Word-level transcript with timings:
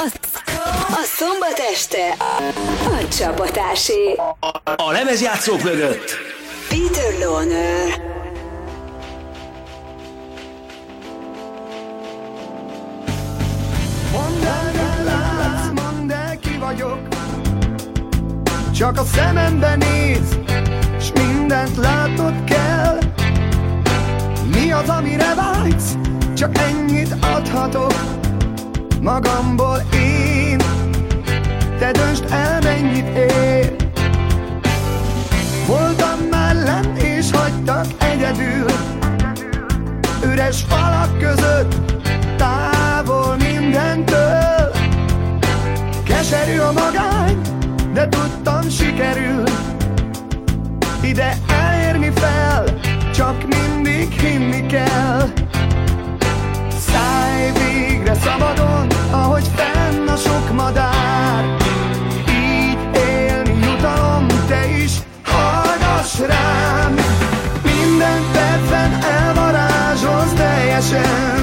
A, 0.00 0.06
a 0.92 1.02
szombat 1.16 1.58
este 1.72 2.16
a 2.84 3.08
csapatásé. 3.08 4.16
A 4.76 4.90
lemezjátszók 4.90 5.62
mögött. 5.62 6.16
Peter 6.68 7.18
Loner. 7.18 8.02
Mondd 14.12 14.44
el, 14.44 14.70
mit 14.72 15.04
látsz, 15.04 15.82
mondd 15.82 16.12
el, 16.12 16.38
ki 16.38 16.56
vagyok. 16.58 16.98
Csak 18.74 18.98
a 18.98 19.04
szemembe 19.04 19.76
néz, 19.76 20.38
s 21.00 21.12
mindent 21.12 21.76
látod 21.76 22.44
kell. 22.44 22.98
Mi 24.52 24.72
az, 24.72 24.88
amire 24.88 25.34
vágysz, 25.34 25.92
csak 26.34 26.58
ennyit 26.58 27.14
adhatok 27.20 28.19
Magamból 29.02 29.82
én, 29.94 30.58
te 31.78 31.90
döntsd 31.90 32.24
el, 32.30 32.60
mennyit 32.62 33.16
ér. 33.16 33.76
Voltam 35.66 36.18
már 36.30 36.80
és 36.94 37.30
hagytak 37.30 37.86
egyedül. 37.98 38.66
Üres 40.24 40.64
falak 40.68 41.18
között, 41.18 41.74
távol 42.36 43.36
mindentől. 43.36 44.72
Keserű 46.04 46.58
a 46.58 46.72
magány, 46.72 47.40
de 47.92 48.08
tudtam 48.08 48.68
sikerül. 48.68 49.42
Ide 51.02 51.36
elérni 51.48 52.10
fel, 52.14 52.64
csak 53.14 53.36
mindig 53.46 54.10
hinni 54.10 54.66
kell 54.66 55.39
szabadon, 58.24 58.86
ahogy 59.10 59.50
fenn 59.54 60.08
a 60.08 60.16
sok 60.16 60.52
madár. 60.52 61.56
Így 62.28 62.78
élni 62.94 63.58
jutalom, 63.66 64.26
te 64.48 64.68
is 64.84 64.92
hallgass 65.24 66.18
rám. 66.18 66.94
Minden 67.62 68.20
percben 68.32 69.02
elvarázsolsz 69.02 70.32
teljesen 70.32 71.39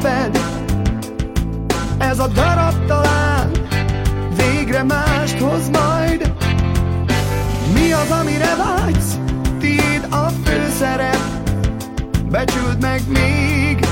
szereped 0.00 0.38
Ez 1.98 2.18
a 2.18 2.26
darab 2.26 2.86
talán 2.86 3.50
Végre 4.36 4.82
mást 4.82 5.38
hoz 5.38 5.68
majd. 5.68 6.32
Mi 7.74 7.92
az, 7.92 8.10
amire 8.10 8.54
vágysz? 8.56 9.18
Tiéd 9.58 10.06
a 10.10 10.28
főszerep. 10.44 11.18
Becsüld 12.30 12.80
meg 12.80 13.00
még 13.08 13.86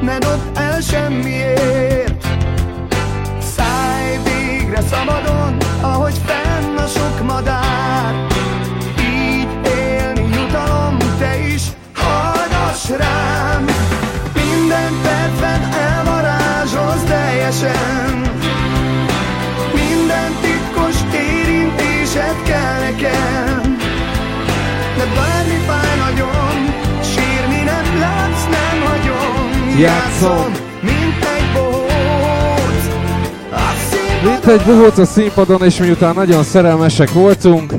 Ne 0.00 0.18
dobd 0.18 0.58
el 0.58 0.80
semmiért. 0.80 2.26
Szállj 3.40 4.18
végre 4.24 4.80
szabadon 4.80 5.56
Ahogy 5.80 6.20
fenn 6.24 6.76
a 6.76 6.86
sok 6.86 7.26
madár. 7.26 8.26
Így 9.00 9.48
élni 9.66 10.28
jutalom 10.36 10.96
Te 11.18 11.38
is 11.54 11.62
hallgass 11.94 12.88
rám 12.88 13.67
teljesen 17.60 18.20
minden 19.74 20.32
titkos 20.40 20.96
érintésed 21.14 22.42
kell 22.44 22.80
nekem 22.80 23.76
De 24.96 25.04
bármi 25.14 25.58
fáj 25.66 25.98
nagyon 25.98 26.74
Sírni 27.02 27.62
nem 27.62 27.98
látsz, 28.00 28.44
nem 28.44 28.88
hagyom 28.88 29.78
Játszom. 29.78 30.52
mint 30.82 31.24
egy 31.36 31.52
bohóc 31.54 32.84
Mint 34.22 34.46
egy 34.46 34.66
bohóc 34.66 34.98
a 34.98 35.04
színpadon, 35.04 35.62
és 35.62 35.76
miután 35.76 36.14
nagyon 36.14 36.42
szerelmesek 36.42 37.12
voltunk, 37.12 37.72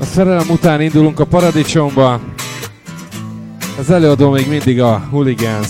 a 0.00 0.04
szerelem 0.04 0.46
után 0.48 0.80
indulunk 0.80 1.20
a 1.20 1.24
paradicsomba. 1.24 2.20
Az 3.78 3.90
előadó 3.90 4.30
még 4.30 4.48
mindig 4.48 4.80
a 4.80 5.02
Hooligans. 5.10 5.68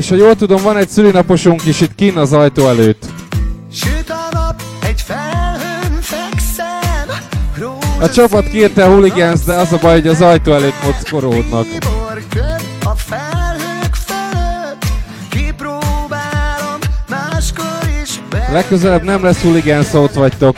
És 0.00 0.08
ha 0.08 0.14
jól 0.14 0.36
tudom, 0.36 0.62
van 0.62 0.76
egy 0.76 0.88
szülinaposunk 0.88 1.64
is 1.64 1.80
itt 1.80 1.94
kín 1.94 2.16
az 2.16 2.32
ajtó 2.32 2.66
előtt. 2.68 3.04
Süt 3.72 4.10
a 4.10 4.28
nap, 4.32 4.62
egy 4.82 5.00
felhőn 5.00 6.00
fekszem 6.00 7.08
A 8.00 8.10
csapat 8.10 8.48
kérte 8.48 8.84
a 8.84 8.88
Hooligans, 8.88 9.40
de 9.40 9.54
az 9.54 9.72
a 9.72 9.78
baj, 9.80 9.92
hogy 9.92 10.06
az 10.06 10.20
ajtó 10.20 10.52
előtt 10.52 10.84
mockoródnak. 10.84 11.66
A 12.84 12.94
felhők 12.96 13.94
fölött 14.06 14.84
Kipróbálom 15.30 16.78
máskor 17.08 17.88
is 18.02 18.20
be 18.30 18.48
Legközelebb 18.52 19.02
nem 19.02 19.22
lesz 19.22 19.42
Hooligans, 19.42 19.92
ott 19.92 20.12
vagytok. 20.12 20.56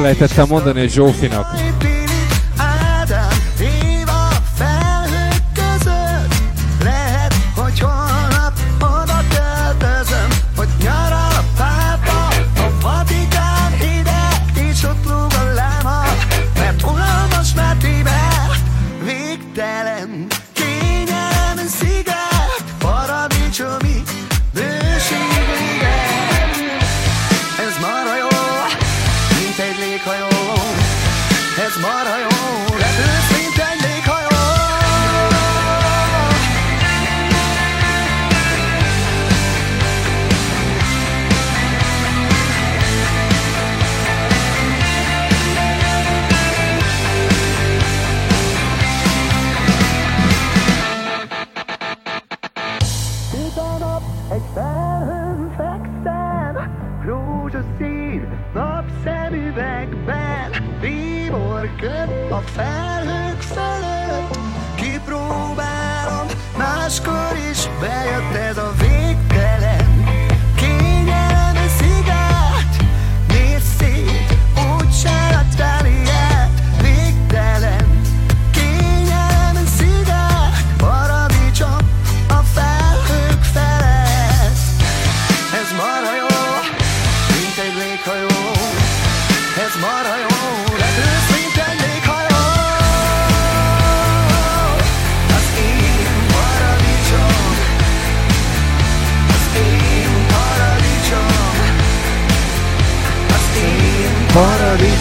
Elfelejtettem 0.00 0.46
mondani, 0.48 0.80
hogy 0.80 0.90
Zsófinak. 0.90 1.69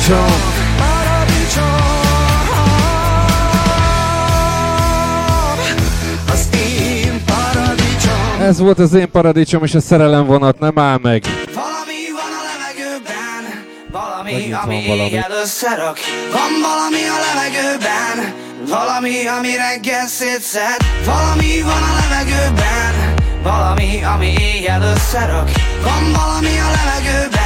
Paradicsom 0.10 2.00
Ez 8.42 8.60
volt 8.60 8.80
az 8.80 8.94
én 8.94 9.12
paradicsom, 9.12 9.64
és 9.64 9.76
a 9.76 9.80
szerelem 9.80 10.26
vonat 10.26 10.60
nem 10.60 10.80
áll 10.80 11.00
meg. 11.02 11.24
Valami 11.54 12.02
van 12.20 12.32
a 12.40 12.42
levegőben, 12.50 13.66
valami, 13.92 14.32
Megint 14.32 14.54
ami 14.54 14.84
valami. 14.88 15.10
éjjel 15.10 15.32
összerak. 15.44 15.98
Van 16.32 16.52
valami 16.62 17.04
a 17.16 17.18
levegőben, 17.26 18.34
valami, 18.68 19.28
ami 19.28 19.56
reggel 19.56 20.08
szétszed. 20.08 20.78
Valami 21.06 21.62
van 21.62 21.84
a 21.92 21.94
levegőben, 22.00 23.14
valami, 23.44 24.04
ami 24.04 24.34
éjjel 24.40 24.82
összerak. 24.82 25.50
Van 25.84 26.04
valami 26.12 26.54
a 26.68 26.70
levegőben, 26.78 27.39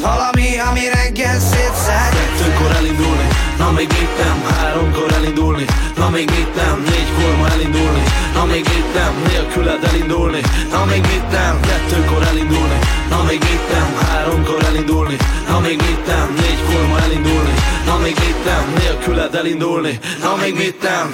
valami, 0.00 0.48
ami 0.68 0.84
reggel 0.94 1.38
szétszed. 1.38 2.10
Kettőkor 2.16 2.70
elindulni, 2.76 3.28
na 3.58 3.70
még 3.70 3.88
mit 3.88 4.14
nem 4.22 4.38
Háromkor 4.50 5.12
elindulni, 5.12 5.64
na 5.96 6.08
még 6.10 6.30
mit 6.30 6.54
nem 6.54 6.76
Négykor 6.90 7.36
ma 7.40 7.46
elindulni, 7.54 8.02
na 8.34 8.44
még 8.44 8.64
mit 8.72 8.94
nem 8.94 9.12
Nélküled 9.28 9.84
elindulni, 9.84 10.40
na 10.72 10.84
még 10.84 11.00
mit 11.00 11.30
nem 11.30 11.60
Kettőkor 11.60 12.22
elindulni, 12.30 12.78
na 13.10 13.22
még 13.28 13.40
mit 13.48 13.64
nem 13.72 13.90
Háromkor 14.08 14.62
elindulni, 14.64 15.16
na 15.48 15.60
még 15.60 15.76
mit 15.86 16.06
nem 16.06 16.28
Négykor 16.40 16.86
ma 16.90 16.98
elindulni, 17.00 17.54
na 17.86 17.96
még 18.02 18.16
mit 18.24 18.44
nem 18.44 18.64
Nélküled 18.78 19.34
elindulni, 19.34 19.98
na 20.22 20.36
még 20.40 20.54
mit 20.54 20.82
nem 20.82 21.10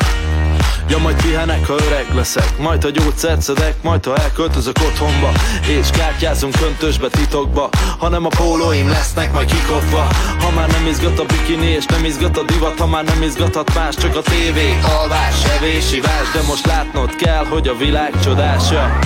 Ja 0.88 0.98
majd 0.98 1.22
pihenek, 1.22 1.66
ha 1.66 1.74
öreg 1.74 2.14
leszek. 2.14 2.58
Majd 2.58 2.82
ha 2.82 2.90
gyógyszert 2.90 3.40
szedek, 3.40 3.82
majd 3.82 4.04
ha 4.04 4.16
elköltözök 4.16 4.76
otthonba. 4.78 5.32
És 5.80 5.90
kártyázunk 5.90 6.54
köntösbe 6.58 7.08
titokba. 7.08 7.68
Hanem 7.98 8.24
a 8.24 8.28
pólóim 8.28 8.88
lesznek 8.88 9.32
majd 9.32 9.50
kikopva. 9.50 10.08
Ha 10.40 10.50
már 10.54 10.68
nem 10.70 10.86
izgat 10.86 11.18
a 11.18 11.24
bikini 11.24 11.66
és 11.66 11.86
nem 11.86 12.04
izgat 12.04 12.38
a 12.38 12.42
divat. 12.42 12.78
Ha 12.78 12.86
már 12.86 13.04
nem 13.04 13.22
izgathat 13.22 13.74
más, 13.74 13.94
csak 13.94 14.16
a 14.16 14.22
tévé. 14.22 14.78
Alvás, 15.00 15.44
evés, 15.56 15.92
ivás 15.92 16.30
De 16.32 16.42
most 16.46 16.66
látnod 16.66 17.14
kell, 17.14 17.44
hogy 17.44 17.68
a 17.68 17.76
világ 17.76 18.20
csodása 18.24 18.98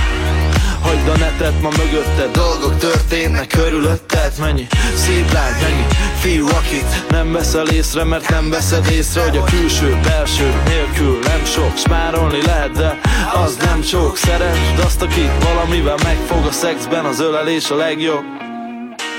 Hagyd 0.83 1.09
a 1.09 1.17
netet, 1.17 1.61
ma 1.61 1.69
mögötte 1.77 2.27
dolgok 2.33 2.79
történnek 2.79 3.47
körülötted. 3.47 4.33
Mennyi 4.39 4.67
szép 4.95 5.33
lány, 5.33 5.53
mennyi 5.63 5.87
fiú, 6.21 6.47
akit 6.49 7.11
nem 7.11 7.33
veszel 7.33 7.69
észre 7.69 8.05
Mert 8.05 8.29
nem 8.29 8.51
veszed 8.51 8.91
észre, 8.91 9.23
hogy 9.23 9.37
a 9.37 9.45
külső, 9.45 9.99
belső 10.03 10.63
nélkül 10.67 11.19
nem 11.19 11.45
sok. 11.45 11.77
Smárolni 11.77 12.43
lehet, 12.43 12.73
de 12.73 13.01
az 13.45 13.57
nem 13.57 13.83
sok. 13.83 14.17
Szeresd 14.17 14.79
azt, 14.85 15.03
akit 15.03 15.45
valamivel 15.45 15.97
megfog 16.03 16.47
a 16.47 16.53
szexben 16.53 17.05
Az 17.05 17.21
ölelés 17.21 17.71
a 17.71 17.77
legjobb. 17.77 18.25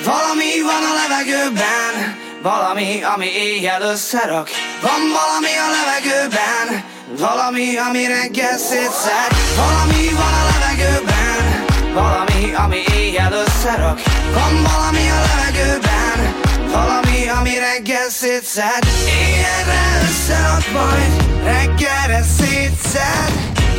Valami 0.06 0.62
van 0.64 0.84
a 0.92 0.94
levegőben 1.02 1.94
Valami, 2.42 3.04
ami 3.16 3.26
éjjel 3.26 3.82
összerak. 3.82 4.50
Van 4.82 5.02
valami 5.20 5.54
a 5.66 5.70
levegőben 5.78 6.84
Valami, 7.18 7.78
ami 7.78 8.06
reggel 8.06 8.58
szétszed. 8.58 9.32
Valami 9.56 10.10
van 10.10 10.34
a 10.34 10.44
levegőben 10.52 11.21
valami, 11.94 12.54
ami 12.54 12.82
éjjel 12.96 13.34
összerak. 13.34 14.00
Van 14.34 14.54
valami 14.70 15.10
a 15.10 15.20
levegőben. 15.28 16.20
Valami, 16.72 17.28
ami 17.40 17.58
reggel 17.58 18.10
szétszed. 18.10 18.84
Éjjelre 19.06 19.82
összerak 20.04 20.72
majd. 20.74 21.12
Reggelre 21.44 22.22
szétszed. 22.38 23.32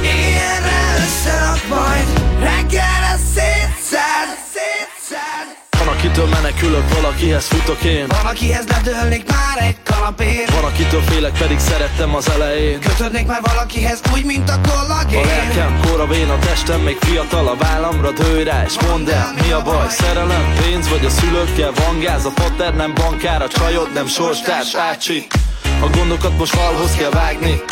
Éjjelre 0.02 0.80
összerak 1.04 1.68
majd. 1.68 2.06
Reggelre 2.38 3.16
szétszed. 3.34 4.28
Szétszed 4.52 5.61
van, 5.92 6.00
akitől 6.00 6.26
menekülök, 6.26 6.94
valakihez 6.94 7.46
futok 7.46 7.82
én. 7.82 8.06
Van, 8.06 8.26
akihez 8.26 8.64
ledőlnék 8.68 9.30
már 9.30 9.66
egy 9.66 9.76
kalapén. 9.84 10.44
Van, 10.52 10.64
akitől 10.64 11.00
félek, 11.00 11.38
pedig 11.38 11.58
szerettem 11.58 12.14
az 12.14 12.30
elején. 12.30 12.80
Kötődnék 12.80 13.26
már 13.26 13.40
valakihez 13.42 14.00
úgy, 14.14 14.24
mint 14.24 14.50
a 14.50 14.60
kollagén. 14.68 15.22
A 15.22 15.26
lelkem 15.26 15.80
koravén, 15.86 16.28
a 16.28 16.38
testem 16.38 16.80
még 16.80 16.96
fiatal 17.00 17.48
A 17.48 17.56
vállamra 17.56 18.10
dőj 18.10 18.44
rá, 18.44 18.64
és 18.64 18.74
mondd 18.88 19.10
el, 19.10 19.34
mi 19.42 19.52
a 19.52 19.62
baj? 19.62 19.86
Szerelem, 19.88 20.54
pénz, 20.60 20.88
vagy 20.88 21.04
a 21.04 21.10
szülőkkel 21.10 21.72
van 21.72 22.00
gáz 22.00 22.24
A 22.24 22.30
pater 22.34 22.74
nem 22.74 22.94
bankár, 22.94 23.42
a 23.42 23.48
csajod 23.48 23.92
nem 23.92 24.06
sorstárs. 24.06 24.74
Ácsi, 24.74 25.26
a 25.80 25.86
gondokat 25.96 26.38
most 26.38 26.54
valhoz 26.54 26.92
kell 26.94 27.10
vágni 27.10 27.62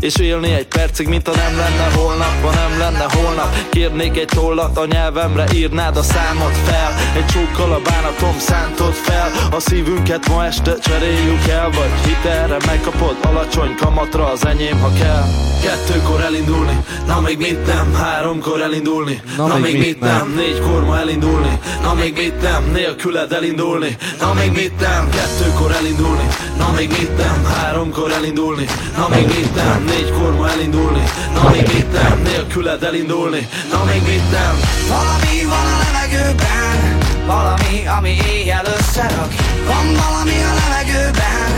és 0.00 0.16
élni 0.16 0.52
egy 0.52 0.66
percig, 0.66 1.08
mint 1.08 1.28
ha 1.28 1.34
nem 1.34 1.56
lenne 1.56 1.90
holnap 1.94 2.42
Ha 2.42 2.50
nem 2.50 2.78
lenne 2.78 3.06
holnap. 3.12 3.54
Kérnék 3.70 4.16
egy 4.18 4.26
tollat 4.34 4.78
a 4.78 4.86
nyelvemre 4.86 5.44
Írnád 5.54 5.96
a 5.96 6.02
számot 6.02 6.56
fel. 6.64 6.94
Egy 7.16 7.26
csókkal 7.26 7.72
a 7.72 7.80
bánatom 7.80 8.38
szántod 8.38 8.92
fel. 8.92 9.30
A 9.50 9.60
szívünket 9.60 10.28
ma 10.28 10.44
este 10.44 10.78
cseréljük 10.78 11.46
el 11.48 11.70
Vagy 11.70 11.92
hitelre 12.04 12.56
megkapod 12.66 13.16
alacsony 13.22 13.74
kamatra 13.74 14.30
Az 14.30 14.46
enyém, 14.46 14.80
ha 14.80 14.92
kell. 14.92 15.24
Kettőkor 15.62 16.20
elindulni, 16.20 16.84
na 17.06 17.20
még 17.20 17.38
mit 17.38 17.66
nem? 17.66 17.94
Háromkor 17.94 18.60
elindulni, 18.60 19.20
na, 19.36 19.46
na 19.46 19.54
még, 19.56 19.72
még 19.72 19.80
mit 19.80 20.00
nem, 20.00 20.16
nem. 20.16 20.34
Négykor 20.36 20.84
ma 20.84 20.98
elindulni, 20.98 21.58
na 21.82 21.94
még 21.94 22.16
mit 22.16 22.42
nem? 22.42 22.70
Nélküled 22.72 23.32
elindulni, 23.32 23.96
na 24.20 24.32
még 24.34 24.52
mit 24.52 24.80
nem? 24.80 25.08
Kettőkor 25.10 25.70
elindulni, 25.72 26.26
na 26.58 26.72
még 26.76 26.88
mit 26.88 27.16
nem? 27.16 27.44
Háromkor 27.44 28.10
elindulni, 28.12 28.66
na 28.96 29.08
még 29.08 29.26
mit 29.26 29.54
nem 29.54 29.75
Négykor 29.84 30.34
ma 30.36 30.50
elindulni, 30.50 31.04
na 31.34 31.50
még 31.50 31.66
mit 31.72 31.92
nem. 31.92 32.22
Nélküled 32.22 32.82
elindulni, 32.82 33.48
na 33.70 33.84
még 33.84 34.02
mit 34.02 34.30
nem. 34.30 34.54
Valami 34.88 35.44
van 35.44 35.66
a 35.74 35.78
levegőben. 35.84 36.98
Valami, 37.26 37.86
ami 37.98 38.16
éjjel 38.32 38.64
összerak. 38.78 39.32
Van 39.66 39.86
valami 40.02 40.38
a 40.50 40.52
levegőben. 40.60 41.50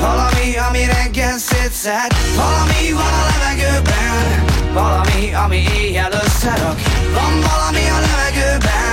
Valami, 0.00 0.56
ami 0.68 0.84
reggel 0.84 1.38
szétszed. 1.38 2.10
Valami 2.36 2.92
van 2.92 3.12
a 3.20 3.24
levegőben. 3.32 4.44
Valami, 4.72 5.32
ami 5.44 5.64
éjjel 5.78 6.12
összerak. 6.24 6.78
Van 7.14 7.34
valami 7.40 7.84
a 7.96 7.98
levegőben 8.06 8.91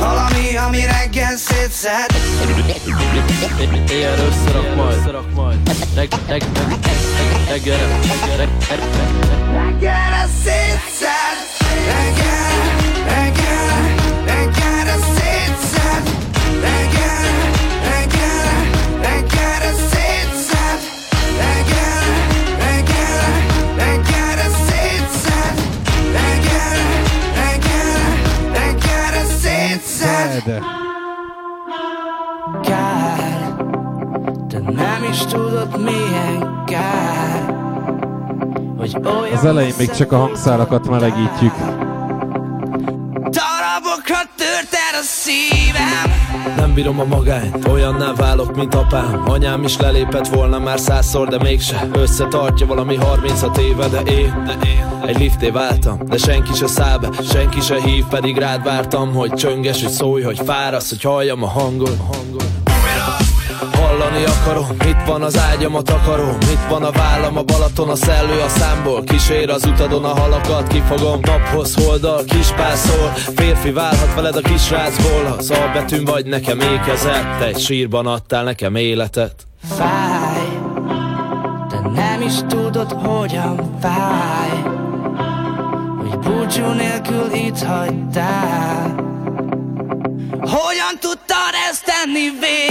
Valami, 0.00 0.56
ami 0.56 0.80
reggel 0.84 1.36
szétszed 1.36 2.10
Éjjel 3.90 4.18
összerak 4.18 4.74
majd, 4.76 4.96
összerak 4.96 5.34
majd. 5.34 5.58
Reg, 5.94 6.08
reg, 6.26 6.42
reg, 6.54 6.72
reggelre, 7.48 7.86
reggelre, 8.06 8.48
reggelre 9.52 10.26
szétszed 10.42 11.38
Reggel, 11.86 12.50
reggel, 13.04 13.49
szétszed 30.40 30.62
Kár, 32.62 33.54
de 34.48 34.58
nem 34.58 35.04
is 35.10 35.18
tudod 35.18 35.82
milyen 35.82 36.62
kár 36.66 37.58
hogy 38.78 38.96
olyan 39.04 39.32
Az 39.32 39.44
elején 39.44 39.74
még 39.78 39.90
csak 39.90 40.12
a 40.12 40.16
hangszálakat 40.16 40.88
melegítjük. 40.88 41.52
Darabokra 43.20 44.22
tört 44.36 44.72
el 44.72 45.00
a 45.00 45.02
szívem. 45.02 46.54
Nem 46.56 46.74
bírom 46.74 47.00
a 47.00 47.04
magányt, 47.04 47.68
olyanná 47.68 48.12
válok, 48.12 48.56
mint 48.56 48.74
apám. 48.74 49.22
Anyám 49.28 49.62
is 49.62 49.76
lelépett 49.76 50.26
volna 50.26 50.58
már 50.58 50.78
százszor, 50.78 51.28
de 51.28 51.38
mégse. 51.38 51.88
Összetartja 51.92 52.66
valami 52.66 52.96
36 52.96 53.58
éve, 53.58 53.88
de 53.88 54.00
én, 54.00 54.42
de 54.44 54.66
én. 54.66 55.02
Egy 55.06 55.18
lifté 55.18 55.50
váltam, 55.50 55.98
de 56.04 56.16
senki 56.16 56.54
se 56.54 56.66
száll 56.66 56.98
be 56.98 57.08
Senki 57.32 57.60
se 57.60 57.82
hív, 57.82 58.04
pedig 58.04 58.36
rád 58.36 58.62
vártam 58.64 59.14
Hogy 59.14 59.32
csönges, 59.32 59.82
hogy 59.82 59.92
szólj, 59.92 60.22
hogy 60.22 60.40
fárasz, 60.44 60.88
hogy 60.88 61.02
halljam 61.02 61.42
a 61.42 61.48
hangot, 61.48 61.98
a 61.98 62.16
hangot. 62.16 62.49
Hallani 63.60 64.24
akarom, 64.24 64.70
itt 64.84 65.06
van 65.06 65.22
az 65.22 65.38
ágyam, 65.38 65.74
a 65.74 65.82
takarom 65.82 66.38
Itt 66.40 66.68
van 66.68 66.82
a 66.82 66.90
vállam, 66.90 67.36
a 67.36 67.42
Balaton, 67.42 67.88
a 67.88 67.94
szellő 67.94 68.40
a 68.40 68.48
számból. 68.48 69.04
Kísér 69.04 69.50
az 69.50 69.64
utadon 69.64 70.04
a 70.04 70.20
halakat, 70.20 70.66
kifogom 70.66 71.20
Naphoz 71.22 71.74
holdal, 71.74 72.24
kispászol 72.24 73.08
Férfi 73.36 73.70
válhat 73.70 74.14
veled 74.14 74.36
a 74.36 74.40
kisrácból 74.40 75.36
Az 75.38 75.50
albetűn 75.50 76.04
vagy 76.04 76.26
nekem 76.26 76.60
ékezett. 76.60 77.40
Egy 77.42 77.58
sírban 77.58 78.06
adtál 78.06 78.44
nekem 78.44 78.74
életet. 78.74 79.46
Fáj, 79.68 80.48
de 81.68 81.90
nem 81.94 82.22
is 82.22 82.34
tudod, 82.48 82.92
hogyan 82.92 83.78
fáj 83.80 84.62
Hogy 85.98 86.18
búcsú 86.18 86.66
nélkül 86.66 87.32
itt 87.32 87.58
hagytál. 87.58 89.08
Hogyan 90.40 90.94
tudtad 91.00 91.52
ezt 91.70 91.84
tenni 91.84 92.30
vélem? 92.40 92.69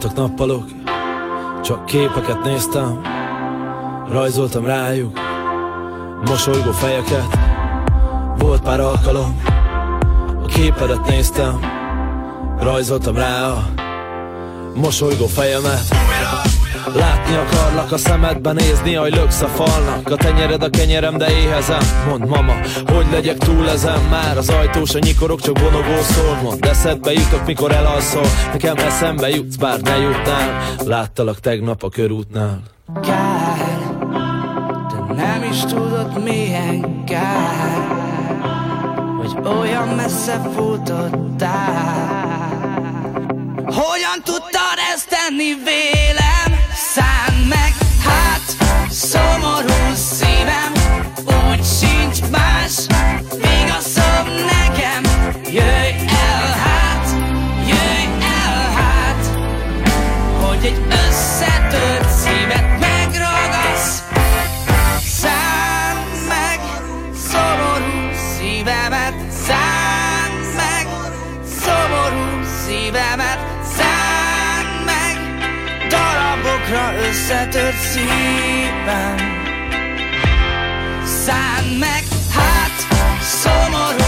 Voltak 0.00 0.16
nappalok, 0.16 0.64
csak 1.62 1.86
képeket 1.86 2.44
néztem, 2.44 3.00
rajzoltam 4.10 4.64
rájuk, 4.64 5.18
mosolygó 6.24 6.70
fejeket, 6.70 7.38
volt 8.38 8.62
pár 8.62 8.80
alkalom, 8.80 9.42
a 10.42 10.46
képedet 10.46 11.06
néztem, 11.08 11.60
rajzoltam 12.60 13.16
rá 13.16 13.48
a 13.50 13.64
mosolygó 14.74 15.26
fejemet. 15.26 16.47
Látni 16.94 17.34
akarlak 17.34 17.92
a 17.92 17.96
szemedben, 17.96 18.54
nézni, 18.54 18.94
hogy 18.94 19.14
löksz 19.14 19.40
a 19.40 19.46
falnak. 19.46 20.10
A 20.10 20.16
tenyered 20.16 20.62
a 20.62 20.70
kenyerem, 20.70 21.16
de 21.18 21.30
éhezem. 21.30 21.80
Mond 22.08 22.26
mama, 22.26 22.54
hogy 22.86 23.06
legyek 23.10 23.38
túl 23.38 23.70
ezen? 23.70 24.00
Már 24.10 24.36
az 24.36 24.48
ajtós 24.48 24.94
a 24.94 24.98
nyikorok, 24.98 25.40
csak 25.40 25.58
vonogó 25.58 26.00
szól 26.02 26.38
Mond 26.42 26.64
eszedbe 26.64 27.12
jutok, 27.12 27.46
mikor 27.46 27.72
elalszol. 27.72 28.26
Nekem 28.52 28.76
eszembe 28.76 29.28
jutsz, 29.28 29.56
bár 29.56 29.80
ne 29.80 29.96
jutnál. 29.96 30.62
Láttalak 30.84 31.40
tegnap 31.40 31.82
a 31.82 31.88
körútnál. 31.88 32.60
Kár, 33.02 33.80
de 34.88 35.14
nem 35.14 35.42
is 35.50 35.60
tudod 35.60 36.22
milyen 36.22 37.04
kár 37.04 37.86
Hogy 39.18 39.56
olyan 39.58 39.88
messze 39.88 40.40
futottál. 40.54 42.18
Hogyan 43.64 44.22
tudtad 44.24 44.78
ezt 44.94 45.08
tenni 45.08 45.54
vélem? 45.64 46.07
Összetört 77.28 77.76
szívem 77.76 79.16
Szánd 81.04 81.78
meg, 81.78 82.04
hát 82.30 82.86
szomorú 83.20 84.07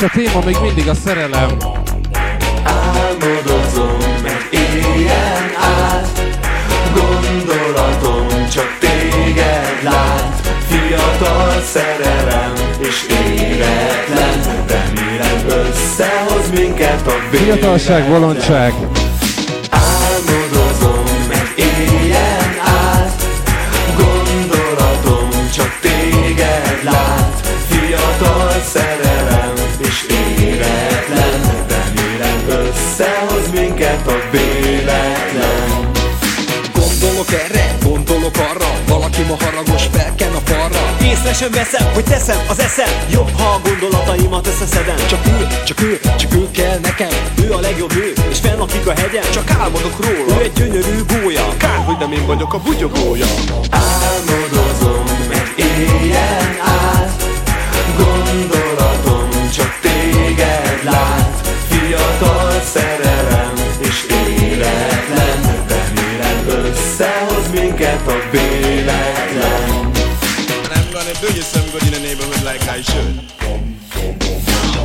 És 0.00 0.06
a 0.06 0.10
téma 0.14 0.44
még 0.44 0.56
mindig 0.62 0.88
a 0.88 0.94
szerelem. 0.94 1.56
Álmodozom, 2.64 3.96
meg 4.22 4.48
éljen 4.50 5.50
át 5.58 6.22
Gondolatom 6.94 8.26
csak 8.52 8.78
téged 8.78 9.82
lát 9.82 10.40
Fiatal 10.68 11.60
szerelem 11.60 12.52
és 12.78 13.06
éretlen 13.08 14.66
Remélem 14.66 15.66
összehoz 15.68 16.50
minket 16.50 17.06
a 17.06 17.12
véletlen 17.30 17.58
Fiatalság, 17.58 18.08
bolondság. 18.08 18.72
Minket 33.80 34.06
a 34.06 34.20
véletlen. 34.30 35.90
Gondolok 36.72 37.32
erre, 37.32 37.76
gondolok 37.82 38.36
arra 38.36 38.70
Valaki 38.88 39.22
ma 39.22 39.36
haragos, 39.44 39.82
felken 39.92 40.32
a 40.34 40.40
falra. 40.44 40.96
Észre 41.02 41.32
sem 41.32 41.50
veszem, 41.50 41.86
hogy 41.94 42.04
teszem 42.04 42.38
az 42.48 42.60
eszem. 42.60 42.92
Jobb, 43.10 43.30
ha 43.36 43.44
a 43.44 43.60
gondolataimat 43.68 44.46
összeszedem. 44.46 44.96
Csak 45.08 45.26
ő, 45.26 45.46
csak 45.64 45.82
ő, 45.82 46.00
csak 46.16 46.34
ő 46.34 46.50
kell 46.50 46.78
nekem. 46.82 47.08
Ő 47.44 47.52
a 47.52 47.60
legjobb 47.60 47.92
ő, 47.96 48.12
és 48.30 48.38
fennakik 48.38 48.86
a 48.86 48.92
hegyen 48.92 49.24
Csak 49.32 49.50
álmodok 49.60 49.96
róla, 50.04 50.40
ő 50.40 50.42
egy 50.42 50.52
gyönyörű 50.52 50.96
gólya 51.12 51.56
Kár, 51.56 51.84
hogy 51.84 51.96
nem 51.98 52.12
én 52.12 52.26
vagyok 52.26 52.54
a 52.54 52.58
bugyogója. 52.58 53.26
Álmodozom, 53.70 55.04
meg 55.28 55.52
éljen 55.56 56.56
át. 56.60 57.22
Gondolatom 57.96 58.59
neighborhood 72.40 72.44
like 72.44 72.68
I 72.68 72.82
should. 72.82 73.28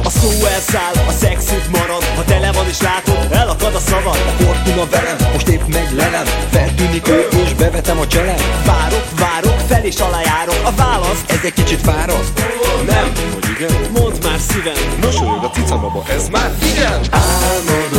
A 0.04 0.10
szó 0.10 0.46
elszáll, 0.46 0.94
a 1.08 1.12
szexit 1.12 1.72
marad 1.72 2.04
Ha 2.16 2.24
tele 2.24 2.52
van 2.52 2.68
és 2.68 2.82
látod, 2.82 3.28
elakad 3.32 3.76
a 3.76 3.80
szavad. 3.80 4.18
A 4.28 4.44
fortuna 4.44 4.86
velem, 4.90 5.18
most 5.34 5.48
épp 5.48 5.62
megy 5.68 5.92
lelem. 5.92 6.26
Feltűnik 6.52 7.08
ő 7.08 7.28
és 7.44 7.54
bevetem 7.54 8.00
a 8.00 8.08
cselem. 8.08 8.36
Várok, 8.66 9.06
várok, 9.20 9.60
fel 9.68 9.84
és 9.86 10.00
alá 10.00 10.22
járok 10.22 10.60
A 10.64 10.72
válasz, 10.72 11.24
ez 11.28 11.40
egy 11.44 11.54
kicsit 11.54 11.80
fáraszt 11.82 12.34
Nem, 12.86 13.12
hogy 13.34 13.50
igen, 13.56 13.92
mondd 14.00 14.24
már 14.24 14.40
szívem. 14.48 15.00
Mosolyog 15.02 15.44
a 15.44 15.50
cicababa, 15.50 16.04
ez 16.10 16.28
már 16.30 16.52
igen. 16.74 17.00
Álmodozom, 17.12 17.95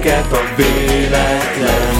minket 0.00 0.32
a 0.32 0.54
véletlen 0.56 1.99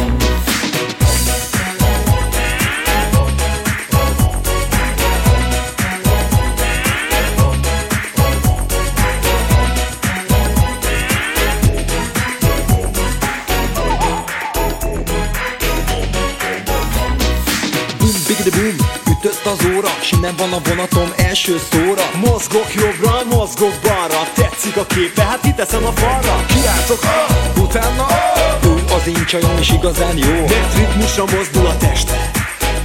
ütött 19.41 19.53
az 19.53 19.77
óra. 19.77 19.89
S 20.01 20.13
innen 20.13 20.35
van 20.37 20.53
a 20.53 20.61
vonatom 20.69 21.13
első 21.17 21.61
szóra. 21.71 22.11
Mozgok 22.27 22.75
jobbra, 22.75 23.37
mozgok 23.37 23.75
balra. 23.83 24.29
Tetszik 24.35 24.77
a 24.77 24.87
képe, 24.87 25.23
hát 25.23 25.41
kiteszem 25.41 25.85
a 25.85 25.93
falra. 25.93 26.45
Kiáltok, 26.47 27.03
ah, 27.03 27.63
utána 27.63 28.05
ah. 28.05 28.65
Ő 28.65 28.75
az 28.95 29.07
én 29.07 29.25
csajom 29.27 29.59
és 29.61 29.71
igazán 29.71 30.17
jó. 30.17 30.33
Mert 30.33 30.77
ritmusra 30.77 31.25
mozdul 31.37 31.67
a 31.67 31.77
teste. 31.77 32.31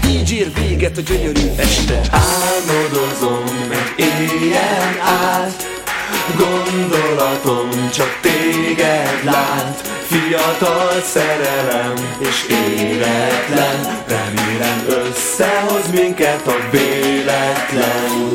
Így 0.08 0.32
ír 0.32 0.52
véget 0.54 0.98
a 0.98 1.02
gyönyörű 1.02 1.48
este. 1.56 2.02
Álmodozom, 2.12 3.44
meg 3.70 3.94
éljen 3.98 5.00
át 5.02 5.75
Gondolatom 6.38 7.70
csak 7.94 8.20
téged 8.22 9.24
lát 9.24 9.88
Fiatal 10.08 11.02
szerelem 11.02 11.94
és 12.20 12.46
éretlen. 12.50 14.04
Remélem 14.08 14.86
összehoz 14.88 15.92
minket 15.92 16.48
a 16.48 16.70
véletlen 16.72 18.32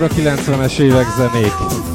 Mekkora 0.00 0.34
90-es 0.36 0.78
évek 0.78 1.06
zenék. 1.16 1.89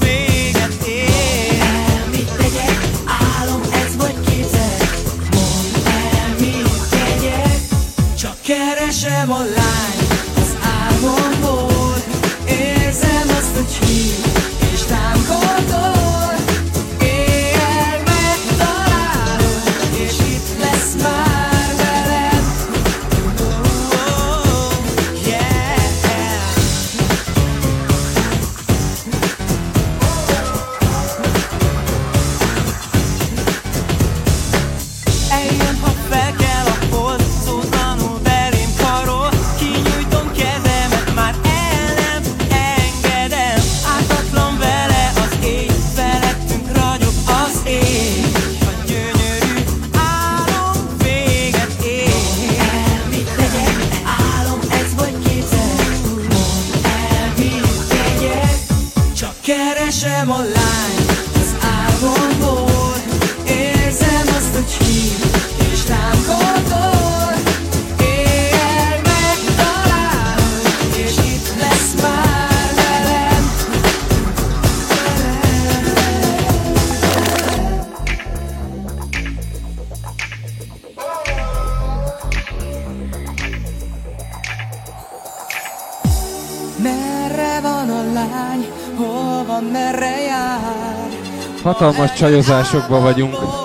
Csajozásokban 92.15 93.01
vagyunk. 93.01 93.64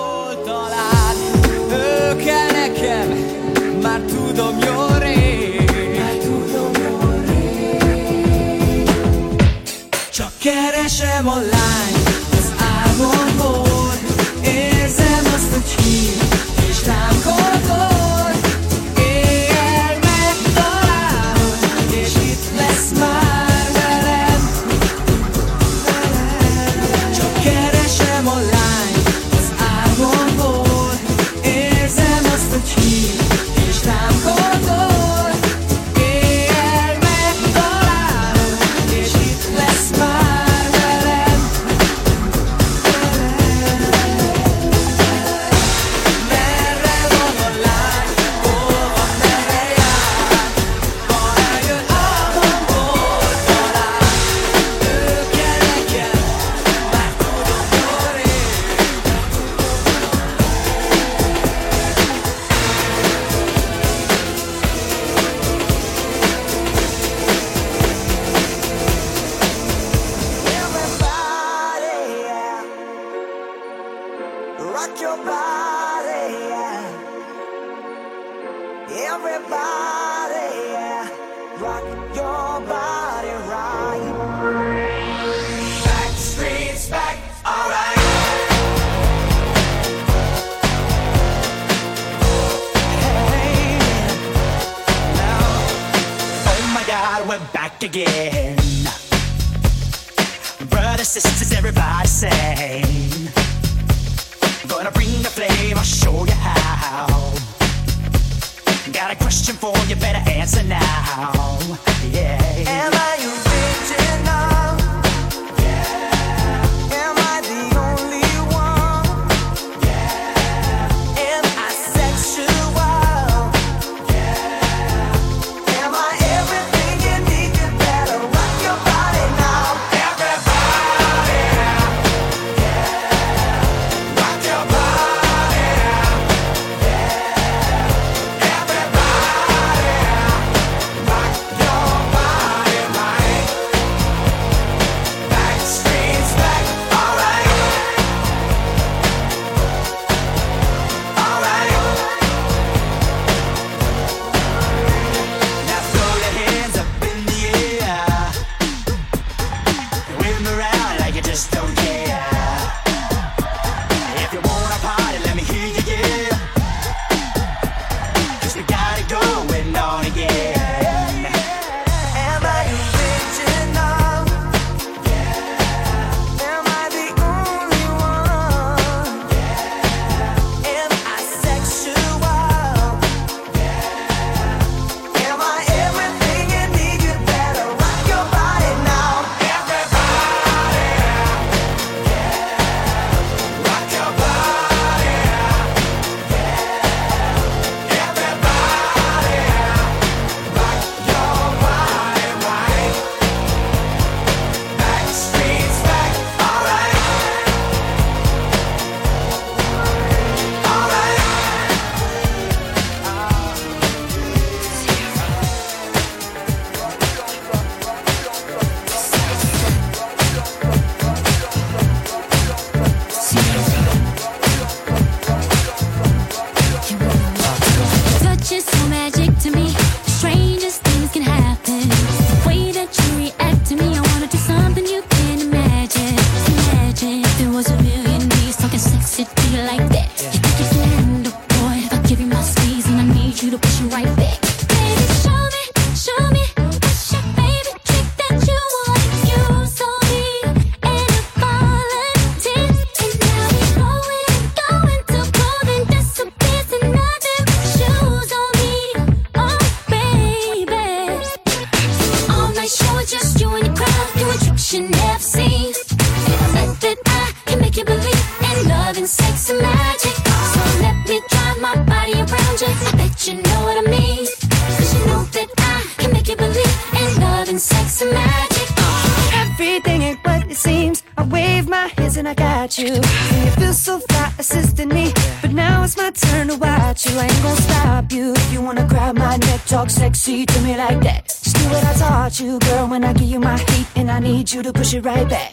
Right 295.01 295.27
back. 295.27 295.50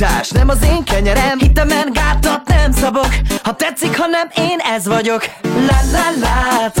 tiltás 0.00 0.28
Nem 0.30 0.48
az 0.48 0.62
én 0.62 0.84
kenyerem, 0.84 1.38
hitemen 1.38 1.92
gátat 1.92 2.48
nem 2.48 2.72
szabok. 2.72 3.08
Ha 3.42 3.54
tetszik, 3.54 3.96
ha 3.98 4.06
nem, 4.06 4.28
én 4.50 4.58
ez 4.76 4.86
vagyok. 4.86 5.24
La 5.42 5.78
la 5.92 6.10
la, 6.20 6.79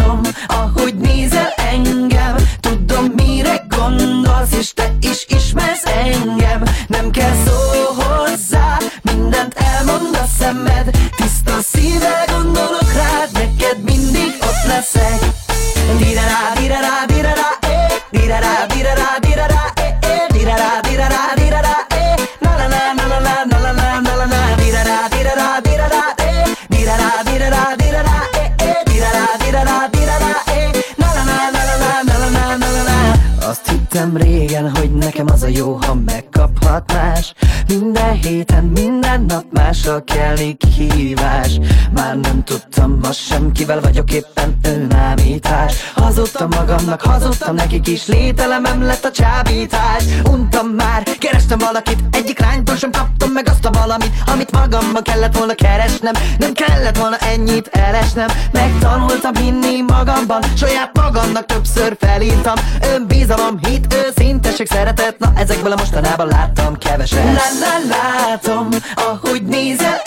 magamnak 46.80 47.02
hazudtam 47.02 47.54
nekik 47.54 47.86
is. 47.86 48.06
Lételemem 48.06 48.82
lett 48.82 49.04
a 49.04 49.10
csábítás. 49.10 50.04
Untam 50.30 50.66
már, 50.66 51.02
kerestem 51.18 51.58
valakit. 51.58 51.98
Egyik 52.10 52.40
lánytól 52.40 52.76
sem 52.76 52.90
kaptam 52.90 53.30
meg 53.30 53.48
azt 53.48 53.64
a 53.64 53.70
valamit 53.70 54.10
Amit 54.26 54.50
magamban 54.50 55.02
kellett 55.02 55.36
volna 55.36 55.54
keresnem. 55.54 56.12
Nem 56.38 56.52
kellett 56.52 56.96
volna 56.96 57.16
ennyit 57.16 57.66
elesnem. 57.66 58.28
Megtanultam 58.52 59.34
hinni 59.34 59.80
magamban 59.80 60.42
Saját 60.56 60.90
magamnak 60.92 61.46
többször 61.46 61.96
felírtam. 62.00 62.54
Önbizalom, 62.94 63.58
hit, 63.62 63.94
őszinteség, 63.94 64.66
szeretet. 64.66 65.18
Na 65.18 65.32
ezekből 65.36 65.72
a 65.72 65.76
mostanában 65.76 66.26
láttam 66.26 66.78
keveset. 66.78 67.24
Lá, 67.24 67.78
látom, 67.88 68.68
ahogy 68.94 69.42
nézel 69.42 70.00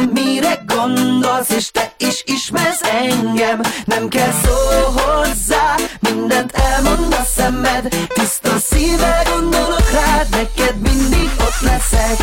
Tudom, 0.00 0.24
mire 0.24 0.62
gondolsz, 0.66 1.50
és 1.50 1.70
te 1.70 1.92
is 1.98 2.22
ismersz 2.26 2.82
engem. 2.82 3.60
Nem 3.84 4.08
kell 4.08 4.32
szó 4.44 4.52
hozzá, 5.00 5.74
mindent 6.00 6.52
elmond 6.52 7.12
a 7.12 7.22
szemed. 7.36 7.88
Tiszta 8.14 8.58
szíve 8.58 9.22
gondolok 9.32 9.90
rád, 9.90 10.26
neked 10.30 10.80
mindig 10.80 11.30
ott 11.40 11.60
leszek. 11.60 12.16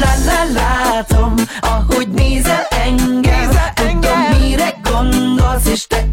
Lá, 0.00 0.14
lá 0.26 0.44
látom, 0.52 1.34
ahogy 1.60 2.08
nézel 2.08 2.66
engem. 2.70 3.50
Tudom, 3.74 4.40
mire 4.40 4.74
gondolsz, 4.82 5.66
és 5.66 5.86
te 5.86 6.03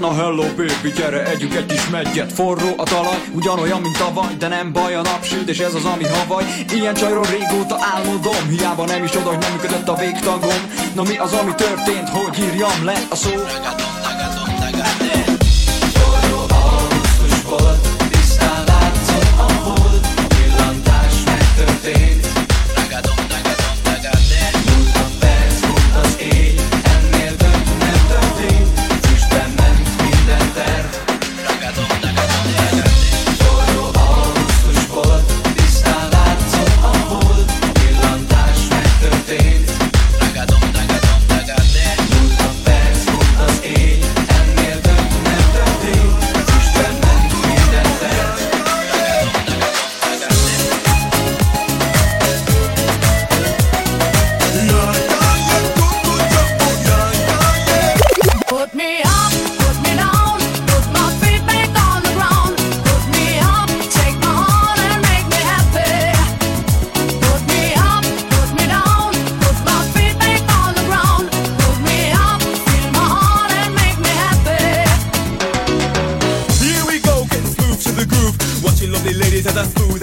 Na 0.00 0.14
hello 0.14 0.42
baby, 0.42 0.92
gyere, 0.96 1.24
együk 1.24 1.54
egy 1.54 1.66
kis 1.66 1.88
megyet. 1.88 2.32
Forró 2.32 2.74
a 2.76 2.82
talaj, 2.82 3.22
ugyanolyan, 3.32 3.80
mint 3.80 3.98
tavaly 3.98 4.34
De 4.38 4.48
nem 4.48 4.72
baj, 4.72 4.94
a 4.94 5.02
napsüt, 5.02 5.48
és 5.48 5.58
ez 5.58 5.74
az, 5.74 5.84
ami 5.84 6.04
havaj. 6.04 6.44
Ilyen 6.72 6.94
csajról 6.94 7.24
régóta 7.24 7.76
álmodom 7.94 8.48
Hiába 8.48 8.84
nem 8.84 9.04
is 9.04 9.16
oda, 9.16 9.28
hogy 9.28 9.38
nem 9.38 9.52
működött 9.52 9.88
a 9.88 9.94
végtagom. 9.94 10.70
Na 10.94 11.02
mi 11.02 11.16
az, 11.16 11.32
ami 11.32 11.54
történt, 11.54 12.08
hogy 12.08 12.38
írjam 12.38 12.84
le 12.84 12.96
a 13.10 13.14
szó 13.14 13.30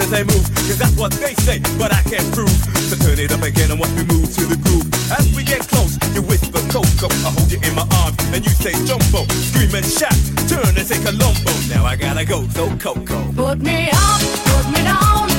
as 0.04 0.10
they 0.10 0.24
move. 0.24 0.44
Cause 0.68 0.78
that's 0.78 0.96
what 0.96 1.12
they 1.12 1.34
say, 1.34 1.60
but 1.78 1.92
I 1.92 2.02
can't 2.02 2.28
prove. 2.32 2.52
So 2.88 2.96
turn 2.96 3.18
it 3.18 3.32
up 3.32 3.42
again 3.42 3.70
and 3.70 3.80
watch 3.80 3.90
me 3.96 4.04
move 4.04 4.28
to 4.36 4.44
the 4.44 4.58
groove. 4.60 4.86
As 5.10 5.24
we 5.34 5.42
get 5.42 5.66
close, 5.66 5.96
you 6.14 6.22
whisper 6.22 6.60
Coco. 6.68 7.08
I 7.24 7.30
hold 7.32 7.50
you 7.50 7.58
in 7.64 7.74
my 7.74 7.86
arms 8.04 8.16
and 8.32 8.44
you 8.44 8.52
say 8.52 8.72
Jumbo. 8.84 9.24
Scream 9.48 9.74
and 9.74 9.84
shout, 9.84 10.16
turn 10.48 10.76
and 10.76 10.86
say 10.86 11.00
Columbo. 11.00 11.52
Now 11.72 11.84
I 11.84 11.96
gotta 11.96 12.24
go, 12.24 12.46
so 12.48 12.68
Coco. 12.76 13.32
Put 13.32 13.58
me 13.60 13.88
up, 13.92 14.20
put 14.44 14.66
me 14.72 14.80
down, 14.84 15.33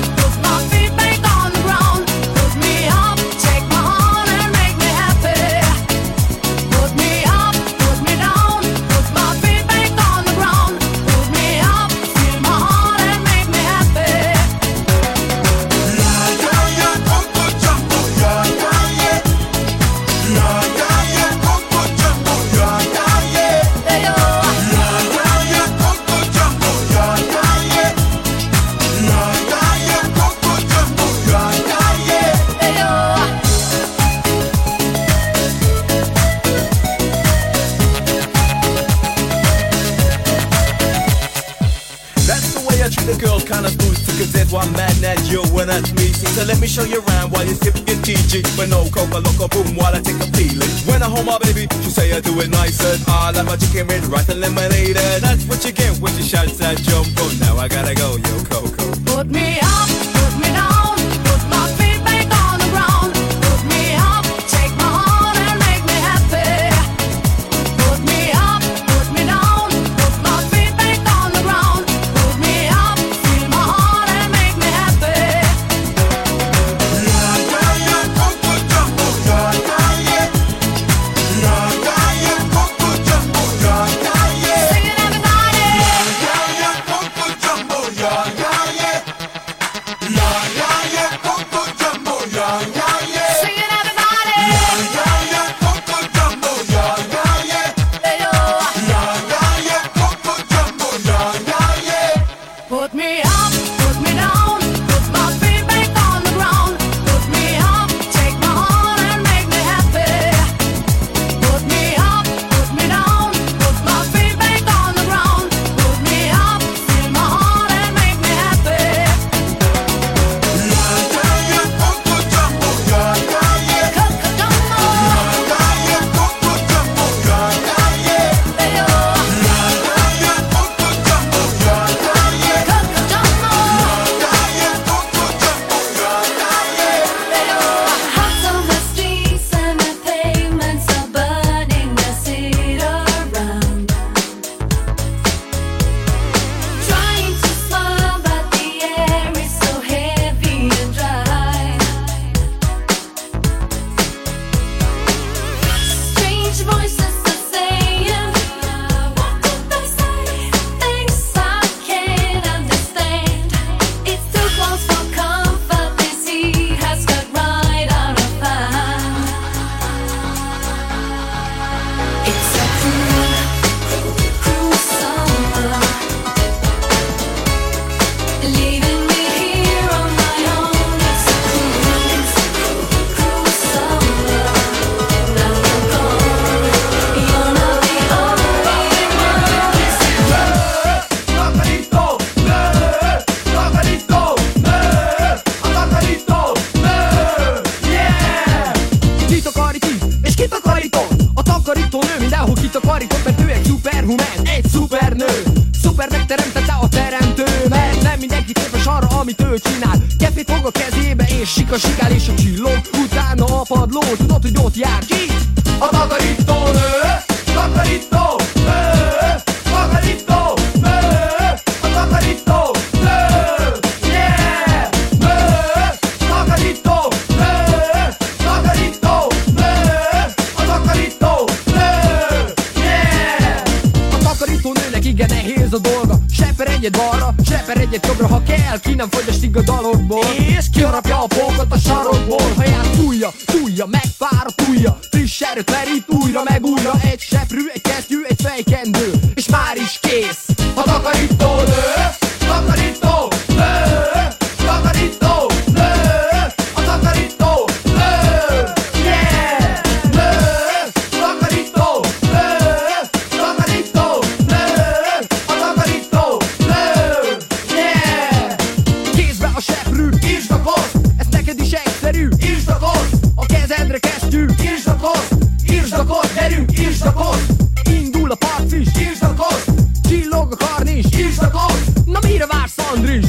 show 46.75 46.83
you 46.83 46.99
around 47.07 47.31
while 47.31 47.45
you 47.45 47.55
sip 47.55 47.75
your 47.87 47.95
TG. 48.03 48.43
But 48.57 48.67
no 48.67 48.83
coca 48.91 49.19
loco 49.23 49.47
boom 49.47 49.75
while 49.75 49.95
I 49.95 50.01
take 50.01 50.19
a 50.19 50.27
feeling. 50.35 50.67
When 50.83 51.01
I 51.01 51.07
hold 51.07 51.25
my 51.25 51.37
baby, 51.39 51.67
she 51.81 51.89
say 51.89 52.11
I 52.11 52.19
do 52.19 52.37
it 52.41 52.49
nice 52.49 52.83
and 52.83 53.01
I 53.07 53.31
like 53.31 53.45
my 53.45 53.55
chicken 53.55 53.87
red, 53.87 54.03
rice 54.05 54.27
and 54.27 54.41
lemonade. 54.41 54.97
And 54.97 55.23
that's 55.23 55.45
what 55.45 55.63
you 55.63 55.71
get 55.71 55.97
when 55.99 56.11
she 56.13 56.23
shouts 56.23 56.57
that 56.57 56.77
jumbo. 56.83 57.23
Now 57.39 57.55
I 57.57 57.69
gotta 57.69 57.95
go, 57.95 58.17
yo 58.17 58.35
Coco. 58.51 58.91
Put 59.05 59.27
me 59.31 59.57
up, 59.61 59.74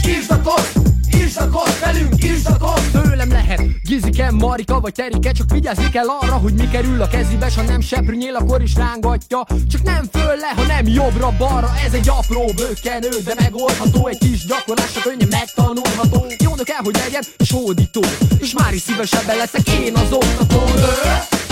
írd 0.09 0.31
a 0.31 0.41
koszt, 0.41 0.79
írd 1.15 1.37
a 1.37 1.49
koszt, 1.49 1.79
velünk, 1.79 2.25
írd 2.25 2.47
a 2.47 2.57
koszt. 2.59 2.91
Tőlem 2.91 3.31
lehet 3.31 3.63
Giziken, 3.83 4.35
Marika 4.35 4.81
vagy 4.81 4.93
Terike 4.93 5.33
Csak 5.33 5.51
vigyázni 5.51 5.91
kell 5.91 6.07
arra, 6.21 6.33
hogy 6.35 6.55
mi 6.55 6.69
kerül 6.69 7.03
a 7.03 7.09
kezébe. 7.09 7.49
S 7.49 7.55
ha 7.55 7.63
nem 7.63 7.81
seprűnyél, 7.81 8.35
akkor 8.35 8.63
is 8.63 8.75
rángatja. 8.75 9.47
Csak 9.71 9.83
nem 9.83 10.05
föl 10.13 10.37
le, 10.37 10.53
ha 10.57 10.63
nem 10.67 10.87
jobbra-balra 10.87 11.71
Ez 11.87 11.93
egy 11.93 12.09
apró 12.09 12.53
bökkenő, 12.57 13.09
de 13.25 13.35
megoldható. 13.39 14.07
Egy 14.07 14.19
kis 14.19 14.47
gyakorlásra 14.47 15.01
könnyen 15.01 15.29
megtanulható. 15.31 16.27
Jónak 16.39 16.65
kell, 16.65 16.83
hogy 16.85 16.97
legyen, 17.05 17.23
és 17.39 17.51
hódító 17.51 18.03
És 18.39 18.53
már 18.53 18.73
is 18.75 18.81
szívesebben 18.81 19.37
leszek 19.37 19.69
én 19.69 19.95
az 19.95 20.13
oktató. 20.13 20.63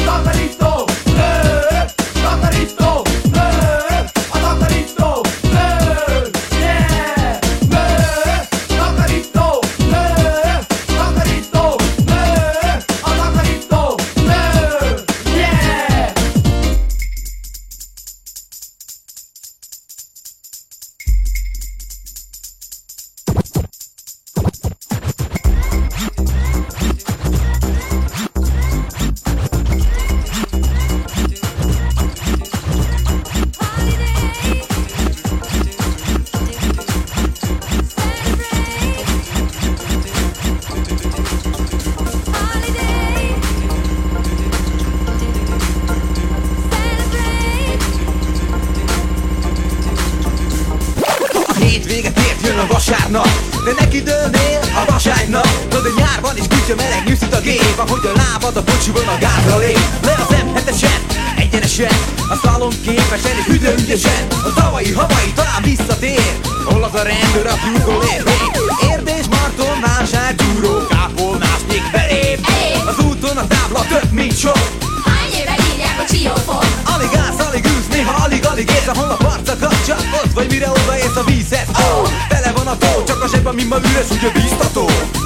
Takarító, 0.05 0.89
takarító, 2.23 3.04
üdöngyesen 63.85 64.27
A 64.45 64.53
tavalyi 64.55 64.93
havai 64.93 65.33
talán 65.35 65.63
visszatér. 65.63 66.41
Hol 66.65 66.83
az 66.83 66.95
a 66.95 67.03
rendőr, 67.03 67.47
utolér 67.75 68.23
hey, 68.25 68.91
Érdés, 68.91 69.25
Marton, 69.31 69.81
vásár, 69.81 70.35
gyúró 70.35 70.87
Kápolnás, 70.87 71.61
még 71.69 71.83
belép 71.93 72.47
Az 72.87 73.05
úton 73.05 73.37
a 73.37 73.47
tábla 73.47 73.81
több, 73.89 74.11
mint 74.11 74.39
sok. 74.39 74.69
Hány 75.05 75.33
éve 75.41 75.57
írják 75.73 76.05
a 76.07 76.13
csiófot? 76.13 76.67
Alig 76.95 77.15
állsz, 77.17 77.47
alig 77.49 77.65
ülsz, 77.65 77.89
néha 77.91 78.25
alig-alig 78.25 78.71
érsz 78.71 78.87
Ahol 78.87 79.11
a 79.11 79.17
parcakat 79.17 79.87
csak 79.87 80.03
ott 80.25 80.33
vagy 80.33 80.47
mire 80.51 80.71
odaérsz 80.71 81.17
a 81.17 81.25
vízhez. 81.25 81.69
Oh, 81.73 82.09
Tele 82.29 82.53
van 82.53 82.67
a 82.67 82.77
tó, 82.79 83.03
csak 83.07 83.23
a 83.23 83.29
zsebben 83.29 83.55
mi 83.55 83.65
ma 83.65 83.77
üres, 83.77 84.11
ugye 84.11 84.31
biztató. 84.31 84.85
Na, 84.85 85.24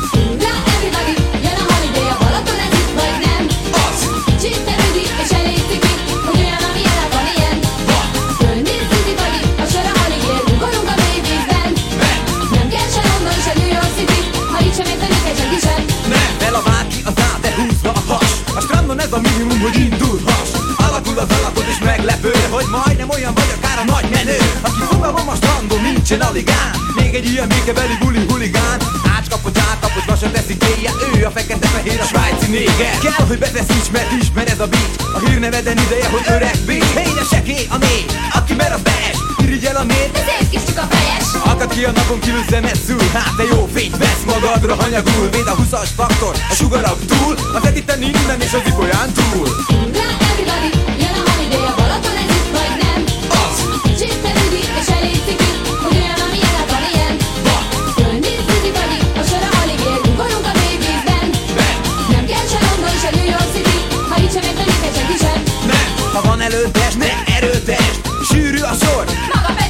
Hogy 22.59 22.71
majdnem 22.71 23.09
olyan 23.11 23.35
vagy 23.35 23.53
akár 23.57 23.79
a 23.79 23.85
nagy 23.93 24.09
menő. 24.11 24.39
Aki 24.61 24.83
fogalmam 24.91 25.29
a 25.29 25.35
strandon 25.35 25.83
nincsen 25.83 26.21
aligán. 26.21 26.71
Még 26.97 27.15
egy 27.15 27.27
ilyen 27.33 27.49
békebeli 27.49 27.97
buli 28.01 28.23
huligán. 28.29 28.79
Ácskapott, 29.17 29.59
átkapott, 29.59 30.07
lassan 30.07 30.33
teszik 30.33 30.65
éjjel 30.65 30.95
Ő 31.15 31.25
a 31.25 31.31
fekete-fehér, 31.31 32.01
a 32.01 32.05
svájci 32.05 32.51
néger. 32.51 32.99
Kell, 33.03 33.27
hogy 33.27 33.39
befeszíts, 33.39 33.91
mert 33.93 34.11
ismered 34.21 34.61
a 34.61 34.69
beat. 34.69 34.95
A 35.17 35.19
hírneveden 35.19 35.79
ideje, 35.79 36.09
hogy 36.09 36.25
öreg 36.35 36.59
beat. 36.67 36.93
Hey, 36.95 37.13
de 37.19 37.25
seké 37.31 37.67
a 37.71 37.77
név, 37.77 38.05
aki 38.33 38.55
mer 38.55 38.73
az 38.73 38.81
bees 38.83 39.17
Irigyel 39.43 39.77
a 39.77 39.83
nét, 39.83 40.11
De 40.13 40.23
szép 40.29 40.49
kis 40.51 40.65
csika 40.67 40.87
fejes. 40.91 41.27
Akad 41.53 41.75
ki 41.75 41.85
a 41.85 41.91
napon 41.91 42.19
kívül 42.21 42.45
szemesszül 42.51 43.03
Hát 43.13 43.37
te 43.37 43.45
jó 43.53 43.69
fényt 43.75 43.97
vesz 43.97 44.23
magadra 44.27 44.75
hanyagul. 44.75 45.29
Véd 45.31 45.47
a 45.47 45.57
20-as 45.61 45.91
faktor, 45.97 46.35
a 46.51 46.55
sugarok 46.55 46.99
túl. 47.07 47.35
Az 47.57 47.67
editen 47.67 48.03
innen 48.03 48.41
és 48.41 48.53
az 48.53 48.63
ipolyán 48.67 49.13
túl 49.13 49.47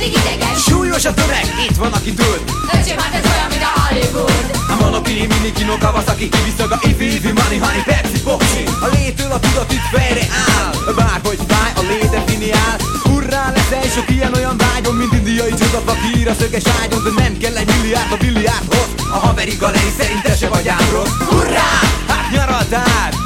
Maga 0.09 0.21
pedig 0.21 0.41
ideges. 0.41 0.63
súlyos 0.63 1.05
a 1.05 1.15
tömeg 1.15 1.45
Itt 1.69 1.77
van, 1.77 1.93
aki 1.93 2.13
tud 2.13 2.43
Öcsém, 2.73 2.99
hát 2.99 3.15
ez 3.15 3.31
olyan, 3.33 3.49
mint 3.49 3.63
a 3.63 3.81
Hollywood. 3.81 4.47
A 4.69 4.75
Monopoly, 4.81 5.27
Minikino, 5.27 5.79
Kawasaki, 5.79 6.29
Kiviszaga, 6.29 6.79
Ifi, 6.83 7.15
Ifi, 7.15 7.33
Money, 7.33 7.59
Honey, 7.59 7.83
Pepsi, 7.83 8.21
Boxi 8.25 8.65
A 8.81 8.87
létől 8.95 9.33
a 9.33 9.39
tudat 9.39 9.73
itt 9.73 9.87
fejre 9.93 10.27
áll 10.47 10.95
Bárhogy 10.95 11.39
fáj, 11.49 11.73
a 11.77 11.83
lé 11.89 11.99
definiál 12.11 12.77
Hurrá 13.03 13.53
leszel, 13.55 13.91
sok 13.95 14.11
ilyen 14.11 14.35
olyan 14.35 14.57
vágyom 14.57 14.97
Mint 14.97 15.13
indiai 15.13 15.55
csodafakír 15.61 16.29
a 16.29 16.35
szöges 16.41 16.67
ágyon 16.83 17.03
De 17.03 17.23
nem 17.23 17.39
kell 17.39 17.57
egy 17.57 17.71
milliárd 17.75 18.13
a 18.13 18.17
biliárdhoz 18.17 18.89
A 19.11 19.19
haveri 19.27 19.57
galeri 19.61 19.93
szerint 19.99 20.23
te 20.23 20.35
se 20.37 20.49
vagy 20.49 20.69
ám 20.69 20.89
rossz 20.93 21.17
Hurrá! 21.29 21.71
Hát 22.09 22.31
nyaraltál! 22.31 23.09
Hurrá! 23.11 23.18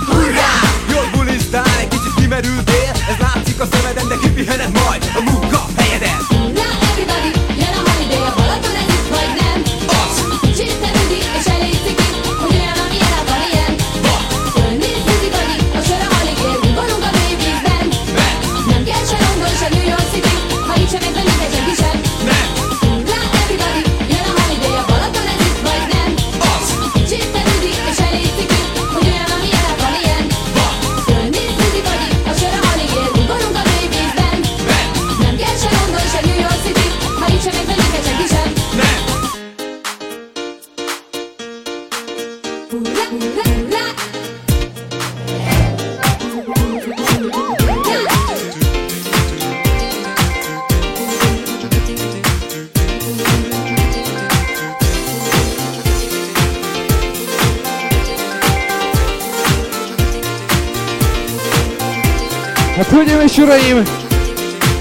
Hölgyeim 62.92 63.20
és 63.20 63.36
uraim, 63.36 63.82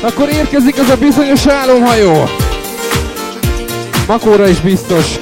akkor 0.01 0.29
érkezik 0.29 0.79
az 0.79 0.89
a 0.89 0.97
bizonyos 0.97 1.47
álomhajó. 1.47 2.29
Makóra 4.07 4.47
is 4.47 4.59
biztos. 4.59 5.20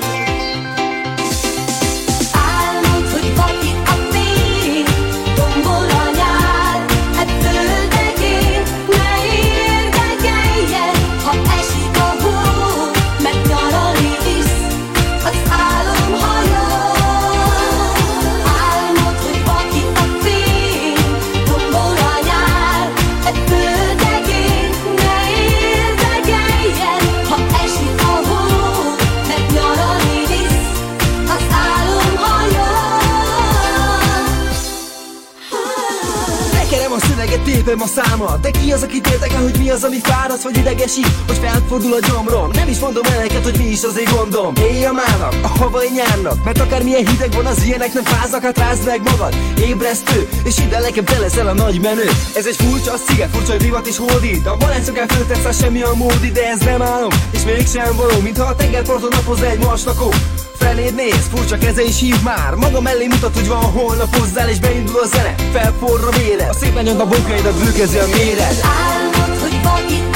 Tépem 37.70 37.88
a 37.94 38.02
számat 38.02 38.40
De 38.40 38.52
ki 38.52 38.72
az, 38.72 38.84
aki 38.84 39.02
érdekel, 39.12 39.42
hogy 39.42 39.58
mi 39.58 39.70
az, 39.70 39.84
ami 39.84 40.00
fáraszt 40.00 40.44
vagy 40.44 40.58
idegesít 40.58 41.08
Hogy 41.28 41.38
felfordul 41.38 41.94
a 41.94 42.00
gyomrom? 42.08 42.50
Nem 42.54 42.68
is 42.68 42.80
mondom 42.80 43.04
el 43.12 43.18
neked, 43.18 43.44
hogy 43.44 43.58
mi 43.58 43.64
is 43.64 43.84
az 43.84 44.00
én 44.00 44.08
gondom. 44.16 44.54
Éjjel 44.56 44.94
mának, 44.94 45.34
a 45.42 45.48
havai 45.48 45.90
nyárnak 45.94 46.44
Mert 46.44 46.60
akármilyen 46.60 47.08
hideg 47.08 47.34
van, 47.34 47.46
az 47.46 47.64
ilyenek 47.64 47.94
nem 47.94 48.04
fáznak 48.04 48.42
Hát 48.42 48.58
rázd 48.58 48.86
meg 48.86 49.02
magad, 49.02 49.36
ébresztő 49.60 50.30
És 50.44 50.60
hidd 50.60 50.74
el 50.74 50.82
nekem, 50.82 51.04
te 51.04 51.20
leszel 51.20 51.48
a 51.48 51.54
nagy 51.54 51.82
menő. 51.82 52.10
Ez 52.36 52.46
egy 52.46 52.56
furcsa 52.56 52.98
sziget, 53.08 53.30
furcsa 53.32 53.52
hogy 53.52 53.62
divat 53.62 53.88
is 53.88 53.98
hódít 53.98 54.46
A 54.48 54.58
balencokán 54.58 55.08
föltetsz, 55.08 55.46
az 55.46 55.60
semmi 55.60 55.82
a 55.82 55.94
módi 55.94 56.32
De 56.32 56.50
ez 56.50 56.60
nem 56.60 56.82
álom, 56.82 57.12
és 57.32 57.44
mégsem 57.44 57.96
való 57.96 58.20
Mintha 58.20 58.44
a 58.44 58.56
tengerparton 58.56 59.10
napozna 59.12 59.46
egy 59.46 59.60
marslakó 59.60 60.14
Feléd 60.60 60.96
néz, 60.96 61.30
furcsa 61.34 61.58
keze 61.58 61.84
is 61.84 62.00
hív 62.00 62.16
már. 62.24 62.54
Maga 62.54 62.82
mellé 62.82 63.08
mutat, 63.08 63.34
hogy 63.34 63.48
van 63.48 63.62
holnap 63.62 64.16
hozzál 64.16 64.50
És 64.50 64.60
beindul 64.60 65.00
a 65.00 65.08
zene, 65.08 65.36
felforra 65.52 66.08
a 66.08 66.12
véred 66.18 66.50
A 66.50 66.54
szépen 66.54 66.84
nyomd 66.84 67.00
a 67.00 67.06
bonkaidat, 67.06 67.64
bőkezi 67.64 67.98
a 67.98 68.08
méret. 68.08 68.56
Álmod, 68.64 69.40
hogy 69.42 69.60
vakít 69.64 70.04
a 70.04 70.09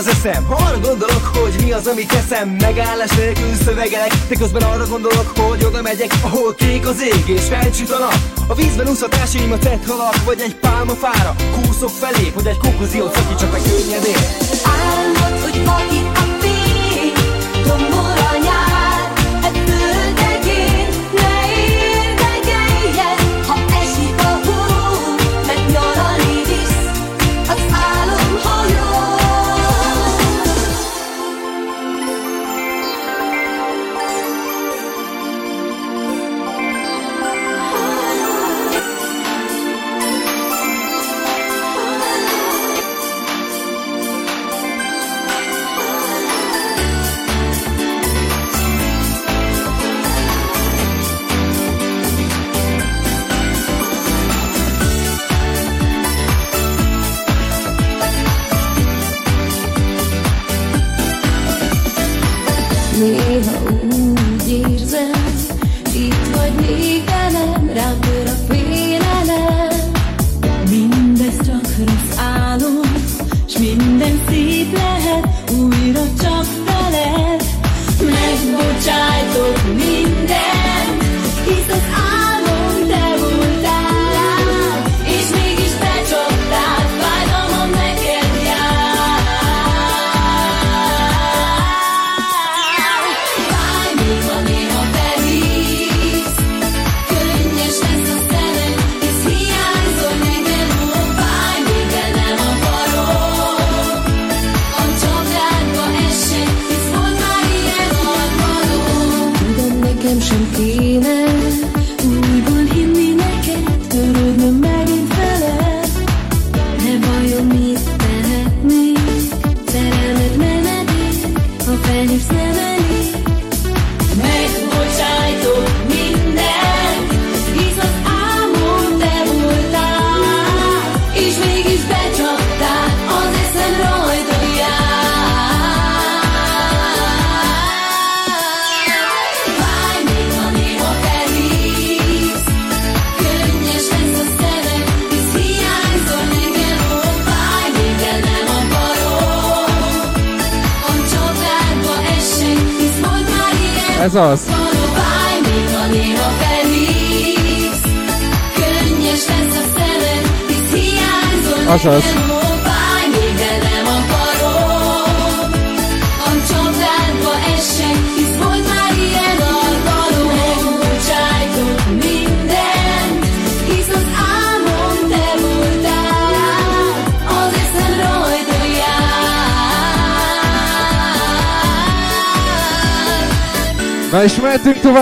az 0.00 0.08
eszem 0.08 0.44
Ha 0.44 0.54
arra 0.54 0.78
gondolok, 0.78 1.24
hogy 1.24 1.54
mi 1.64 1.72
az, 1.72 1.86
amit 1.86 2.08
teszem 2.08 2.48
Megállás 2.48 3.10
nélkül 3.10 3.54
szövegelek 3.64 4.12
De 4.28 4.34
közben 4.34 4.62
arra 4.62 4.86
gondolok, 4.86 5.32
hogy 5.38 5.64
oda 5.64 5.82
megyek 5.82 6.12
Ahol 6.22 6.54
kék 6.54 6.86
az 6.86 7.02
ég 7.02 7.24
és 7.26 7.42
felcsüt 7.42 7.90
a 7.90 7.98
nap. 7.98 8.18
A 8.48 8.54
vízben 8.54 8.88
úsz 8.88 9.02
a 9.02 9.08
tett 9.58 9.86
halak 9.86 10.24
Vagy 10.24 10.40
egy 10.40 10.54
pálmafára 10.54 11.34
Kúszok 11.54 11.90
felé, 11.90 12.32
hogy 12.34 12.46
egy 12.46 12.58
konklúziót 12.58 13.14
szakítsak 13.14 13.52
meg 13.52 13.60
könnyedén. 13.62 14.22
Álmod, 14.64 15.40
hogy 15.42 15.64
vakít 15.64 16.18
a 16.22 16.24
fény, 16.40 17.12
tombol 17.66 18.29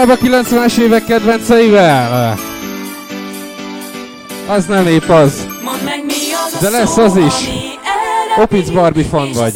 inkább 0.08 0.42
a 0.42 0.44
90-es 0.44 0.78
évek 0.78 1.04
kedvenceivel. 1.04 2.38
Az 4.46 4.66
nem 4.66 4.86
épp 4.86 5.08
az. 5.08 5.46
De 6.60 6.70
lesz 6.70 6.96
az 6.96 7.16
is. 7.16 7.34
Opic 8.42 8.68
Barbie 8.68 9.04
fan 9.04 9.32
vagy. 9.32 9.52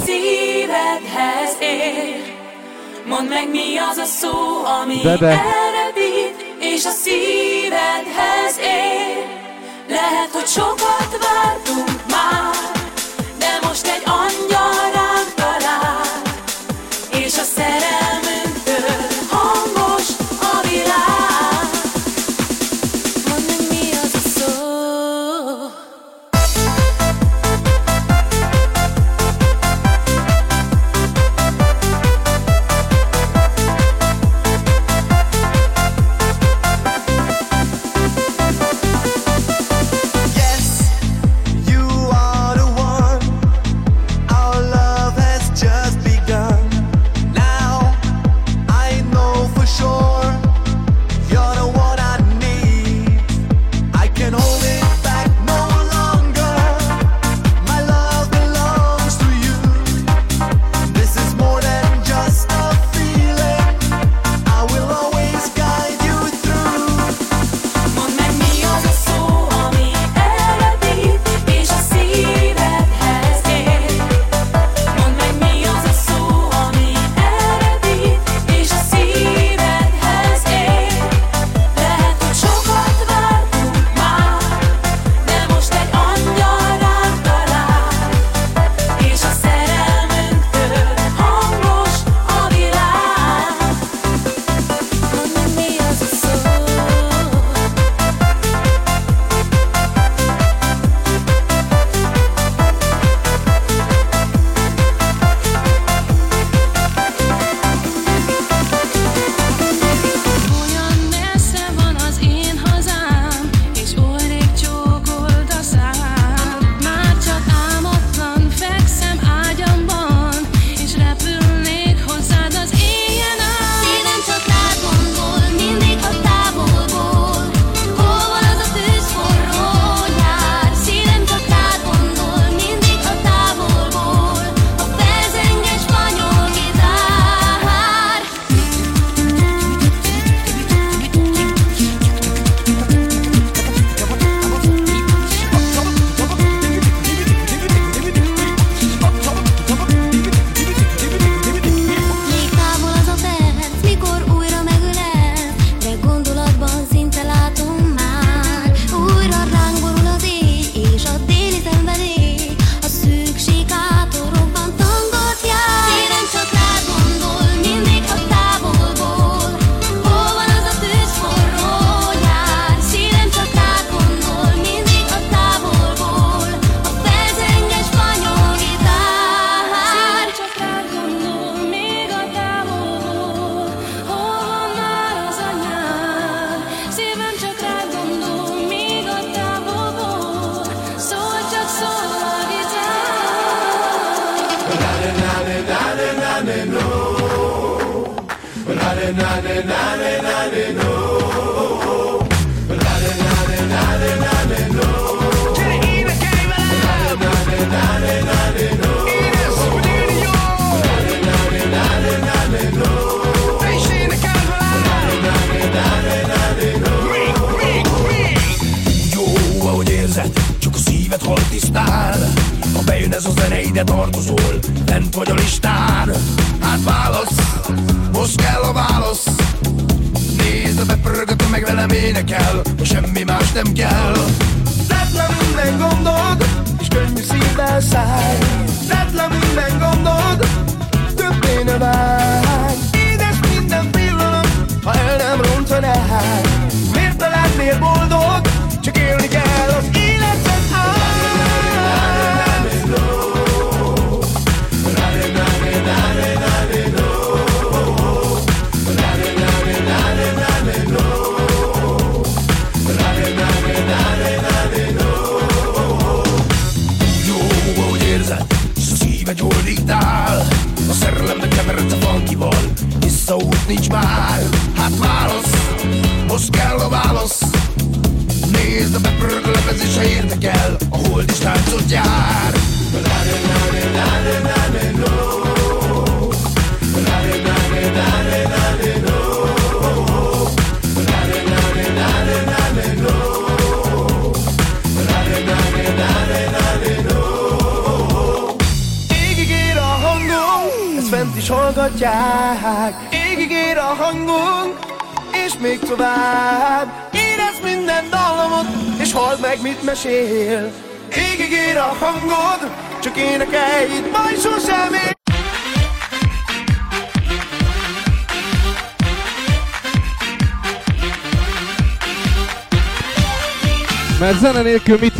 Mondd 3.06 3.28
meg 3.28 3.50
mi 3.50 3.76
az 3.90 3.96
a 3.96 4.04
szó, 4.04 4.30
ami 4.82 5.00
de, 5.02 5.16
de. 5.16 5.42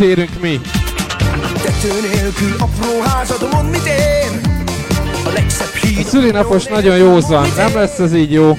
Nélkül 0.03 0.17
mit 0.17 0.17
érünk 0.17 0.41
mi? 0.41 0.61
Tető 1.61 2.01
nélkül 2.01 2.55
apró 2.59 3.01
házad, 3.01 3.47
mondd 3.51 3.67
mit 3.67 3.85
ér? 3.85 4.39
A 5.25 5.29
legszebb 5.29 5.73
A 5.73 5.85
híd 5.85 6.05
szülinapos 6.05 6.65
nagyon 6.65 6.97
józan, 6.97 7.47
nem 7.55 7.75
lesz 7.75 7.99
ez 7.99 8.13
így 8.13 8.31
jó. 8.31 8.55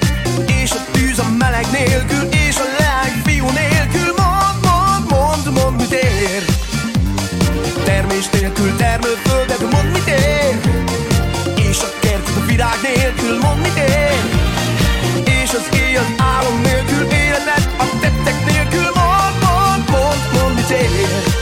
És 0.61 0.71
a 0.71 0.91
tűz 0.91 1.19
a 1.19 1.29
meleg 1.37 1.65
nélkül 1.71 2.29
És 2.47 2.55
a 2.55 2.65
leány 2.79 3.21
fiú 3.23 3.45
nélkül. 3.45 4.13
Mond, 4.17 4.57
mond, 4.61 5.09
mond, 5.09 5.61
mond 5.61 5.75
mit 5.81 5.91
ér? 5.91 6.43
Termés 7.83 8.29
nélkül 8.29 8.75
termőfölded 8.75 9.61
Mond 9.71 9.91
mit 9.91 10.07
ér? 10.07 10.55
És 11.69 11.79
a 11.79 11.89
kertet 11.99 12.37
a 12.41 12.45
virág 12.45 12.79
nélkül 12.81 13.39
Mond 13.41 13.61
mit 13.61 13.77
ér? 13.77 14.19
És 15.43 15.49
az 15.49 15.77
éj 15.77 15.95
az 15.95 16.09
álom 16.17 16.61
nélkül 16.61 17.03
Életed 17.11 17.65
a 17.77 17.85
tettek 18.01 18.45
nélkül. 18.45 18.89
Mond, 18.99 19.35
mond, 19.45 19.89
mond, 19.89 20.21
mond 20.33 20.55
mit 20.55 20.69
ér 20.69 21.34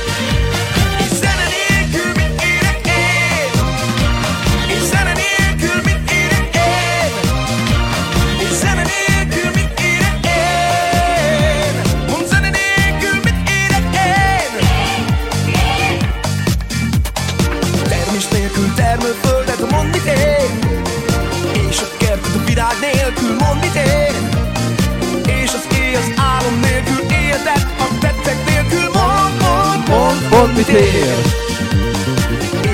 mit 30.55 30.67
ér? 30.67 31.41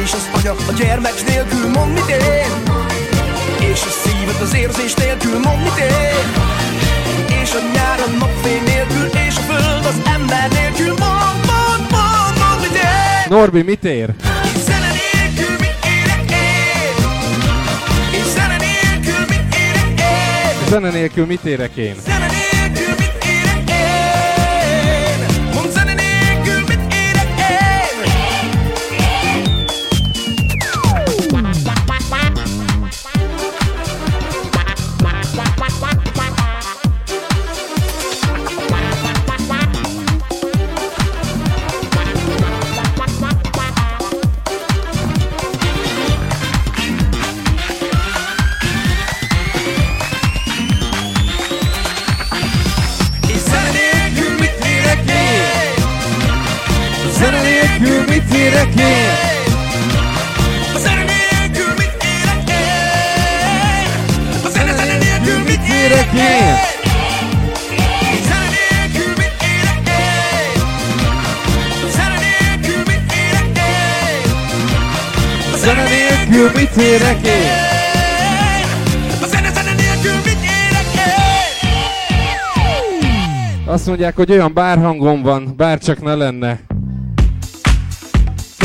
és 0.10 0.15
az 0.15 0.30
anya 0.34 0.51
a 0.68 0.72
gyermek 0.72 1.26
nélkül 1.27 1.69
mond 1.69 1.93
mit 1.93 2.07
ér. 2.10 2.45
És 3.72 3.81
a 3.81 3.89
szívet 4.03 4.41
az 4.41 4.56
érzés 4.56 4.93
nélkül 4.93 5.39
mond 5.39 5.64
mit 5.64 5.77
ér. 5.77 6.23
És 7.41 7.53
a 7.53 7.60
nyár 7.73 7.99
a 7.99 8.10
napfény 8.19 8.64
nélkül 8.64 9.19
És 9.27 9.35
a 9.38 9.41
föld 9.41 9.85
az 9.85 10.01
ember 10.15 10.49
nélkül 10.51 10.88
mond, 10.88 11.39
mond, 11.51 11.91
mond, 11.91 12.38
mond 12.39 12.61
mit 12.61 12.73
ér. 12.73 13.30
Norbi, 13.30 13.61
mit 13.61 13.84
ér? 13.84 14.14
Zene 20.69 20.89
nélkül 20.89 21.26
mit 21.26 21.43
érek 21.43 21.76
én? 21.76 21.95
Zene 22.06 22.19
én? 58.45 59.10
A 60.76 60.80
zene 60.80 61.03
nélkül 61.03 61.74
mit 61.78 62.03
érek 62.03 62.49
én? 62.49 63.57
A 64.44 64.49
zene 64.49 64.74
zene 64.74 64.98
nélkül 64.98 65.44
mit 65.45 65.61
érek 65.70 66.14
én? 66.14 66.56
Zene 75.56 75.84
nélkül 75.84 76.52
mit 76.56 76.78
érek 76.78 77.26
én? 77.26 77.68
Azt 83.66 83.86
mondják, 83.86 84.16
hogy 84.16 84.32
olyan 84.32 84.53
bárhangom 84.53 85.22
van, 85.22 85.53
bárcsak 85.57 86.02
ne 86.02 86.16
lenne. 86.16 86.69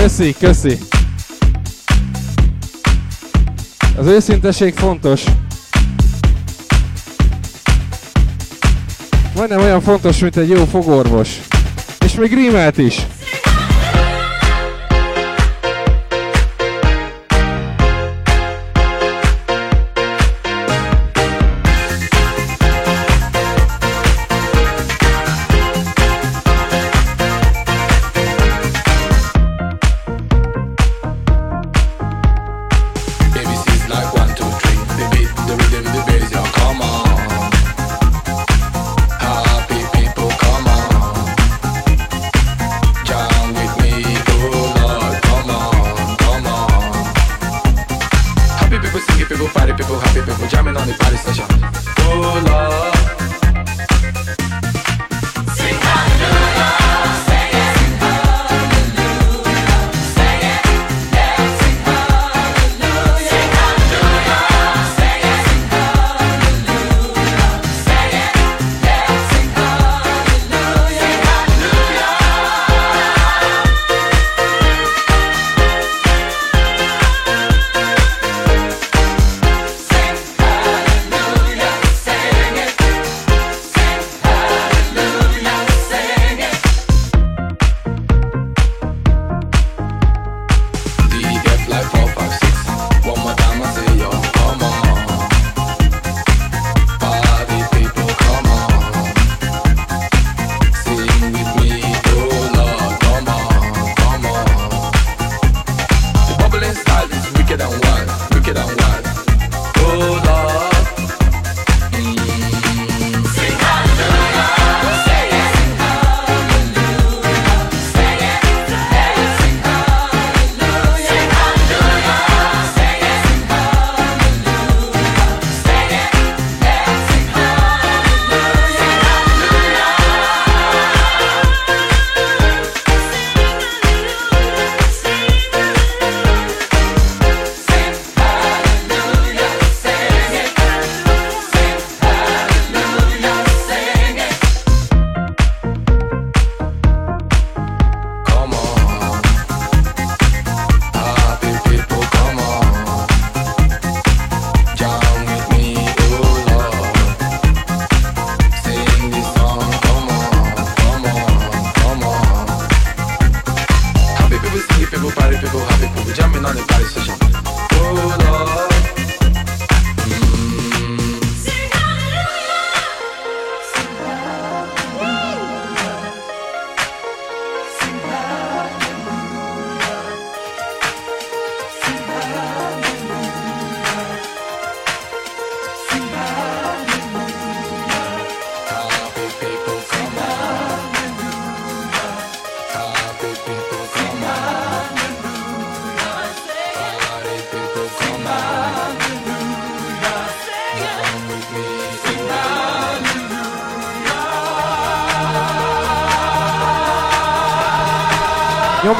Köszi, 0.05 0.35
köszi. 0.39 0.78
Az 3.97 4.06
őszinteség 4.06 4.74
fontos. 4.74 5.24
Majdnem 9.35 9.60
olyan 9.60 9.81
fontos, 9.81 10.18
mint 10.18 10.36
egy 10.36 10.48
jó 10.48 10.64
fogorvos. 10.64 11.40
És 12.05 12.14
még 12.14 12.35
rímelt 12.35 12.78
is. 12.78 13.06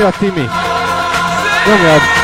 meu 0.05 0.13
time. 0.13 0.51
Obrigado. 1.67 2.24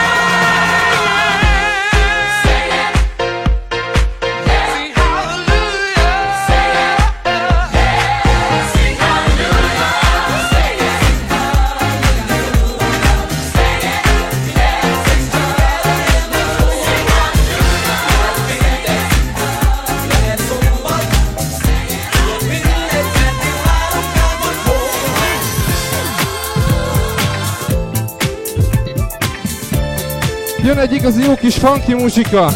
igazi 31.01 31.23
jó 31.23 31.35
kis 31.35 31.55
funky 31.55 31.95
muzsika. 31.95 32.53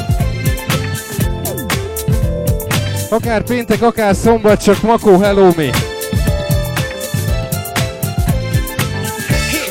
Akár 3.11 3.43
péntek, 3.43 3.83
akár 3.83 4.15
szombat, 4.15 4.63
csak 4.63 4.83
Makó 4.83 5.19
Hello 5.19 5.45
Me. 5.57 5.63
Hey, 5.63 5.71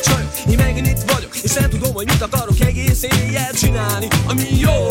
csaj, 0.03 0.27
én 0.49 0.57
megint 0.57 0.87
itt 0.87 1.11
vagyok, 1.11 1.35
és 1.43 1.53
nem 1.53 1.69
tudom, 1.69 1.93
hogy 1.93 2.05
mit 2.05 2.21
akarok 2.21 2.59
egész 2.59 3.03
éjjel 3.03 3.51
csinálni, 3.51 4.07
ami 4.27 4.47
jó. 4.59 4.82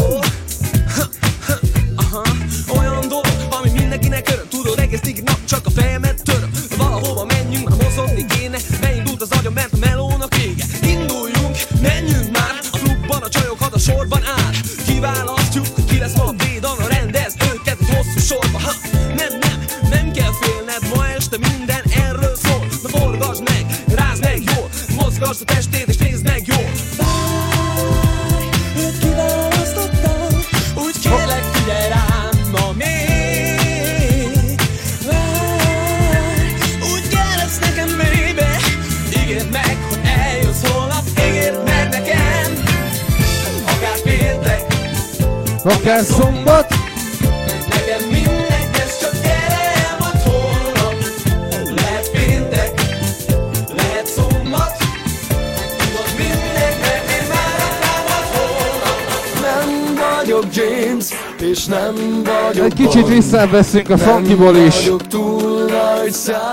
észre 63.22 63.46
veszünk 63.46 63.90
a 63.90 63.98
funkiból 63.98 64.56
is. 64.56 64.90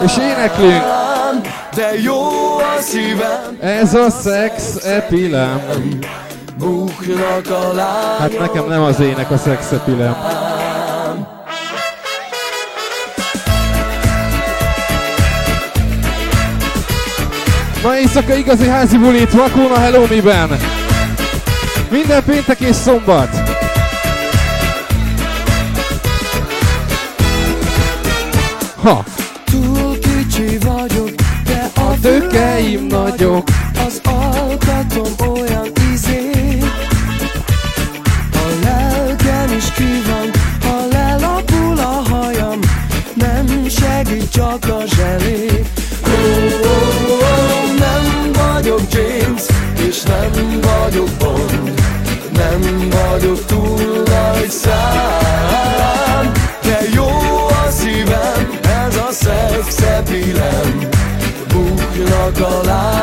És 0.05 0.17
éneklünk. 0.17 0.83
De 1.75 2.01
jó 2.03 2.21
a 2.57 2.81
szívem. 2.81 3.57
Ez 3.59 3.93
a 3.93 4.09
szex 4.09 4.75
epilem. 4.85 5.61
Buknak 6.57 7.49
a 7.49 7.73
lányok. 7.73 8.19
Hát 8.19 8.39
nekem 8.39 8.67
nem 8.67 8.81
az 8.81 8.99
ének 8.99 9.31
a 9.31 9.37
szex 9.37 9.71
epilem. 9.71 10.15
Ma 17.83 17.97
éjszaka 17.97 18.33
igazi 18.33 18.67
házi 18.67 18.97
bulit 18.97 19.31
Vakóna 19.31 19.79
Hello 19.79 20.05
Miben. 20.09 20.49
Minden 21.89 22.23
péntek 22.23 22.59
és 22.59 22.75
szombat. 22.75 23.38
Túl 29.45 29.97
kicsi 29.99 30.57
vagyok, 30.57 31.11
de 31.43 31.69
a, 31.75 31.81
a 31.81 31.95
tőkeim 32.01 32.85
nagyok. 32.85 33.58
chocolate 62.31 62.98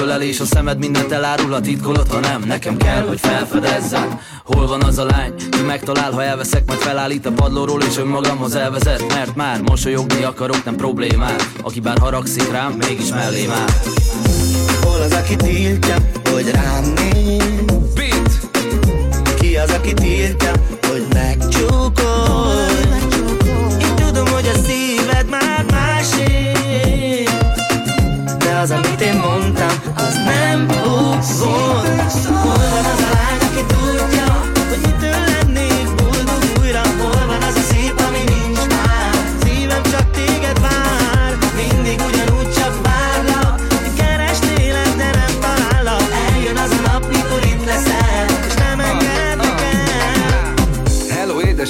ölelés 0.00 0.40
A 0.40 0.44
szemed 0.44 0.78
mindent 0.78 1.12
elárul, 1.12 1.52
a 1.52 1.60
titkolod, 1.60 2.08
ha 2.08 2.20
nem. 2.20 2.42
Nekem 2.46 2.76
kell, 2.76 3.06
hogy 3.06 3.20
felfedezzem 3.20 4.20
Hol 4.44 4.66
van 4.66 4.82
az 4.82 4.98
a 4.98 5.04
lány, 5.04 5.34
ki 5.50 5.62
megtalál, 5.66 6.12
ha 6.12 6.22
elveszek 6.22 6.66
Majd 6.66 6.78
felállít 6.78 7.26
a 7.26 7.32
padlóról 7.32 7.82
és 7.82 7.96
önmagamhoz 7.96 8.54
elvezet. 8.54 9.14
Mert 9.14 9.36
már 9.36 9.60
mosolyogni 9.60 10.24
akarok, 10.24 10.64
nem 10.64 10.76
problémát 10.76 11.48
Aki 11.62 11.80
bár 11.80 11.98
haragszik 11.98 12.50
rám, 12.50 12.72
mégis 12.72 13.10
mellém 13.10 13.50
áll 13.50 13.68
Hol 14.82 15.00
az, 15.00 15.12
aki 15.12 15.36
tiltja, 15.36 15.96
hogy 16.32 16.50
rám 16.50 16.84
néz? 16.94 17.64
Beat! 17.94 18.48
Ki 19.40 19.56
az, 19.56 19.70
aki 19.70 19.92
tiltja, 19.92 20.45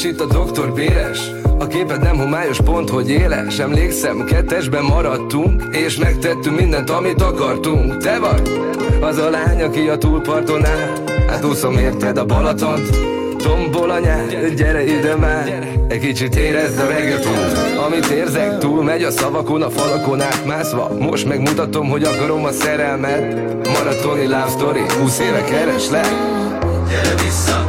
itt 0.06 0.20
a 0.20 0.26
doktor 0.26 0.72
Béres. 0.72 1.30
A 1.58 1.66
képed 1.66 2.02
nem 2.02 2.16
homályos 2.16 2.60
pont, 2.60 2.90
hogy 2.90 3.10
éles. 3.10 3.58
Emlékszem, 3.58 4.24
kettesben 4.24 4.84
maradtunk 4.84 5.62
És 5.72 5.96
megtettünk 5.96 6.60
mindent, 6.60 6.90
amit 6.90 7.22
akartunk. 7.22 7.96
Te 7.96 8.18
vagy 8.18 8.42
az 9.00 9.18
a 9.18 9.30
lány, 9.30 9.62
aki 9.62 9.88
a 9.88 9.98
túlparton 9.98 10.64
áll. 10.64 10.92
Hát 11.28 11.44
úszom 11.44 11.78
érted 11.78 12.18
a 12.18 12.24
Balatont 12.24 13.14
Tombol 13.36 13.90
a 13.90 13.98
nyár, 13.98 14.54
gyere 14.54 14.84
ide 14.84 15.16
már. 15.16 15.68
Egy 15.88 15.98
kicsit 15.98 16.36
érezd 16.36 16.78
a 16.78 16.86
reggaeton 16.86 17.36
Amit 17.86 18.06
érzek, 18.06 18.58
túl 18.58 18.82
megy 18.82 19.02
a 19.02 19.10
szavakon, 19.10 19.62
a 19.62 19.70
falakon 19.70 20.20
átmászva 20.20 20.90
Most 20.98 21.28
megmutatom, 21.28 21.88
hogy 21.88 22.02
akarom 22.02 22.44
a 22.44 22.52
szerelmet. 22.52 23.34
Maratoni 23.68 24.26
love 24.26 24.48
story, 24.48 24.82
20 25.00 25.18
éve 25.18 25.44
kereslek. 25.44 26.08
Gyere 26.88 27.14
vissza 27.22 27.65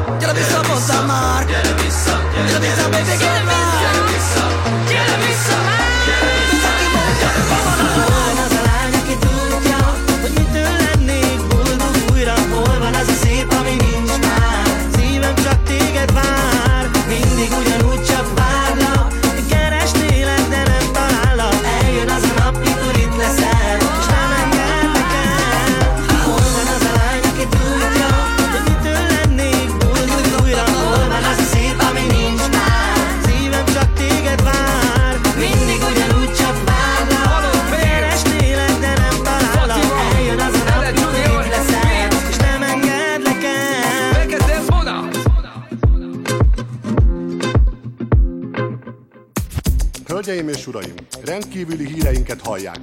uraim, 50.67 50.93
rendkívüli 51.23 51.85
híreinket 51.85 52.41
hallják. 52.41 52.79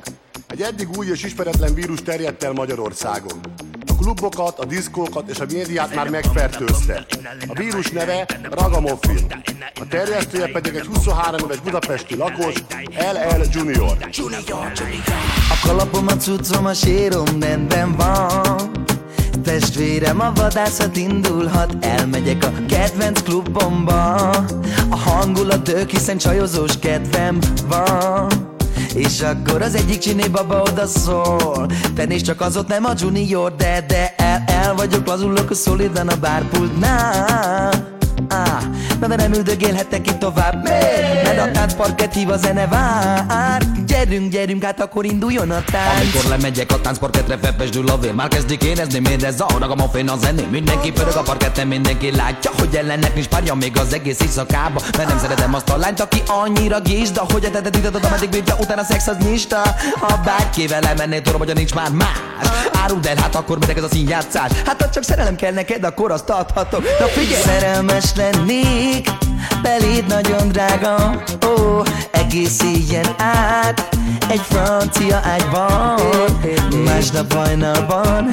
Egy 0.47 0.61
eddig 0.61 0.89
új 0.97 1.07
és 1.07 1.25
ismeretlen 1.25 1.75
vírus 1.75 2.03
terjedt 2.03 2.43
el 2.43 2.53
Magyarországon. 2.53 3.41
A 3.87 3.95
klubokat, 3.97 4.59
a 4.59 4.65
diszkókat 4.65 5.29
és 5.29 5.39
a 5.39 5.45
médiát 5.53 5.95
már 5.95 6.09
megfertőzte. 6.09 7.07
A 7.49 7.55
vírus 7.55 7.91
neve 7.91 8.27
Ragamuffin. 8.51 9.43
A 9.81 9.87
terjesztője 9.89 10.49
pedig 10.49 10.75
egy 10.75 10.87
23 10.87 11.41
éves 11.45 11.61
budapesti 11.61 12.17
lakos, 12.17 12.55
LL 13.13 13.45
Junior. 13.53 13.97
A 15.51 15.67
kalapom, 15.67 16.07
a 16.07 16.17
cuccom, 16.17 16.67
a 16.67 16.75
sérom 16.75 17.41
rendben 17.41 17.97
van 17.97 18.84
Testvérem, 19.45 20.21
a 20.21 20.33
vadászat 20.35 20.97
indulhat. 20.97 21.77
Elmegyek 21.81 22.45
a 22.45 22.53
kedvenc 22.69 23.23
klubomba. 23.23 24.15
A 24.89 24.97
hangulat 24.97 25.63
tök, 25.63 25.91
hiszen 25.91 26.19
csajozós 26.19 26.79
kedvem 26.79 27.39
van. 27.69 28.27
És 28.95 29.21
akkor 29.21 29.63
az 29.63 29.75
egyik 29.75 29.99
csiné 29.99 30.29
baba 30.29 30.63
oda 30.63 30.87
szól. 30.87 31.67
Te 31.95 32.05
nézd 32.05 32.25
csak 32.25 32.41
az 32.41 32.57
ott 32.57 32.69
nem 32.69 32.85
a 32.85 32.93
junior 32.99 33.55
De, 33.55 33.85
de 33.89 34.15
el, 34.17 34.45
el 34.47 34.75
vagyok, 34.75 35.07
lazulok 35.07 35.51
a 35.51 35.55
szolidan 35.55 36.09
a 36.09 36.17
bárpultnál. 36.17 37.93
Ah, 38.29 38.63
na 39.01 39.07
de 39.07 39.17
nem 39.17 39.33
üldögélhetek 39.33 40.07
itt 40.07 40.19
tovább? 40.19 40.63
Mert 40.63 41.41
a 41.41 41.51
táncparket 41.51 42.15
hív 42.15 42.31
a 42.31 42.37
zene 42.37 42.67
vár 42.67 43.63
Gyerünk, 44.05 44.33
gyerünk, 44.33 44.65
hát 44.65 44.81
akkor 44.81 45.05
induljon 45.05 45.51
a 45.51 45.63
tánc. 45.65 46.01
Amikor 46.01 46.31
lemegyek 46.31 46.73
a 46.73 46.81
táncparketre, 46.81 47.39
fepesdül 47.43 47.89
a 47.89 47.99
vér 47.99 48.13
Már 48.13 48.29
kezdik 48.29 48.63
érezni, 48.63 48.99
miért 48.99 49.23
ez 49.23 49.41
a 49.41 49.47
harag 49.53 49.71
a 50.07 50.17
zenén 50.17 50.49
Mindenki 50.49 50.93
pörög 50.93 51.17
a 51.17 51.23
parketten, 51.23 51.67
mindenki 51.67 52.11
látja 52.17 52.51
Hogy 52.59 52.75
ellennek 52.75 53.15
nincs 53.15 53.27
párja 53.27 53.55
még 53.55 53.79
az 53.79 53.93
egész 53.93 54.21
éjszakába 54.21 54.81
Mert 54.97 55.09
nem 55.09 55.19
szeretem 55.19 55.55
azt 55.55 55.69
a 55.69 55.77
lányt, 55.77 56.01
aki 56.01 56.23
annyira 56.27 56.81
gizda 56.81 57.27
Hogy 57.33 57.45
a 57.45 57.51
tetet 57.51 57.77
itatod, 57.77 58.05
ameddig 58.05 58.29
bírja, 58.29 58.57
utána 58.61 58.81
a 58.81 58.85
szex 58.85 59.07
az 59.07 59.17
nyista. 59.17 59.63
Ha 60.01 60.21
bárkivel 60.25 60.85
elmennél, 60.85 61.23
tudom, 61.23 61.39
hogy 61.39 61.55
nincs 61.55 61.75
már 61.75 61.91
más. 61.91 62.19
Áruld 62.83 63.07
el, 63.07 63.17
hát 63.17 63.35
akkor 63.35 63.59
minek 63.59 63.77
ez 63.77 63.83
a 63.83 63.89
színjátszás. 63.89 64.51
Hát 64.67 64.83
ha 64.83 64.91
csak 64.91 65.03
szerelem 65.03 65.37
kell 65.37 65.53
neked, 65.53 65.85
akkor 65.85 66.11
azt 66.11 66.31
adhatok. 66.31 66.83
Na 66.99 67.07
figyelj! 67.07 67.43
Szerelmes 67.43 68.05
lennék 68.17 69.24
Beléd 69.63 70.07
nagyon 70.07 70.49
drága. 70.49 71.23
Ó, 71.47 71.83
egész 72.11 72.61
ilyen 72.63 73.07
át. 73.19 73.89
Egy 74.29 74.41
francia 74.41 75.21
ágyban. 75.25 76.01
Másnap 76.85 77.33
hajnalban. 77.33 78.31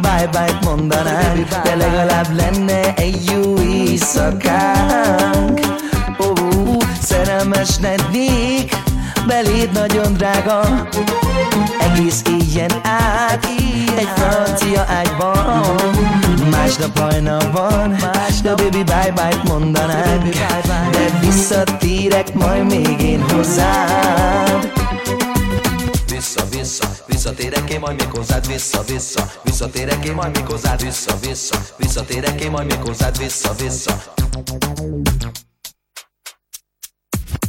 Bye-bye-t 0.00 0.64
mondanánk. 0.64 1.48
De 1.48 1.74
legalább 1.74 2.36
lenne 2.36 2.94
egy 2.94 3.30
jó 3.32 3.62
éjszakánk. 3.62 5.60
Ó, 6.18 6.32
szerelmes 7.02 7.70
lennék 7.80 8.85
beléd 9.26 9.72
nagyon 9.72 10.12
drága. 10.12 10.88
Egész 11.80 12.22
éjjen 12.40 12.70
át, 12.82 13.44
egy 13.96 14.08
francia 14.14 14.84
ágyban. 14.88 15.80
Másnap 16.50 16.98
hajnalban, 16.98 17.96
de 18.42 18.54
baby 18.54 18.82
bye-bye 18.84 19.42
mondanánk. 19.44 20.34
De 20.90 21.18
visszatérek 21.20 22.34
majd 22.34 22.64
még 22.64 23.00
én 23.00 23.22
hozzád. 23.22 24.72
Vissza, 26.08 26.44
vissza, 26.50 26.88
visszatérek 27.06 27.70
én 27.70 27.80
majd 27.80 27.96
még 27.96 28.08
hozzád. 28.14 28.46
Vissza, 28.46 28.82
vissza, 28.86 29.30
visszatérek 29.42 30.04
én 30.04 30.14
majd 30.14 30.36
még 30.36 30.46
hozzád. 30.46 30.82
Vissza, 30.82 31.14
vissza, 31.20 31.56
visszatérek 31.76 32.40
én 32.40 32.50
majd 32.50 32.66
még 32.66 32.78
hozzád. 32.82 33.18
Vissza, 33.18 33.54
vissza 33.58 34.02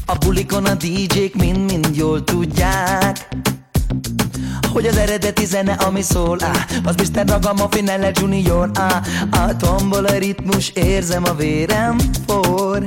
A 0.10 0.16
bulikon 0.16 0.66
a 0.66 0.76
DJ-k 0.76 1.36
mind-mind 1.36 1.96
jól 1.96 2.24
tudják 2.24 3.28
hogy 4.74 4.86
az 4.86 4.98
eredeti 4.98 5.46
zene, 5.46 5.74
ami 5.74 6.02
szól, 6.02 6.38
á, 6.44 6.66
az 6.84 6.96
Mr. 6.96 7.28
Ragamuffin 7.28 7.86
L. 7.86 8.12
Junior, 8.14 8.72
á, 8.74 9.02
a 9.32 9.56
tombol 9.56 10.06
a 10.06 10.18
ritmus, 10.18 10.70
érzem 10.70 11.24
a 11.24 11.34
vérem 11.34 11.98
for. 12.28 12.84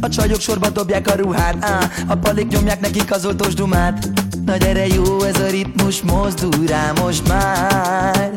A 0.00 0.08
csajok 0.08 0.40
sorba 0.40 0.68
dobják 0.68 1.08
a 1.08 1.14
ruhát, 1.14 1.64
á, 1.64 1.90
a 2.06 2.16
palik 2.16 2.48
nyomják 2.48 2.80
nekik 2.80 3.12
az 3.12 3.26
oltós 3.26 3.54
dumát. 3.54 4.08
Na 4.44 4.56
gyere 4.56 4.86
jó 4.86 5.22
ez 5.22 5.40
a 5.40 5.46
ritmus, 5.46 6.02
mozdulj 6.02 6.66
rá 6.66 6.92
most 7.00 7.28
már. 7.28 8.30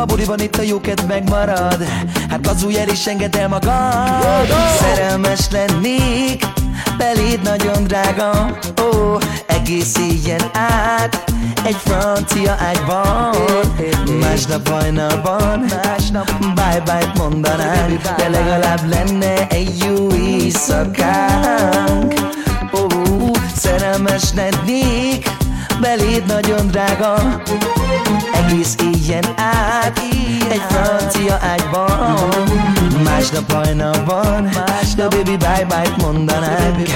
A 0.00 0.04
buliban 0.04 0.40
itt 0.40 0.56
a 0.56 0.62
jókedv 0.62 1.06
megmarad. 1.06 1.84
Hát 2.28 2.46
gazulj 2.46 2.78
el 2.78 2.88
és 2.88 3.06
engedd 3.06 3.36
el 3.36 3.48
magad. 3.48 4.46
Szerelmes 4.80 5.50
lennék 5.50 6.44
Beléd 6.98 7.42
nagyon 7.42 7.84
drága. 7.84 8.58
Ó, 8.82 9.16
egész 9.46 9.98
éjjen 9.98 10.40
át 10.52 11.24
Egy 11.64 11.76
francia 11.84 12.56
ágyban. 12.58 13.36
Másnap 14.20 14.68
hajnalban 14.68 15.64
Bye-bye 16.54 17.12
mondanánk. 17.16 18.02
De 18.02 18.28
legalább 18.28 18.88
lenne 18.88 19.46
egy 19.48 19.84
jó 19.84 20.14
éjszakánk. 20.14 22.14
Ó, 22.72 22.86
szerelmes 23.56 24.22
lennék 24.34 25.30
Beléd 25.80 26.26
nagyon 26.26 26.66
drága. 26.66 27.42
Egész 28.32 28.76
éjjen 28.82 29.24
át 29.36 29.98
Egy 30.50 30.62
francia 30.68 31.38
ágyban. 31.40 32.30
Másnap 33.04 33.52
hajnalban 33.52 34.48
De 34.96 35.08
baby 35.08 35.36
bye-bye 35.36 35.94
mondanánk. 35.98 36.88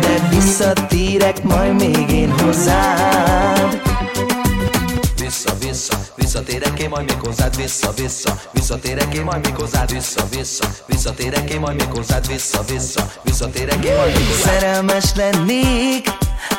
De 0.00 0.28
visszatérek 0.30 1.42
majd 1.42 1.74
még 1.74 2.10
én 2.10 2.30
hozzád. 2.30 3.80
Vissza, 5.18 5.52
vissza, 5.60 5.96
visszatérek 6.16 6.80
én 6.80 6.88
majd 6.88 7.06
még 7.06 7.20
hozzád 7.20 7.56
Vissza, 7.56 7.92
vissza, 7.96 8.40
visszatérek 8.50 9.14
én 9.14 9.22
majd 9.22 9.44
még 9.44 9.56
hozzád 9.56 9.92
Vissza, 9.92 10.24
vissza, 10.30 10.66
visszatérek 10.86 11.50
én 11.50 11.60
majd 11.60 11.76
még 11.76 11.88
hozzád 11.90 12.26
Vissza, 12.26 12.62
vissza, 12.68 13.12
visszatérek 13.22 13.84
én 13.84 13.96
majd 13.96 14.16
még 14.16 14.26
hozzád 14.26 14.44
Szerelmes 14.44 15.14
lennék 15.14 16.08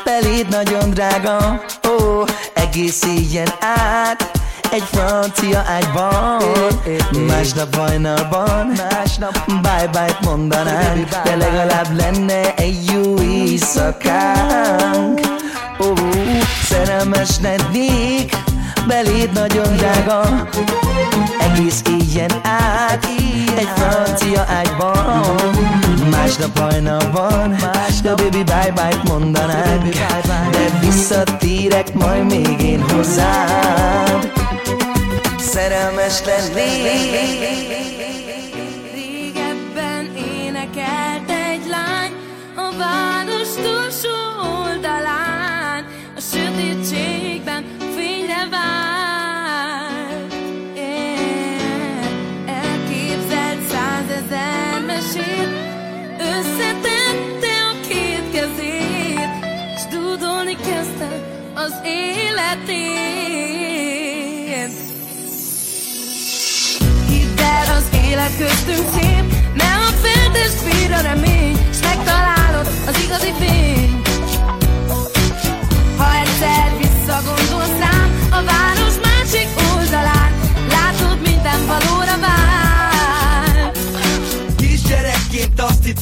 Beléd 0.04 0.48
nagyon 0.48 0.90
drága. 0.90 1.64
Ó, 1.88 2.24
egész 2.54 3.04
éjjen 3.04 3.48
át 3.60 4.30
egy 4.70 4.84
francia 4.92 5.64
ágyban. 5.66 6.42
Másnap 7.26 7.74
hajnalban 7.74 8.72
Bye-bye 9.46 10.18
mondanánk. 10.20 11.08
De 11.08 11.36
legalább 11.36 11.96
lenne 11.96 12.54
egy 12.54 12.90
jó 12.92 13.20
éjszakánk. 13.20 15.20
Ó, 15.80 15.92
szerelmes 16.68 17.30
lennék 17.42 18.36
Beléd 18.86 19.32
nagyon 19.32 19.76
drága. 19.76 20.48
Egész 21.40 21.82
éjjen 21.90 22.30
át 22.42 23.04
Egy 23.56 23.68
francia 23.76 24.44
ágyban. 24.48 25.36
Másnap 26.10 26.58
hajnalban 26.58 27.56
De 28.02 28.14
baby 28.14 28.42
bye-bye 28.42 29.00
mondanánk. 29.04 29.94
De 30.50 30.78
visszatérek 30.80 31.94
majd 31.94 32.24
még 32.24 32.60
én 32.60 32.84
hozzád. 32.90 34.32
Szerelmes 35.38 36.20
lennék 36.24 37.77
életét. 62.48 63.56
Hidd 67.08 67.40
el, 67.40 67.76
az 67.76 67.88
élet 68.08 68.36
köztünk 68.38 68.88
szép 68.92 69.24
Ne 69.54 69.64
a 69.64 69.90
feltestvére 70.02 70.96
a 70.96 71.00
remény 71.00 71.56
S 71.72 71.80
megtalálod 71.82 72.66
az 72.86 73.02
igazi 73.04 73.32
fény 73.38 74.02
Ha 75.96 76.14
egyszer 76.20 76.76
visszagondolsz 76.78 77.78
rám 77.78 78.28
A 78.30 78.44
város 78.44 78.77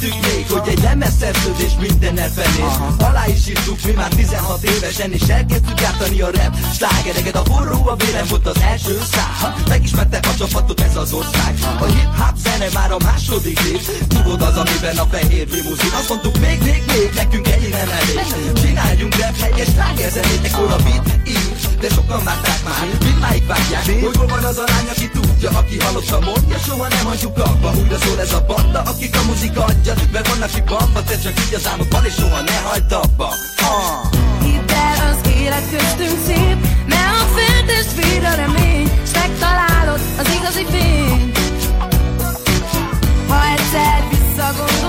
hittük 0.00 0.34
még, 0.34 0.50
hogy 0.50 0.68
egy 0.68 0.82
lemezszerződés 0.82 1.72
minden 1.80 2.18
elfenés 2.18 2.74
Alá 2.98 3.26
is 3.26 3.48
írtuk 3.48 3.78
mi 3.84 3.92
már 3.92 4.08
16 4.08 4.62
évesen 4.62 5.12
És 5.12 5.28
elkezdtük 5.28 5.82
átani 5.82 6.20
a 6.20 6.26
rap 6.26 6.56
slágereket. 6.76 7.36
A 7.36 7.44
forró 7.44 7.88
a 7.88 7.96
vérem 7.96 8.26
volt 8.28 8.46
az 8.46 8.60
első 8.60 9.00
szám. 9.12 9.54
Megismertek 9.68 10.26
a 10.26 10.34
csapatot 10.38 10.80
ez 10.80 10.96
az 10.96 11.12
ország. 11.12 11.54
A 11.80 11.84
hip-hop 11.84 12.36
zene 12.36 12.66
már 12.74 12.92
a 12.92 12.96
második 13.04 13.60
év. 13.60 14.06
Tudod 14.08 14.42
az, 14.42 14.56
amiben 14.56 14.96
a 14.96 15.06
fehér 15.10 15.48
limuzin. 15.48 15.90
Azt 15.98 16.08
mondtuk 16.08 16.38
még, 16.38 16.58
még, 16.62 16.82
még, 16.86 17.10
nekünk 17.14 17.48
egy 17.48 17.68
nem 17.68 17.88
elég. 17.88 18.20
Csináljunk 18.62 19.16
rap 19.16 19.36
helyes 19.40 19.68
slágerzenét 19.68 20.44
Ekkor 20.44 20.70
a 20.72 20.76
beat 20.76 21.06
ír, 21.28 21.45
de 21.80 21.88
sokan 21.88 22.24
várták 22.24 22.60
már 22.64 22.74
Mindmáig 23.04 23.46
vágják, 23.46 23.84
hogy 23.84 24.16
hol 24.16 24.26
van 24.26 24.44
az 24.44 24.58
a 24.58 24.64
lány, 24.66 24.88
aki 24.90 25.10
tudja 25.10 25.50
Aki 25.50 25.78
hallotta 25.80 26.18
mondja, 26.20 26.58
soha 26.66 26.88
nem 26.88 27.04
hagyjuk 27.04 27.38
abba 27.38 27.70
Újra 27.80 27.98
szól 27.98 28.20
ez 28.20 28.32
a 28.32 28.44
banda, 28.46 28.80
akik 28.80 29.16
a 29.16 29.22
muzika 29.26 29.64
adja 29.64 29.94
Mert 30.12 30.28
vannak 30.28 30.50
ki 30.50 30.62
bamba, 30.66 31.02
te 31.02 31.18
csak 31.18 31.34
így 31.46 31.54
az 31.54 31.66
álmodban 31.66 32.04
És 32.04 32.14
soha 32.14 32.40
ne 32.40 32.56
hagyd 32.68 32.92
abba. 32.92 33.28
Ah. 33.58 34.44
Hidd 34.44 34.70
el, 34.70 34.98
az 35.10 35.30
élet 35.30 35.70
köztünk 35.70 36.18
szép 36.26 36.58
Ne 36.86 37.02
a 37.20 37.24
feltestvére 37.36 38.28
a 38.28 38.34
remény 38.34 38.90
S 39.06 39.12
megtalálod 39.12 40.00
az 40.18 40.28
igazi 40.38 40.66
fény 40.70 41.32
Ha 43.28 43.38
egyszer 43.54 44.04
visszagondolsz 44.10 44.85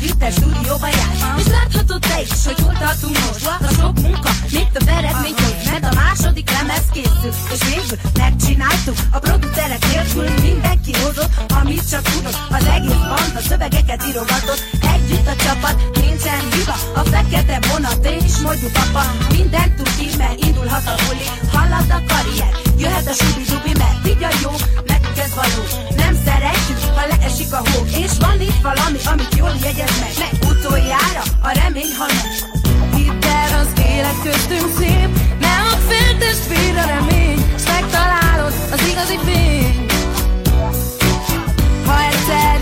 az 0.00 0.06
együttes 0.06 0.34
stúdióba 0.34 0.86
jár 0.86 1.34
És 1.38 1.46
láthatod 1.46 2.00
te 2.00 2.20
is, 2.20 2.44
hogy 2.44 2.60
hol 2.62 2.76
tartunk 2.78 3.16
most. 3.26 3.46
A 3.46 3.72
sok 3.78 4.00
munka, 4.00 4.30
még 4.52 4.66
több 4.72 4.88
eredmény 4.88 5.34
hogy 5.42 5.56
Mert 5.70 5.84
a 5.84 5.94
második 5.94 6.50
lemez 6.50 6.86
készül 6.92 7.32
És 7.52 7.60
végül 7.70 7.98
megcsináltuk. 8.18 8.96
A 9.10 9.18
producerek 9.18 9.82
nélkül 9.92 10.28
mindenki 10.42 10.92
hozott 11.02 11.32
Amit 11.60 11.88
csak 11.90 12.02
tudott, 12.02 12.38
az 12.50 12.64
egész 12.76 13.04
band 13.10 13.32
A 13.40 13.42
szövegeket 13.48 14.00
írogatott. 14.08 14.62
Együtt 14.94 15.26
a 15.26 15.36
csapat, 15.44 15.76
nincsen 16.00 16.40
hiba. 16.52 16.76
A 17.00 17.02
fekete 17.12 17.58
vonat 17.68 18.06
és 18.24 18.36
mondjuk 18.44 18.74
apa. 18.84 19.02
Mindent 19.36 19.74
tud 19.76 19.90
ki, 19.98 20.06
mert 20.18 20.44
indulhat 20.44 20.86
a 20.86 20.94
buli. 21.04 21.26
Hallad 21.52 21.90
a 21.98 22.00
karrier, 22.08 22.69
jöhet 22.80 23.08
a 23.08 23.12
subi-dubi 23.12 23.72
Mert 23.78 24.06
így 24.06 24.24
a 24.30 24.32
jó, 24.42 24.50
nekünk 24.86 25.18
ez 25.18 25.32
való. 25.40 25.62
Nem 26.02 26.14
szeretjük, 26.24 26.78
ha 26.96 27.02
leesik 27.10 27.52
a 27.52 27.60
hó. 27.68 27.78
És 28.04 28.12
van 28.24 28.40
itt 28.40 28.60
valami, 28.62 28.98
amit 29.12 29.34
jól 29.36 29.54
jegyez 29.62 29.94
meg. 30.02 30.12
Meg 30.22 30.32
utoljára 30.50 31.22
a 31.48 31.50
remény, 31.60 31.94
ha 31.98 32.06
nem 32.16 32.28
Hidd 32.94 33.24
el, 33.24 33.52
az 33.60 33.70
élet 33.90 34.18
köztünk 34.22 34.68
szép. 34.78 35.10
Ne 35.40 35.54
a 35.72 35.76
feltestvére 35.88 36.82
a 36.82 36.86
remény 36.86 37.40
S 37.62 37.64
megtalálod 37.66 38.54
az 38.72 38.80
igazi 38.90 39.18
fény. 39.24 39.86
Ha 41.86 42.02
egyszer 42.10 42.59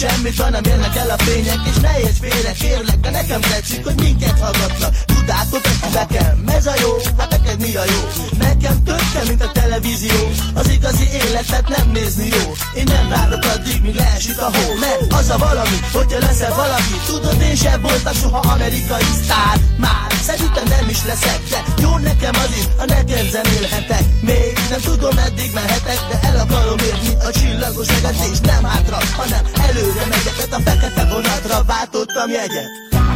semmit, 0.00 0.40
hanem 0.40 0.64
jönnek 0.64 0.96
el 0.96 1.10
a 1.10 1.18
fények 1.18 1.60
És 1.70 1.76
ne 1.80 1.98
érts 1.98 2.18
félre, 2.20 2.52
kérlek, 2.52 3.00
de 3.00 3.10
nekem 3.10 3.40
tetszik, 3.40 3.84
hogy 3.84 4.00
minket 4.00 4.38
hallgatnak 4.40 4.94
Tudátok, 5.04 5.62
hogy 5.66 5.92
nekem 5.92 6.44
ez 6.56 6.66
a 6.66 6.74
jó, 6.80 6.92
hát 7.18 7.30
neked 7.30 7.60
mi 7.60 7.74
a 7.76 7.84
jó? 7.84 8.00
Nekem 8.38 8.82
tökkel, 8.84 9.24
mint 9.26 9.42
a 9.42 9.50
televízió 9.52 10.20
Az 10.54 10.68
igazi 10.68 11.06
életet 11.22 11.68
nem 11.68 11.90
nézni 11.90 12.26
jó. 12.36 12.44
Én 12.74 12.84
nem 12.94 13.08
várok 13.08 13.44
addig, 13.54 13.82
míg 13.82 13.94
leesik 13.94 14.38
a 14.40 14.48
hó 14.54 14.64
Mert 14.80 15.12
az 15.12 15.28
a 15.30 15.38
valami, 15.38 15.78
hogyha 15.92 16.18
leszel 16.18 16.54
valaki 16.54 16.96
Tudod, 17.06 17.40
én 17.40 17.56
sem 17.56 17.80
voltam 17.80 18.14
soha 18.14 18.38
amerikai 18.38 19.08
sztár. 19.22 19.56
Már 19.76 20.10
szerintem 20.28 20.64
nem 20.68 20.88
is 20.88 21.04
leszek 21.04 21.40
De 21.50 21.60
jó 21.82 21.96
nekem 21.96 22.34
az 22.44 22.52
is, 22.58 22.64
ha 22.78 22.84
neked 22.84 23.30
zenélhetek. 23.30 24.04
Még 24.20 24.52
nem 24.70 24.80
tudom, 24.80 25.14
meddig 25.14 25.50
mehetek 25.54 26.00
De 26.10 26.28
el 26.28 26.36
akarom 26.44 26.78
érni 26.78 27.12
a 27.28 27.30
csillagos 27.30 27.88
eget 27.88 28.16
És 28.32 28.40
nem 28.40 28.64
hátra, 28.64 28.98
hanem 29.16 29.44
előre 29.68 29.89
megyek 29.94 30.36
Mert 30.38 30.52
a 30.52 30.60
fekete 30.70 31.04
vonatra 31.12 31.64
váltottam 31.66 32.30
jegyet. 32.30 32.70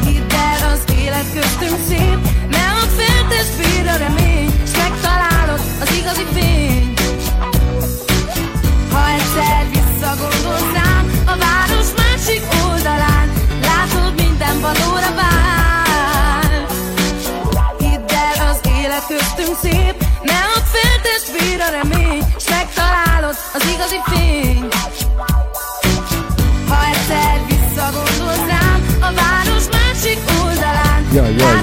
Hidd 0.06 0.32
el, 0.32 0.70
az 0.72 0.82
élet 1.02 1.32
köztünk 1.34 1.78
szép 1.88 2.18
Nem 2.51 2.74
a 2.84 2.86
feltestvére 2.98 3.92
a 3.92 3.96
remény 3.96 4.51
S 4.66 4.76
megtalálod 4.76 5.60
az 5.80 5.90
igazi 5.98 6.26
fény 6.32 6.94
Ha 8.92 9.09
egyszer 9.09 9.62
visszagondolsz 9.72 10.72
rám 10.74 11.05
A 11.26 11.36
város 11.44 11.88
másik 11.96 12.42
oldalán 12.68 13.32
Látod 13.60 14.14
minden 14.16 14.60
valóra 14.60 15.10
vár. 15.14 16.66
Hidd 17.78 18.12
el, 18.24 18.48
az 18.51 18.60
élet 18.80 19.06
köztünk 19.06 19.56
szép 19.62 19.94
Nem 20.22 20.48
a 20.55 20.60
feltestvére 20.74 21.64
a 21.64 21.70
remény 21.70 22.22
S 22.38 22.48
megtalálod 22.48 23.36
az 23.55 23.62
igazi 23.74 24.01
fény 24.05 24.68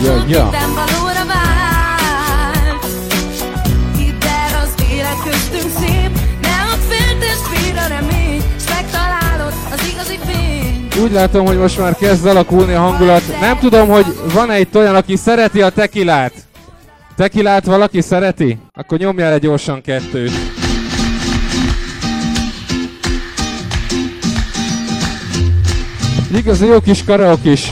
Ja, 0.03 0.07
ja, 0.07 0.13
ja, 0.13 0.17
Látod, 0.17 0.29
ja. 0.29 0.43
minden 0.43 0.73
valóra 0.73 1.25
vár 1.25 2.79
Hidd 3.97 4.23
el, 4.23 4.61
az 4.61 4.73
élet 4.91 5.23
köztünk 5.23 5.71
szép 5.79 6.11
Ne 6.41 6.49
add 6.71 6.79
fél 6.89 7.17
testvér 7.19 7.77
a 7.77 7.87
remény 7.87 8.41
S 8.59 8.69
megtalálod 8.69 9.53
az 9.73 9.87
igazi 9.93 10.19
fény 10.25 11.03
Úgy 11.03 11.11
látom, 11.11 11.45
hogy 11.45 11.57
most 11.57 11.77
már 11.79 11.95
kezd 11.95 12.25
alakulni 12.25 12.73
a 12.73 12.79
hangulat. 12.79 13.39
Nem 13.39 13.57
tudom, 13.59 13.87
hogy 13.89 14.05
van-e 14.33 14.59
itt 14.59 14.75
olyan, 14.75 14.95
aki 14.95 15.15
szereti 15.15 15.61
a 15.61 15.69
tekilát? 15.69 16.33
Tekilát 17.15 17.65
valaki 17.65 18.01
szereti? 18.01 18.57
Akkor 18.73 18.97
nyomja 18.97 19.29
le 19.29 19.37
gyorsan 19.37 19.81
kettőt. 19.81 20.31
Igazi 26.35 26.65
jó 26.65 26.79
kis 26.79 27.03
karaok 27.03 27.45
is. 27.45 27.71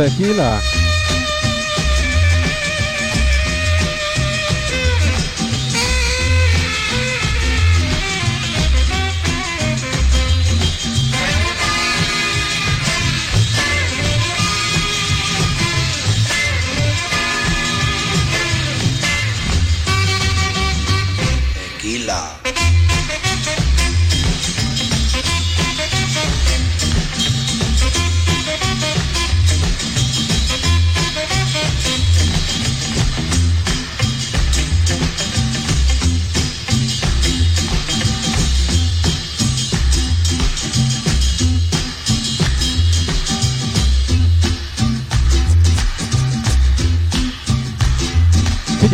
Tequila. 0.00 0.79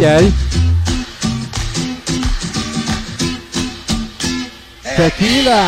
Figyelj! 0.07 0.29
Tequila! 4.97 5.63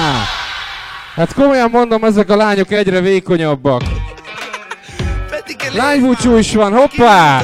Hát 1.15 1.35
komolyan 1.35 1.70
mondom, 1.70 2.05
ezek 2.05 2.31
a 2.31 2.36
lányok 2.36 2.70
egyre 2.70 3.01
vékonyabbak. 3.01 3.82
Lánybúcsú 5.73 6.36
is 6.36 6.55
van, 6.55 6.73
hoppá! 6.73 7.40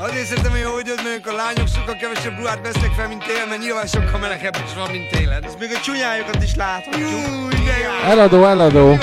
Azért 0.00 0.26
szeretem, 0.26 0.50
hogy 0.50 0.62
hogy 0.62 0.92
nők 1.04 1.26
a 1.26 1.32
lányok 1.36 1.68
sokkal 1.76 1.96
kevesebb 2.00 2.38
ruhát 2.38 2.60
vesznek 2.62 2.90
fel, 2.96 3.08
mint 3.08 3.24
télen, 3.24 3.48
mert 3.48 3.60
nyilván 3.60 3.86
sokkal 3.86 4.20
melegebb 4.20 4.56
is 4.66 4.74
van, 4.74 4.90
mint 4.90 5.10
télen. 5.10 5.44
Ez 5.44 5.54
még 5.58 5.68
a 5.74 5.80
csúnyájukat 5.80 6.42
is 6.42 6.54
láthatjuk. 6.54 7.10
Eladó, 8.04 8.44
eladó. 8.44 8.98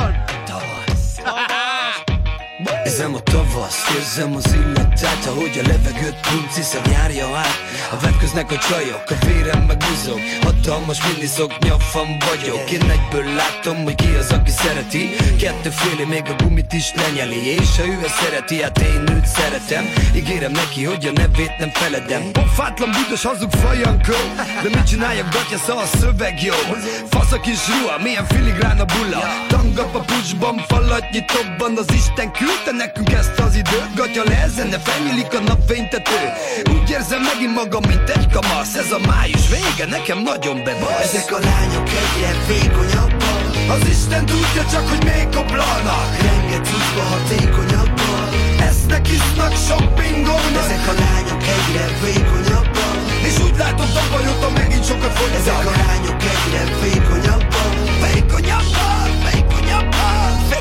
Érzem 2.96 3.16
a 3.16 3.20
tavasz, 3.20 3.90
érzem 3.96 4.36
az 4.36 4.54
illatát 4.54 5.26
Ahogy 5.26 5.62
a 5.64 5.68
levegőt 5.68 6.20
punciszem 6.30 6.82
járja 6.92 7.38
át. 7.38 7.58
A 7.92 8.00
vetköznek 8.00 8.52
a 8.52 8.58
csajok, 8.58 9.04
a 9.10 9.26
vérem 9.26 9.62
meg 9.62 9.84
mozog 9.90 10.20
Hatalmas 10.42 11.00
miniszok, 11.08 11.60
nyafam 11.60 12.08
vagyok. 12.30 12.72
Én 12.72 12.90
egyből 12.90 13.34
látom, 13.34 13.84
hogy 13.84 13.96
ki 13.96 14.08
az, 14.20 14.32
aki 14.32 14.52
szereti. 14.52 15.10
Kettő 15.40 15.70
féli, 15.70 16.04
még 16.04 16.24
a 16.26 16.44
gumit 16.44 16.74
is 16.74 16.94
lenyeli 16.94 17.48
És 17.48 17.78
ha 17.78 17.86
ő 17.86 18.00
ezt 18.06 18.16
szereti, 18.16 18.62
hát 18.62 18.80
én 18.80 19.04
őt 19.16 19.26
szeretem. 19.26 19.86
Ígérem 20.16 20.52
neki, 20.52 20.84
hogy 20.84 21.06
a 21.06 21.12
nevét 21.12 21.58
nem 21.58 21.70
feledem. 21.70 22.32
Pofátlan, 22.32 22.90
büdös, 22.92 23.24
hazug 23.24 23.52
fajankó 23.52 24.20
De 24.64 24.70
mit 24.70 24.88
csináljak, 24.88 25.30
gatya, 25.34 25.58
szóval 25.58 25.84
a 25.84 25.98
szöveg 25.98 26.44
jó. 26.44 26.54
Fasz 27.10 27.32
a 27.32 27.40
kis 27.40 27.68
ruha, 27.68 27.98
milyen 27.98 28.26
filigrán 28.26 28.80
a 28.80 28.86
bulla. 28.86 29.22
Tanga 29.48 29.84
papucsban, 29.84 30.58
falatnyi 30.68 31.26
tobban 31.26 31.78
Az 31.78 31.94
Isten 31.94 32.32
küldte 32.32 32.72
nekünk 32.86 33.12
ezt 33.12 33.40
az 33.40 33.56
időt. 33.56 33.90
Gatya 33.96 34.24
le, 34.24 34.48
zene, 34.56 34.80
felnyílik 34.80 35.34
a 35.40 35.42
napfénytető. 35.50 36.20
Úgy 36.76 36.90
érzem 36.90 37.22
megint 37.30 37.54
magam, 37.62 37.84
mint 37.92 38.10
egy 38.16 38.28
kamasz. 38.36 38.76
Ez 38.84 38.92
a 38.98 39.00
május 39.10 39.46
vége, 39.56 39.86
nekem 39.98 40.20
nagyon 40.32 40.58
bebasz. 40.66 41.02
Ezek 41.08 41.30
a 41.38 41.40
lányok 41.50 41.88
egyre 42.02 42.32
vékonyabbak 42.50 43.42
Az 43.76 43.84
Isten 43.96 44.26
tudja 44.26 44.64
csak, 44.74 44.86
hogy 44.92 45.04
még 45.10 45.26
koplalnak. 45.36 46.10
Renget 46.28 46.66
cuccba 46.70 47.04
hatékonyabban. 47.12 48.28
Esznek, 48.70 49.06
isznak, 49.18 49.54
shoppingolnak 49.66 50.66
Ezek 50.66 50.86
a 50.94 50.96
lányok 51.04 51.44
egyre 51.56 51.86
vékonyabbak 52.04 52.96
És 53.28 53.36
úgy 53.46 53.58
látom 53.58 53.90
tavaly 53.98 54.26
óta 54.32 54.50
megint 54.58 54.86
sokat 54.86 55.14
fogytak 55.18 55.40
Ezek 55.42 55.66
a 55.72 55.74
lányok 55.84 56.20
egyre 56.34 56.64
vékonyabbak 56.82 57.72
Vékonyabbak, 58.04 59.15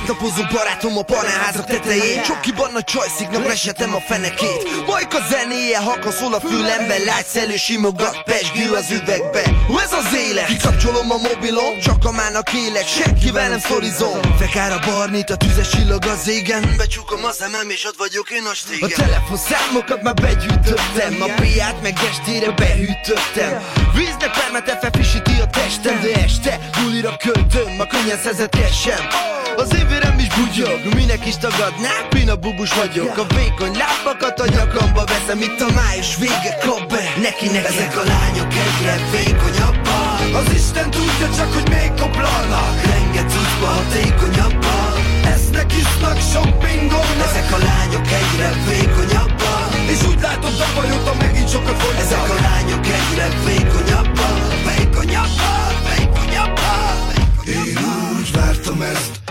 a 0.05 0.07
Napozunk 0.07 0.53
barátom 0.53 0.99
a 0.99 1.03
panelházak 1.03 1.67
tetején. 1.67 2.23
Csokiban 2.23 2.73
nagy 2.73 2.85
csajsziknak 2.85 3.47
resetem 3.47 3.95
a 3.95 4.01
fenekét. 4.01 4.87
Majka 4.87 5.19
zenéje 5.31 5.79
halkan 5.79 6.13
szól 6.13 6.35
a 6.35 6.41
fülembe 6.41 6.99
Lágy 6.99 7.25
szelő 7.25 7.57
simogat, 7.57 8.23
pesgő 8.25 8.73
az 8.73 8.91
üvegbe. 8.91 9.43
Hú, 9.67 9.79
Ez 9.79 9.93
az 9.93 10.15
élet, 10.29 10.47
kikapcsolom 10.47 11.11
a 11.11 11.17
mobilom 11.17 11.79
Csak 11.83 12.05
a 12.05 12.11
mának 12.11 12.53
élek, 12.53 12.87
senkivel 12.87 13.49
nem 13.49 13.59
szorizom. 13.59 14.21
Fekár 14.39 14.73
a 14.73 14.81
barnit, 14.87 15.31
a 15.31 15.37
tüzes 15.37 15.69
csillag 15.69 16.05
az 16.05 16.29
égen. 16.29 16.75
Becsukom 16.77 17.25
a 17.25 17.33
szemem 17.33 17.71
és 17.71 17.85
ott 17.85 17.97
vagyok 17.99 18.31
én 18.31 18.45
a 18.53 18.55
stégen 18.55 18.91
A 18.91 19.03
telefonszámokat 19.03 20.03
már 20.03 20.15
begyűjtöttem. 20.15 21.13
A 21.21 21.29
piát 21.41 21.83
meg 21.83 21.95
estére 22.11 22.51
behűtöttem. 22.51 23.63
Víznek 23.95 24.31
permete 24.39 24.79
felfrissíti 24.81 25.41
a 25.41 25.47
testem. 25.47 26.01
De 26.01 26.13
este 26.25 26.59
bulira 26.83 27.17
költöm 27.17 27.81
a 27.81 27.87
könnyen 27.87 28.19
szerzett 28.23 28.57
kesem 28.57 29.34
az 29.57 29.75
én 29.79 29.87
vérem 29.89 30.19
is 30.19 30.29
bugyog, 30.41 30.79
minek 30.95 31.27
is 31.27 31.37
tagadná, 31.37 31.93
pina 32.09 32.37
bubus 32.37 32.73
vagyok. 32.75 33.19
A 33.19 33.27
vékony 33.35 33.75
lábakat 33.83 34.41
a 34.41 34.47
nyakamba 34.57 35.05
veszem, 35.05 35.41
itt 35.41 35.61
a 35.61 35.71
május 35.79 36.17
vége 36.17 36.53
kap 36.65 36.83
be. 36.89 37.03
Neki 37.27 37.47
neki. 37.47 37.67
Ezek 37.73 37.97
a 38.03 38.05
lányok 38.15 38.53
egyre 38.67 38.95
vékonyabbak. 39.13 40.21
Az 40.41 40.49
Isten 40.61 40.91
tudja 40.91 41.29
csak, 41.37 41.51
hogy 41.57 41.69
még 41.75 41.91
koplalnak. 42.01 42.75
Renget 42.91 43.29
cuccba 43.33 43.67
hatékonyabban. 43.77 44.93
Esznek, 45.35 45.71
isznak, 45.83 46.19
shoppingolnak 46.31 47.31
Ezek 47.31 47.49
a 47.57 47.59
lányok 47.69 48.07
egyre 48.21 48.49
vékonyabbak. 48.69 49.71
És 49.93 50.01
úgy 50.09 50.21
látom 50.27 50.53
tavaly 50.61 50.91
óta 50.97 51.15
megint 51.23 51.51
sokat 51.55 51.77
fogytak. 51.83 52.05
Ezek 52.05 52.29
a 52.37 52.39
lányok 52.49 52.85
egyre 52.99 53.27
vékonyabbak 53.47 54.39
Vékonyabbak, 54.69 55.75
vékonyabbak. 55.89 57.13
Én 57.47 57.79
úgy 58.19 58.33
vártam 58.33 58.83
ezt, 58.83 59.24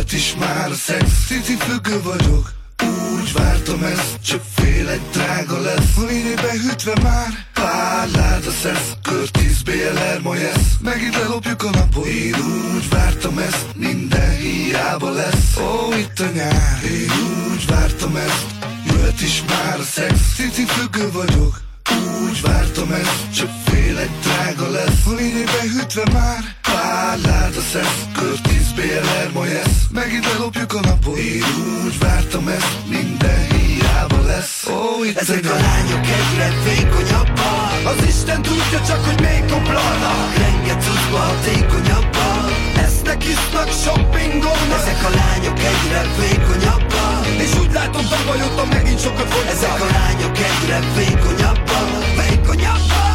jöhet 0.00 0.12
is 0.12 0.34
már 0.38 0.70
szex 0.74 1.04
Cici 1.26 1.56
függő 1.56 2.02
vagyok, 2.02 2.52
úgy 2.82 3.32
vártam 3.32 3.82
ezt 3.84 4.22
Csak 4.24 4.42
félek 4.54 5.00
drága 5.12 5.60
lesz. 5.60 5.96
Lényébe 6.08 6.50
hűtve 6.50 6.92
már 7.02 7.28
Pár 7.54 8.08
láda 8.10 8.50
szesz 8.50 8.92
Curtis 9.02 9.62
BLR 9.62 10.20
Moyes 10.22 10.56
Megint 10.80 11.14
lelopjuk 11.16 11.62
a 11.62 11.70
napot. 11.70 12.06
Én 12.06 12.34
úgy 12.74 12.88
vártam 12.88 13.38
ezt 13.38 13.66
Minden 13.74 14.36
hiába 14.36 15.10
lesz. 15.10 15.56
Ó, 15.56 15.94
itt 15.94 16.20
a 16.20 16.30
nyár. 16.34 16.80
Én 16.84 17.10
úgy 17.52 17.66
vártam 17.66 18.16
ezt 18.16 18.46
Jöhet 18.86 19.20
is 19.20 19.42
már 19.48 19.78
a 19.78 19.82
szex 19.82 20.34
Cici 20.34 20.64
függő 20.64 21.10
vagyok 21.12 21.69
úgy 21.88 22.40
vártam 22.40 22.92
ezt, 22.92 23.34
csak 23.34 23.50
félek 23.64 24.10
drága 24.22 24.70
lesz. 24.70 25.06
Lényébe 25.18 25.60
hűtve 25.72 26.04
már. 26.12 26.56
Pár 26.62 27.18
láda 27.18 27.60
szesz 27.60 28.06
Curtis 28.14 28.72
BLR 28.74 29.30
Moyes 29.32 29.88
Megint 29.92 30.24
lelopjuk 30.24 30.72
a 30.72 30.80
napot. 30.80 31.16
Én 31.16 31.42
úgy 31.84 31.98
vártam 31.98 32.48
ezt 32.48 32.78
Minden 32.88 33.69
hiába 34.00 34.26
lesz. 34.26 34.66
Ó, 34.66 35.04
itt 35.04 35.18
Ezek 35.18 35.44
a 35.44 35.56
lányok 35.66 36.04
egyre 36.18 36.48
vékonyabbak 36.64 37.72
Az 37.84 38.06
Isten 38.06 38.42
tudja 38.42 38.80
csak, 38.86 39.04
hogy 39.04 39.20
még 39.20 39.40
koplalnak. 39.52 40.34
Renget 40.36 40.82
cuccba 40.82 41.18
hatékonyabban 41.18 42.48
Esznek, 42.84 43.24
isznak, 43.24 43.68
shoppingolnak 43.82 44.80
Ezek 44.82 45.00
a 45.08 45.10
lányok 45.20 45.58
egyre 45.72 46.02
vékonyabbak 46.18 47.26
És 47.44 47.52
úgy 47.60 47.72
látom 47.72 48.04
tavaly 48.08 48.40
óta 48.46 48.64
megint 48.72 49.00
sokat 49.00 49.28
fogytak 49.32 49.52
Ezek 49.52 49.80
a 49.80 49.88
lányok 49.98 50.36
egyre 50.48 50.78
vékonyabbak 50.96 52.04
Vékonyabbak, 52.20 53.09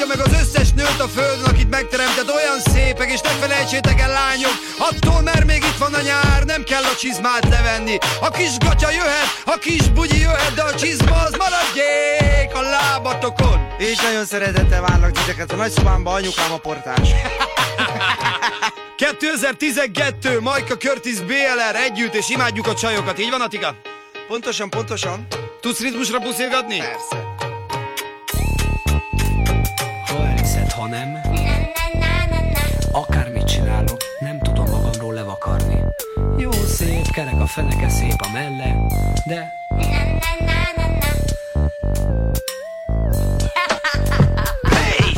áldja 0.00 0.16
meg 0.16 0.26
az 0.26 0.40
összes 0.40 0.72
nőt 0.72 1.00
a 1.00 1.08
földön, 1.08 1.44
akit 1.44 1.70
megteremtett 1.70 2.34
olyan 2.34 2.60
szépek, 2.60 3.12
és 3.12 3.20
ne 3.20 3.28
felejtsétek 3.28 4.00
el 4.00 4.12
lányok, 4.12 4.52
attól 4.78 5.20
mert 5.20 5.44
még 5.44 5.62
itt 5.62 5.76
van 5.78 5.94
a 5.94 6.00
nyár, 6.00 6.42
nem 6.44 6.62
kell 6.62 6.82
a 6.82 6.96
csizmát 6.96 7.48
levenni. 7.48 7.98
A 8.20 8.30
kis 8.30 8.58
gatya 8.58 8.90
jöhet, 8.90 9.42
a 9.44 9.58
kis 9.58 9.88
bugyi 9.88 10.20
jöhet, 10.20 10.54
de 10.54 10.62
a 10.62 10.74
csizma 10.74 11.16
az 11.16 11.34
maradjék 11.38 12.54
a 12.54 12.60
lábatokon. 12.60 13.68
És 13.78 14.00
nagyon 14.00 14.24
szeretettel 14.24 14.80
várlak 14.80 15.10
titeket 15.10 15.52
a 15.52 15.56
nagyszobámba, 15.56 16.12
anyukám 16.12 16.52
a 16.52 16.58
portás. 16.58 17.08
2012, 18.96 20.40
Majka 20.40 20.76
Curtis 20.76 21.20
BLR 21.20 21.76
együtt, 21.76 22.14
és 22.14 22.28
imádjuk 22.28 22.66
a 22.66 22.74
csajokat, 22.74 23.18
így 23.18 23.30
van 23.30 23.40
Atika? 23.40 23.74
Pontosan, 24.28 24.70
pontosan. 24.70 25.26
Tudsz 25.60 25.80
ritmusra 25.80 26.18
puszilgatni? 26.18 26.78
Persze. 26.78 27.29
Elhiszed, 30.80 30.82
ha 30.82 30.86
nem 30.86 31.22
Akármit 32.92 33.44
csinálok, 33.44 33.96
nem 34.20 34.38
tudom 34.38 34.64
magamról 34.70 35.14
levakarni 35.14 35.84
Jó 36.36 36.50
szép, 36.50 37.10
kerek 37.10 37.40
a 37.40 37.46
feneke, 37.46 37.88
szép 37.88 38.20
a 38.20 38.30
melle 38.32 38.76
De 39.24 39.52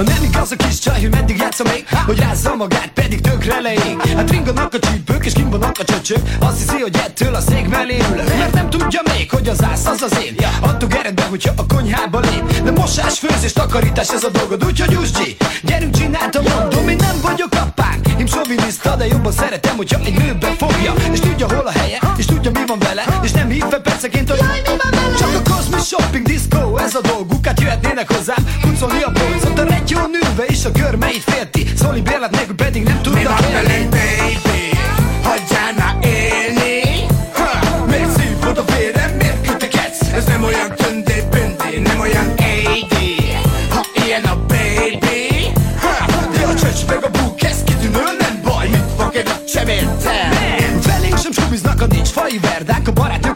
Ha 0.02 0.08
nem 0.08 0.22
igaz 0.22 0.50
a 0.50 0.56
kis 0.56 0.78
csaj, 0.78 1.00
hogy 1.00 1.10
meddig 1.10 1.36
játsza 1.36 1.64
még 1.64 1.84
Hogy 2.06 2.18
rázza 2.18 2.54
magát, 2.54 2.90
pedig 2.94 3.20
tökre 3.20 3.60
leég. 3.60 3.96
Hát 4.16 4.30
ringanak 4.30 4.74
a 4.74 4.78
csípők 4.78 5.24
és 5.24 5.32
kimbonak 5.32 5.76
a 5.78 5.84
csöcsök 5.84 6.18
Azt 6.40 6.58
hiszi, 6.58 6.80
hogy 6.80 6.96
ettől 6.96 7.34
a 7.34 7.40
szék 7.40 7.68
mellé 7.68 7.96
ülök. 8.12 8.28
Mert 8.38 8.54
nem 8.54 8.70
tudja 8.70 9.00
még, 9.16 9.30
hogy 9.30 9.48
az 9.48 9.64
ász 9.64 9.86
az 9.86 10.02
az 10.02 10.18
én. 10.24 10.36
Adtuk 10.60 10.94
eredbe, 10.94 11.22
hogyha 11.22 11.52
a 11.56 11.66
konyhába 11.66 12.20
lép. 12.20 12.62
De 12.62 12.70
mosás, 12.70 13.18
főzés, 13.18 13.52
takarítás 13.52 14.08
ez 14.08 14.24
a 14.24 14.28
dolgod. 14.28 14.64
Úgyhogy 14.64 14.90
Jusgyi, 14.90 15.36
gyerünk 15.62 15.96
csináltam, 15.96 16.44
mondom 16.58 16.88
Én 16.88 16.96
nem 16.96 17.16
vagyok 17.22 17.52
apánk, 17.52 18.08
én 18.18 18.26
soviniszta 18.26 18.96
De 18.96 19.06
jobban 19.06 19.32
szeretem, 19.32 19.76
hogyha 19.76 20.00
egy 20.04 20.18
nőbe 20.18 20.54
fogja. 20.58 20.94
És 21.12 21.20
tudja 21.20 21.46
hol 21.54 21.66
a 21.66 21.70
helye, 21.70 21.98
és 22.16 22.24
tudja 22.24 22.50
mi 22.50 22.60
van 22.66 22.78
vele. 22.78 23.04
És 23.22 23.30
nem 23.30 23.48
hív 23.48 23.64
fel 23.70 23.80
perceként, 23.80 24.30
hogy 24.30 24.38
Jaj, 24.38 24.60
mi 24.62 24.68
van 24.68 24.90
vele? 24.90 25.14
Csak 25.14 25.34
a 25.44 25.54
Cosmic 25.54 25.84
Shopping 25.84 26.26
Disco, 26.26 26.76
ez 26.76 26.94
a 26.94 27.00
dolguk. 27.00 27.46
Hát 27.46 27.60
jöhetnének 27.60 28.12
hozzám, 28.12 28.44
kuncolni 28.62 29.02
a 29.02 29.10
polcot. 29.10 29.58
A 29.58 29.64
retyó 29.92 30.06
nőve 30.06 30.44
és 30.44 30.64
a 30.64 30.72
körmeit 30.72 31.22
félti 31.22 31.66
Szóli 31.76 32.00
bérlet 32.00 32.30
nélkül 32.30 32.54
pedig 32.54 32.82
nem 32.82 33.02
tudnak 33.02 33.22
Mi 33.22 33.28
van 33.28 33.52
veled, 33.52 33.88
baby? 33.88 34.70
Hagyjál 35.22 35.72
már 35.78 35.96
élni. 36.02 37.06
Ha, 37.34 37.84
Miért 37.84 38.10
szívod 38.18 38.58
a 38.58 38.64
vérem, 38.72 39.10
miért 39.16 39.46
kötekedsz? 39.46 40.00
Ez 40.14 40.24
nem 40.24 40.42
olyan 40.42 40.74
töndé 40.76 41.24
bündé, 41.30 41.78
nem 41.78 42.00
olyan 42.00 42.28
AD 42.28 42.94
Ha 43.68 43.80
ilyen 44.06 44.24
a 44.24 44.36
baby 44.36 45.52
ha, 45.80 46.06
De 46.32 46.46
a 46.46 46.54
csöcs 46.54 46.86
meg 46.86 47.04
a 47.04 47.10
búk, 47.10 47.42
ez 47.42 47.62
kitűnő, 47.64 48.02
nem 48.18 48.40
baj 48.44 48.68
Mit 48.68 49.16
egy 49.16 49.48
sem 49.48 49.68
értem. 49.68 50.80
Felénk 50.80 51.18
sem 51.18 51.32
subiznak 51.32 51.80
a 51.80 51.86
nincs 51.86 52.08
fai 52.08 52.38
verdák 52.38 52.88
A 52.88 52.92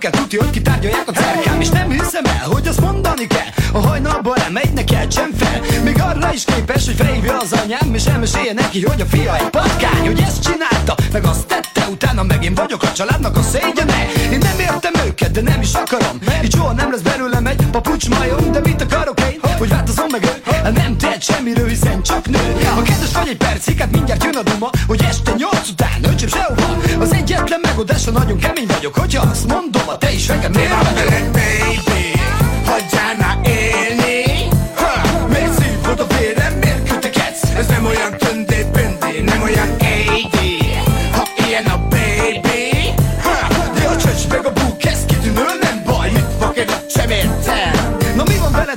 barátnőkkel 0.07 0.11
tudja, 0.11 0.43
hogy 0.43 0.51
kitárgyalják 0.51 1.09
a 1.09 1.13
cerkám 1.13 1.61
És 1.61 1.69
nem 1.69 1.91
hiszem 1.91 2.25
el, 2.25 2.49
hogy 2.51 2.67
azt 2.67 2.81
mondani 2.81 3.27
kell. 3.27 3.51
A 3.73 3.79
hajnalban 3.79 4.37
lemegy, 4.37 4.73
ne 4.73 4.85
keltsen 4.85 5.31
fel. 5.39 5.83
Még 5.83 6.01
arra 6.01 6.33
is 6.33 6.45
képes, 6.45 6.85
hogy 6.85 6.95
felhívja 6.95 7.39
az 7.39 7.53
anyám 7.53 7.95
És 7.95 8.07
elmesélje 8.07 8.53
neki, 8.53 8.85
hogy 8.85 9.01
a 9.01 9.07
fia 9.07 9.37
egy 9.37 9.51
patkány 9.51 10.07
Hogy 10.07 10.21
ezt 10.21 10.43
csinálta, 10.43 10.95
meg 11.13 11.25
azt 11.25 11.47
tette 11.47 11.87
Utána 11.91 12.23
meg 12.23 12.45
én 12.45 12.55
vagyok 12.55 12.83
a 12.83 12.93
családnak 12.93 13.37
a 13.37 13.43
szégyene. 13.43 14.07
Én 14.33 14.39
nem 14.39 14.59
értem 14.59 14.93
őket, 15.07 15.31
de 15.31 15.41
nem 15.41 15.61
is 15.61 15.73
akarom. 15.75 16.19
Így 16.45 16.55
soha 16.55 16.73
nem 16.73 16.91
lesz 16.91 17.01
belőlem 17.01 17.47
egy 17.47 17.67
papucs 17.71 18.09
majom 18.09 18.53
De 18.53 18.61
mit 18.61 18.83
akarok 18.83 19.21
én, 19.21 19.41
hogy 19.59 19.69
változom 19.69 20.07
meg 20.11 20.25
ő? 20.25 20.53
Hát 20.63 20.73
Nem 20.77 20.97
tehet 20.97 21.23
semmiről, 21.23 21.69
hiszen 21.69 22.03
csak 22.03 22.29
nő. 22.29 22.57
Ha 22.75 22.83
kedves 22.83 23.13
vagy 23.13 23.29
egy 23.29 23.37
percig, 23.37 23.79
hát 23.79 23.91
mindjárt 23.91 24.25
jön 24.25 24.37
a 24.37 24.43
duma 24.43 24.71
Hogy 24.87 25.03
este 25.09 25.33
nyolc 25.37 25.69
után, 25.69 25.99
öcsém 26.13 26.29
sehova 26.29 26.77
Az 27.01 27.13
egyetlen 27.13 27.61
megoldása 27.63 28.11
nagyon 28.11 28.39
kemény 28.39 28.67
vagyok 28.67 28.95
Hogyha 28.95 29.29
azt 29.31 29.47
mondom, 29.47 29.83
a 29.89 29.99
te 29.99 30.13
is 30.13 30.27
vagy? 30.27 30.95
veled, 30.95 31.31
baby? 31.33 31.96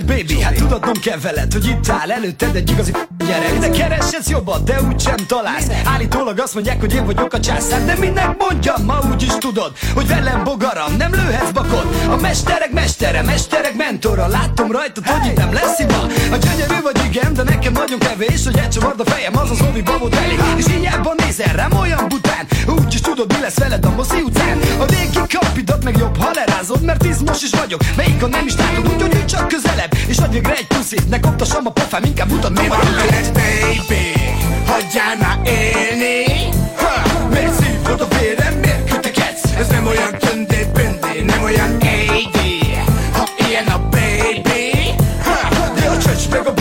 Veled, 0.06 0.26
baby? 0.26 0.42
Hát 0.42 0.54
tudatnom 0.54 0.94
kell 1.02 1.18
veled, 1.20 1.54
hogy 1.54 1.66
itt 1.66 1.90
áll 1.90 2.12
előtted 2.12 2.56
egy 2.56 2.70
igazi 2.70 2.92
gyerek. 3.28 3.60
De 3.60 3.70
kereshetsz 3.70 4.30
jobban, 4.30 4.66
de 4.66 4.82
úgysem 4.82 5.16
találsz. 5.28 5.68
Állítólag 5.86 6.40
azt 6.40 6.54
mondják, 6.54 6.80
hogy 6.80 6.94
én 6.94 7.06
vagyok 7.06 7.34
a 7.34 7.40
császár 7.40 7.86
De 7.86 7.96
minek 8.00 8.36
mondjam, 8.38 8.86
ma 8.86 9.00
úgy 9.12 9.22
is 9.22 9.38
tudod 9.38 9.72
Hogy 9.94 10.08
velem 10.08 10.44
bogaram, 10.44 10.96
nem 10.98 11.14
lőhetsz 11.14 11.52
bakot. 11.52 11.96
A 12.08 12.16
mesterek 12.16 12.72
mestere, 12.72 13.22
mesterek 13.22 13.76
mentora 13.76 14.28
Látom 14.28 14.72
rajtad, 14.72 15.08
hogy 15.08 15.30
itt 15.30 15.38
nem 15.38 15.54
lesz 15.54 15.78
hiba. 15.78 16.08
A 16.32 16.36
gyönyörű 16.36 16.82
vagy 16.84 17.02
igen, 17.10 17.34
de 17.34 17.44
nekem 17.44 17.74
nagyon 17.74 18.00
kevés 18.00 18.44
Hogy 18.44 18.58
elcsavard 18.58 19.00
a 19.00 19.06
fejem, 19.06 19.38
az 19.38 19.50
az 19.50 19.62
ovi 19.70 19.82
babot 19.82 20.16
elég. 20.16 20.40
És 20.58 20.66
hiába 20.66 21.14
nézel 21.18 21.54
rám 21.56 21.72
olyan 21.80 22.08
bután 22.08 22.48
Úgy 22.68 22.94
is 22.94 23.02
tudod, 23.02 23.34
mi 23.34 23.40
lesz 23.42 23.58
veled 23.58 23.86
a 23.86 23.90
moszi 23.90 24.22
utcán 24.22 24.58
A 24.80 24.86
régi 24.86 25.38
kapidat 25.40 25.84
meg 25.84 25.98
jobb, 25.98 26.18
ha 26.18 26.32
lerázod 26.34 26.82
Mert 26.82 27.06
izmos 27.06 27.44
is 27.44 27.50
vagyok, 27.50 27.82
melyik 27.96 28.24
a 28.24 28.28
nem 28.28 28.46
is 28.46 28.56
látod 28.56 28.94
Úgyhogy 28.94 29.26
csak 29.26 29.48
közelebb, 29.48 29.89
veled 29.90 30.10
És 30.10 30.18
adj 30.18 30.34
végre 30.34 30.54
egy 30.54 30.68
puszit, 30.68 31.10
ne 31.10 31.20
koptassam 31.20 31.66
a 31.66 31.70
pofám 31.70 32.04
Inkább 32.04 32.30
mutat 32.30 32.54
meg 32.54 32.68
van. 32.68 32.80
tüket 32.80 33.34
baby, 33.34 34.12
hagyjál 34.66 35.16
már 35.20 35.40
élni 35.44 36.50
ha, 36.76 37.28
Miért 37.30 37.54
szívod 37.54 38.02
a 38.02 38.08
vérem, 38.20 38.54
miért 38.54 38.90
kötekedsz? 38.92 39.44
Ez 39.58 39.68
nem 39.68 39.88
olyan 39.88 40.18
töndé, 40.18 40.68
böndé, 40.74 41.22
nem 41.22 41.44
olyan 41.44 41.72
AD 41.76 42.40
Ha 43.14 43.28
ilyen 43.48 43.68
a 43.68 43.80
baby 43.90 44.94
ha, 45.24 45.74
De 45.74 45.90
a 45.90 45.98
csöcs 45.98 46.30
meg 46.30 46.48
a 46.48 46.54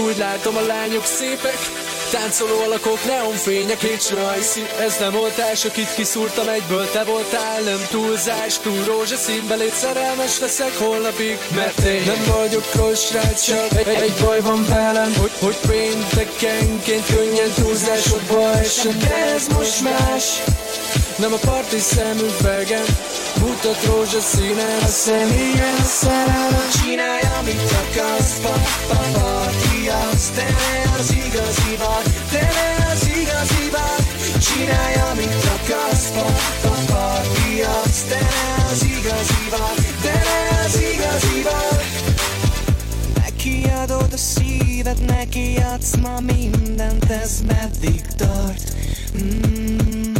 úgy 0.00 0.16
látom 0.18 0.56
a 0.56 0.66
lányok 0.66 1.04
szépek. 1.04 1.58
Táncoló 2.10 2.60
alakok, 2.60 3.04
neonfények, 3.04 3.80
hey 3.80 3.96
Csajci 3.96 4.66
Ez 4.80 4.96
nem 5.00 5.12
voltás, 5.12 5.64
akit 5.64 5.94
kiszúrtam 5.94 6.48
egyből 6.48 6.90
Te 6.90 7.04
voltál, 7.04 7.60
nem 7.60 7.86
túlzás, 7.90 8.58
túl 8.58 8.84
rózsaszínbe 8.84 9.54
Légy 9.54 9.72
szerelmes 9.72 10.38
leszek 10.38 10.78
holnapig 10.78 11.38
Mert 11.54 11.78
én 11.78 12.02
nem 12.06 12.24
vagyok 12.40 12.74
rossz 12.74 13.10
csak 13.46 13.78
egy, 13.78 13.88
egy 13.88 14.12
baj 14.24 14.40
van 14.40 14.64
velem 14.68 15.14
Hogy, 15.14 15.30
hogy 15.40 15.56
péntekenként 15.68 17.06
könnyen 17.06 17.52
túlzásokba 17.54 18.50
esem. 18.58 18.98
De 18.98 19.14
ez 19.34 19.46
most 19.46 19.80
más 19.82 20.24
nem 21.16 21.32
a 21.32 21.38
parti 21.46 21.78
szemüvegem 21.78 22.84
Mutat 23.38 23.84
rózsaszínen. 23.84 24.82
A 24.82 24.86
személyen 24.86 25.74
a 25.78 25.84
szerelem 25.84 26.68
Csinálj, 26.82 27.20
amit 27.38 27.72
akarsz, 27.72 28.40
pa, 28.42 28.54
pa, 28.88 28.94
parti 29.12 29.39
az 30.20 30.30
Te 30.34 30.46
az 30.98 31.10
igazi 31.12 31.76
vagy, 31.78 32.12
te 32.30 32.48
az 32.92 33.06
igazi 33.06 33.70
vagy 33.70 34.04
Csinálj, 34.40 34.94
amit 35.10 35.44
akarsz, 35.44 36.10
pa, 36.10 36.26
pa, 36.62 36.74
parti 36.92 37.60
az 37.60 38.04
Te 38.08 38.26
az 38.70 38.82
igazi 38.82 39.48
vagy, 39.50 39.84
te 40.02 40.22
az 40.64 40.80
igazi 40.94 41.42
vagy 41.42 41.84
Neki 43.14 43.64
adod 43.82 44.12
a 44.12 44.16
szíved, 44.16 45.04
neki 45.04 45.56
adsz 45.74 45.96
ma 45.96 46.20
mindent, 46.20 47.10
ez 47.10 47.40
meddig 47.46 48.02
tart? 48.16 48.72
Mm. 49.22 50.12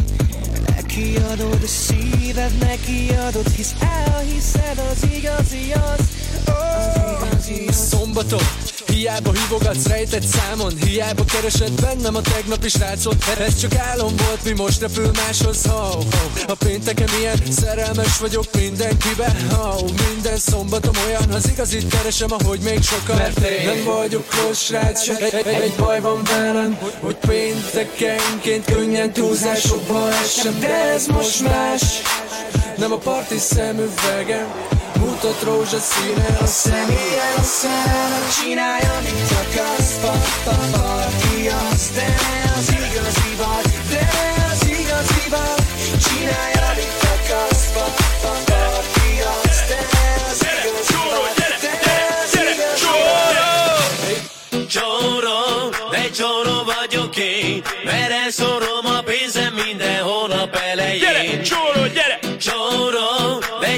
Neki 0.67 1.17
adod 1.33 1.63
a 1.63 1.67
szíved, 1.67 2.59
neki 2.59 3.11
adod, 3.29 3.49
hisz 3.49 3.75
elhiszed 3.81 4.83
az 4.91 5.05
igazi 5.17 5.73
az, 5.73 6.01
oh. 6.49 6.77
az 6.77 6.97
igazi 6.97 7.67
az. 7.69 7.89
Szombaton, 7.89 8.43
hiába 8.91 9.33
hívogatsz 9.33 9.87
rejtett 9.87 10.25
számon 10.25 10.73
Hiába 10.77 11.25
keresed 11.25 11.81
bennem 11.81 12.15
a 12.15 12.21
tegnapi 12.21 12.69
srácot 12.69 13.25
Ez 13.39 13.61
csak 13.61 13.75
álom 13.75 14.13
volt, 14.17 14.45
mi 14.45 14.53
most 14.63 14.81
repül 14.81 15.11
máshoz 15.15 15.67
oh, 15.67 15.97
oh. 15.97 16.05
A 16.47 16.55
pénteken 16.55 17.09
ilyen 17.21 17.39
szerelmes 17.51 18.19
vagyok 18.19 18.45
mindenkibe 18.59 19.37
oh, 19.53 19.81
Minden 20.13 20.37
szombatom 20.37 20.95
olyan, 21.07 21.31
az 21.31 21.49
igazit 21.49 21.89
keresem, 21.89 22.33
ahogy 22.39 22.61
még 22.61 22.83
sokan. 22.83 23.17
Mert 23.17 23.39
én. 23.39 23.67
Nem 23.67 23.85
vagyok 23.85 24.25
srác, 24.55 25.09
egy, 25.09 25.35
egy, 25.35 25.47
egy 25.47 25.75
baj 25.77 26.01
van 26.01 26.23
velem 26.25 26.79
Hogy 27.01 27.17
péntekenként 27.17 28.65
könnyen 28.65 29.13
túlzásokba 29.13 30.09
esem 30.13 30.61
De 30.61 30.93
ez 30.93 31.07
most 31.07 31.43
más, 31.43 31.83
nem 32.77 32.93
a 32.93 32.97
parti 32.97 33.39
szemüvegem 33.39 34.79
Mutat 34.99 35.43
rózsaszínen 35.43 36.37
a 36.41 36.47
személyen 36.47 37.35
a 37.39 37.43
szerelem 37.43 38.29
Csinálj, 38.41 38.83
amit 38.99 39.31
akarsz, 39.43 39.99
pa, 40.01 40.13
pa, 40.45 40.57
parti 40.73 41.49
az 41.49 41.91
De 41.95 42.07
ne 42.07 42.53
az 42.59 42.69
igazi 42.69 43.35
vagy, 43.37 43.73
de 43.91 44.01
ne 44.01 44.45
az 44.53 44.63
igazi 44.69 45.29
vagy 45.31 45.65
Csinálj, 46.05 46.55
amit 46.71 47.03
akarsz, 47.15 47.73
pa, 47.73 47.85
pa, 48.23 48.50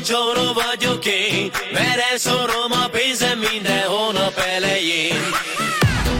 De 0.03 0.09
csóró 0.09 0.53
vagyok 0.53 1.07
én 1.07 1.51
Mert 1.73 2.01
elszorom 2.11 2.73
a 2.73 2.89
pénzem 2.89 3.39
minden 3.39 3.83
hónap 3.87 4.43
elején. 4.57 5.21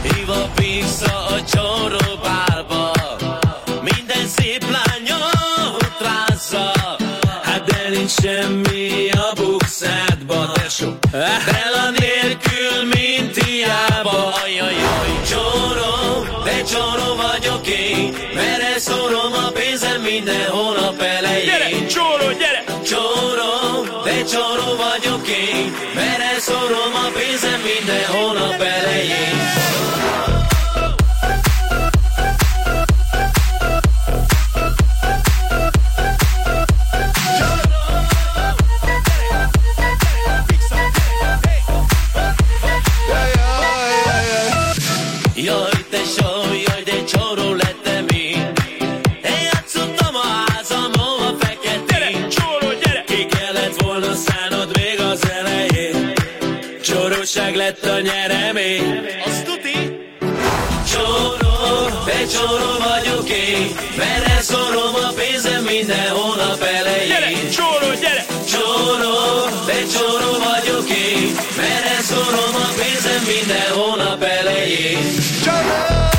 Híva 0.03 0.51
vissza 0.55 1.25
a 1.25 1.43
csóró 1.43 2.19
bárba 2.23 2.91
Minden 3.81 4.27
szép 4.27 4.63
lányot 4.71 5.95
rázza. 5.99 6.71
Hát 7.43 7.63
de 7.63 7.89
nincs 7.89 8.11
semmi 8.11 9.09
a 9.09 9.33
bukszádba 9.35 10.51
Tesó, 10.51 10.93
Bella 11.11 11.72
csóró 16.73 17.15
vagyok 17.15 17.67
én 17.67 18.13
Mert 18.33 18.61
elszorom 18.61 19.33
a 19.33 19.51
pénzem 19.51 20.01
minden 20.01 20.49
hónap 20.49 21.01
elején 21.01 21.45
Gyere, 21.45 21.85
csóró, 21.85 22.31
gyere! 22.39 22.63
Csóró, 22.83 24.01
de 24.03 24.23
csóró 24.23 24.75
vagyok 24.75 25.27
én 25.27 25.75
Mert 25.95 26.21
elszorom 26.33 26.93
a 27.05 27.07
pénzem 27.17 27.61
minden 27.61 28.05
hónap 28.05 28.61
elején 28.61 29.62
lett 57.73 57.91
a 57.91 57.99
nyeremény. 57.99 59.05
Azt 59.25 59.45
tuti? 59.45 59.99
Csoró, 60.91 61.89
becsoró 62.05 62.71
vagyok 62.79 63.29
én, 63.29 63.75
merre 63.97 64.41
szorom 64.41 64.95
a 64.95 65.11
pénzem 65.15 65.63
minden 65.63 66.09
hónap 66.09 66.61
elején. 66.61 67.07
Gyere, 67.07 67.49
csoró, 67.49 67.93
gyere! 68.01 68.25
Csoró, 68.51 69.15
becsoró 69.65 70.31
vagyok 70.43 70.89
én, 70.89 71.35
merre 71.57 72.01
szorom 72.01 72.55
a 72.55 72.67
pénzem 72.77 73.23
minden 73.27 73.71
hónap 73.71 74.23
elején. 74.23 74.99
Csoró! 75.43 76.12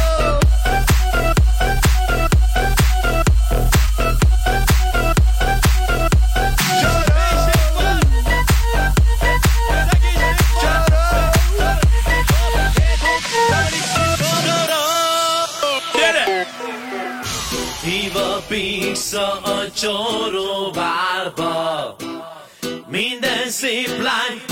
vissza 19.15 19.41
a 19.41 19.71
csorovárba. 19.71 20.87
Minden 22.87 23.49
szép 23.49 24.03
lány 24.03 24.43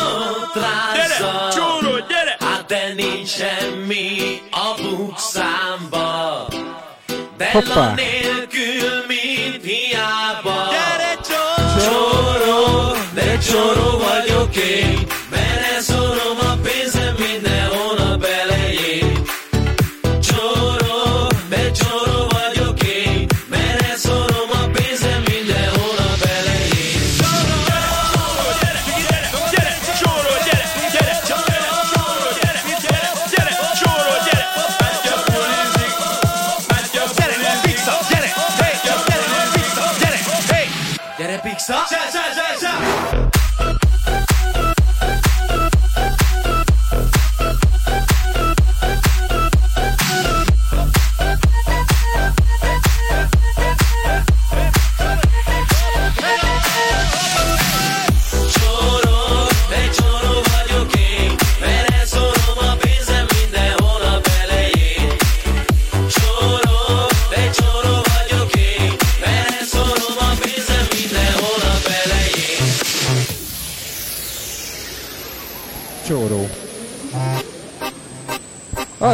ott 0.00 0.54
rázza. 0.54 0.94
Gyere, 0.94 1.48
csóró, 1.52 1.98
gyere! 2.08 2.36
Hát 2.40 2.66
de 2.66 2.92
nincs 2.94 3.28
semmi 3.28 4.40
a 4.50 4.74
bukszámba. 4.82 6.46
Hoppá! 7.52 7.94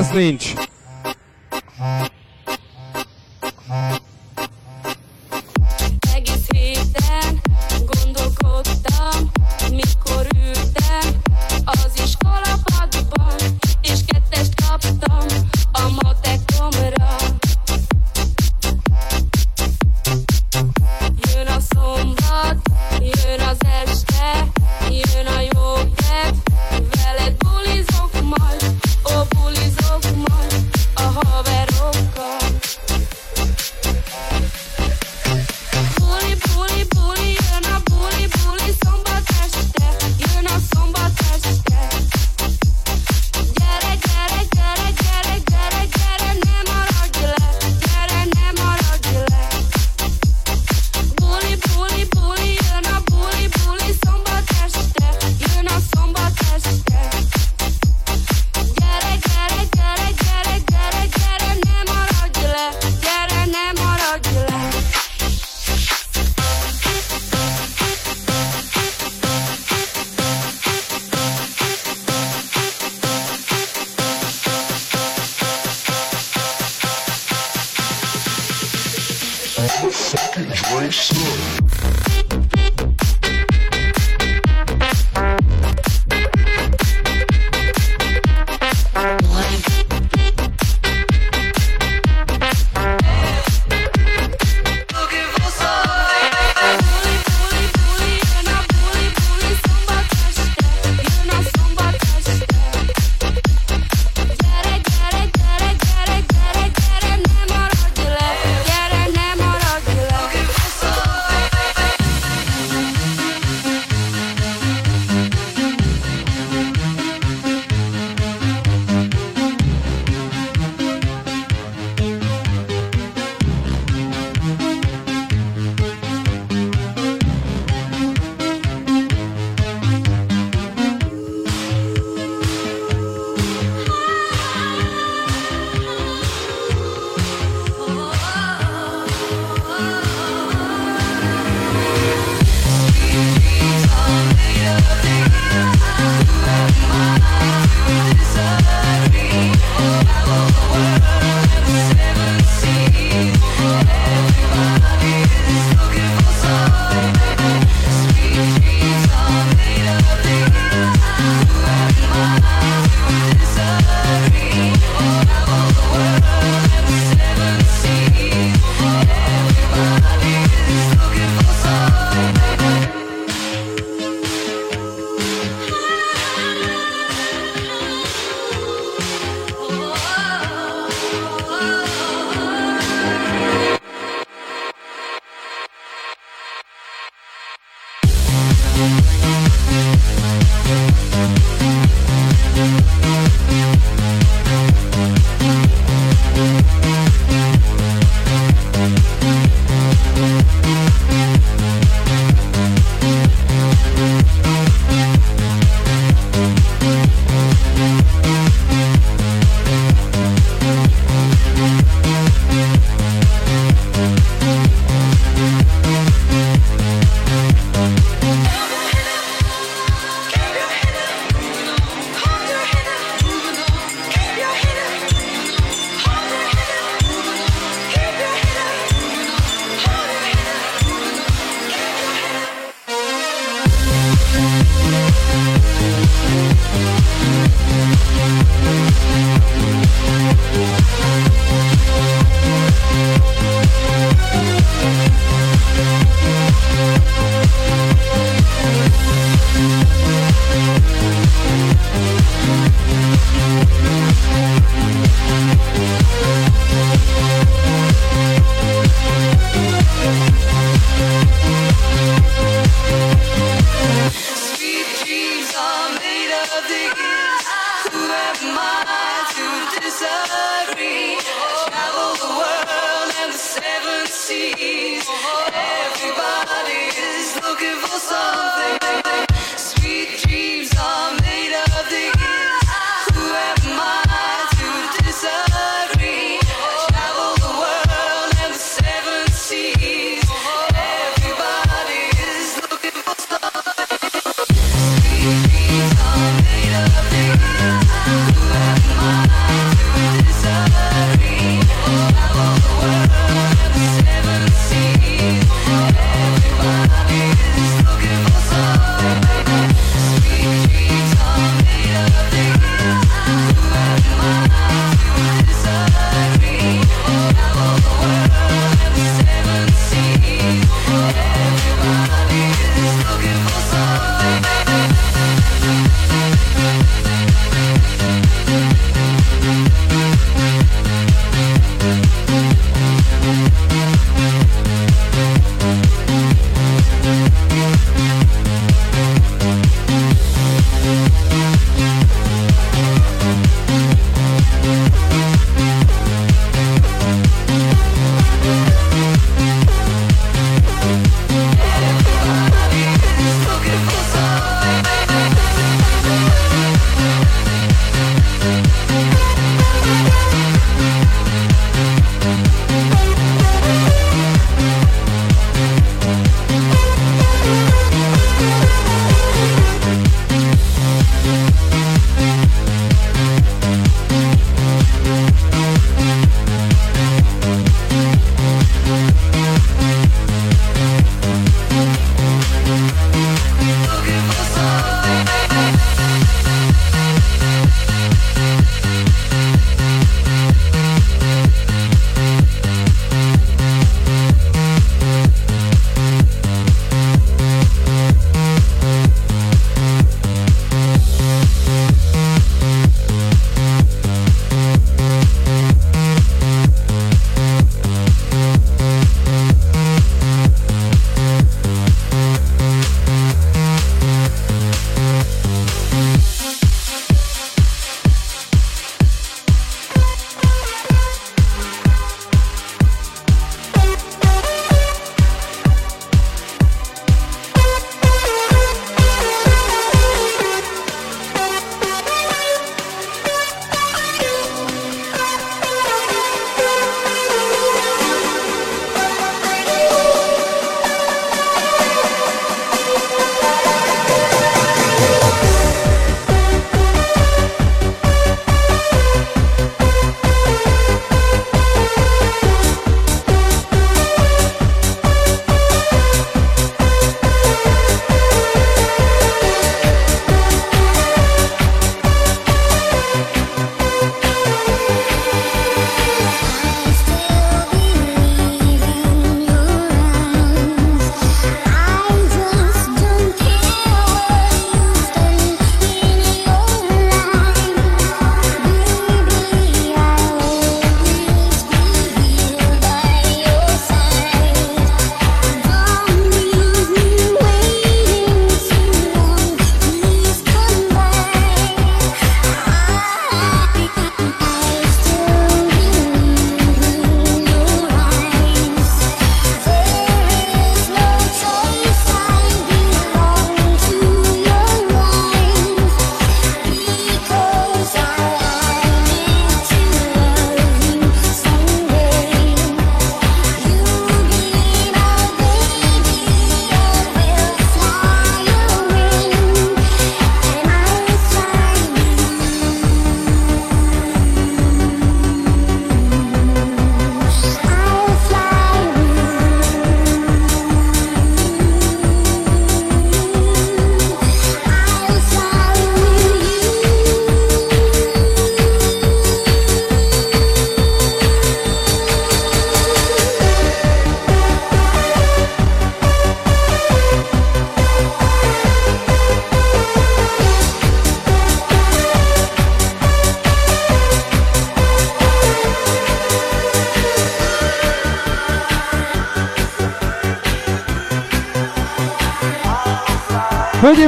nas. 0.01 0.70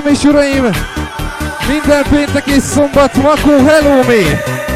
Hölgyeim 0.02 0.14
és 0.14 0.24
uraim, 0.24 0.70
minden 1.68 2.04
péntek 2.10 2.46
és 2.46 2.62
szombat 2.62 3.16
Makó 3.16 3.64
Hello 3.64 4.02
Me! 4.02 4.71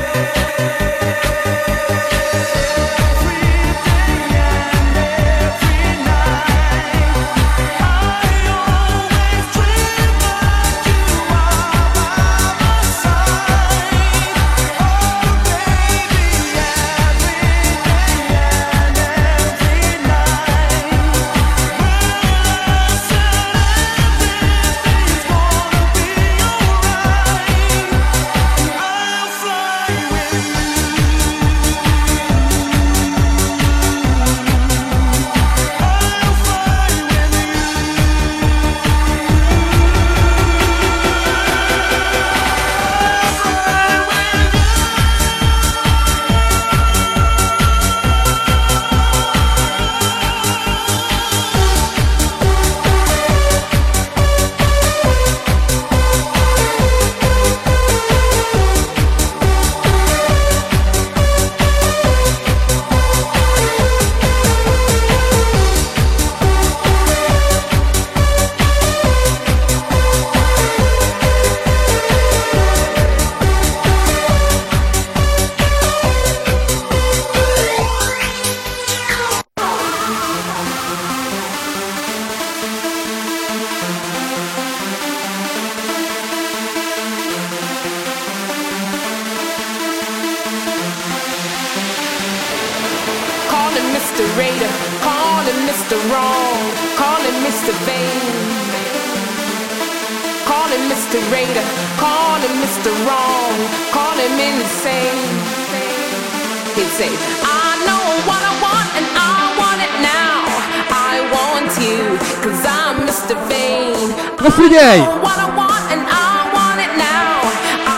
Figyelj! 114.77 115.01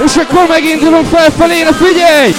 És 0.04 0.16
akkor 0.16 0.46
megindulunk 0.48 1.06
felfelé, 1.06 1.62
na 1.62 1.72
figyelj! 1.72 2.34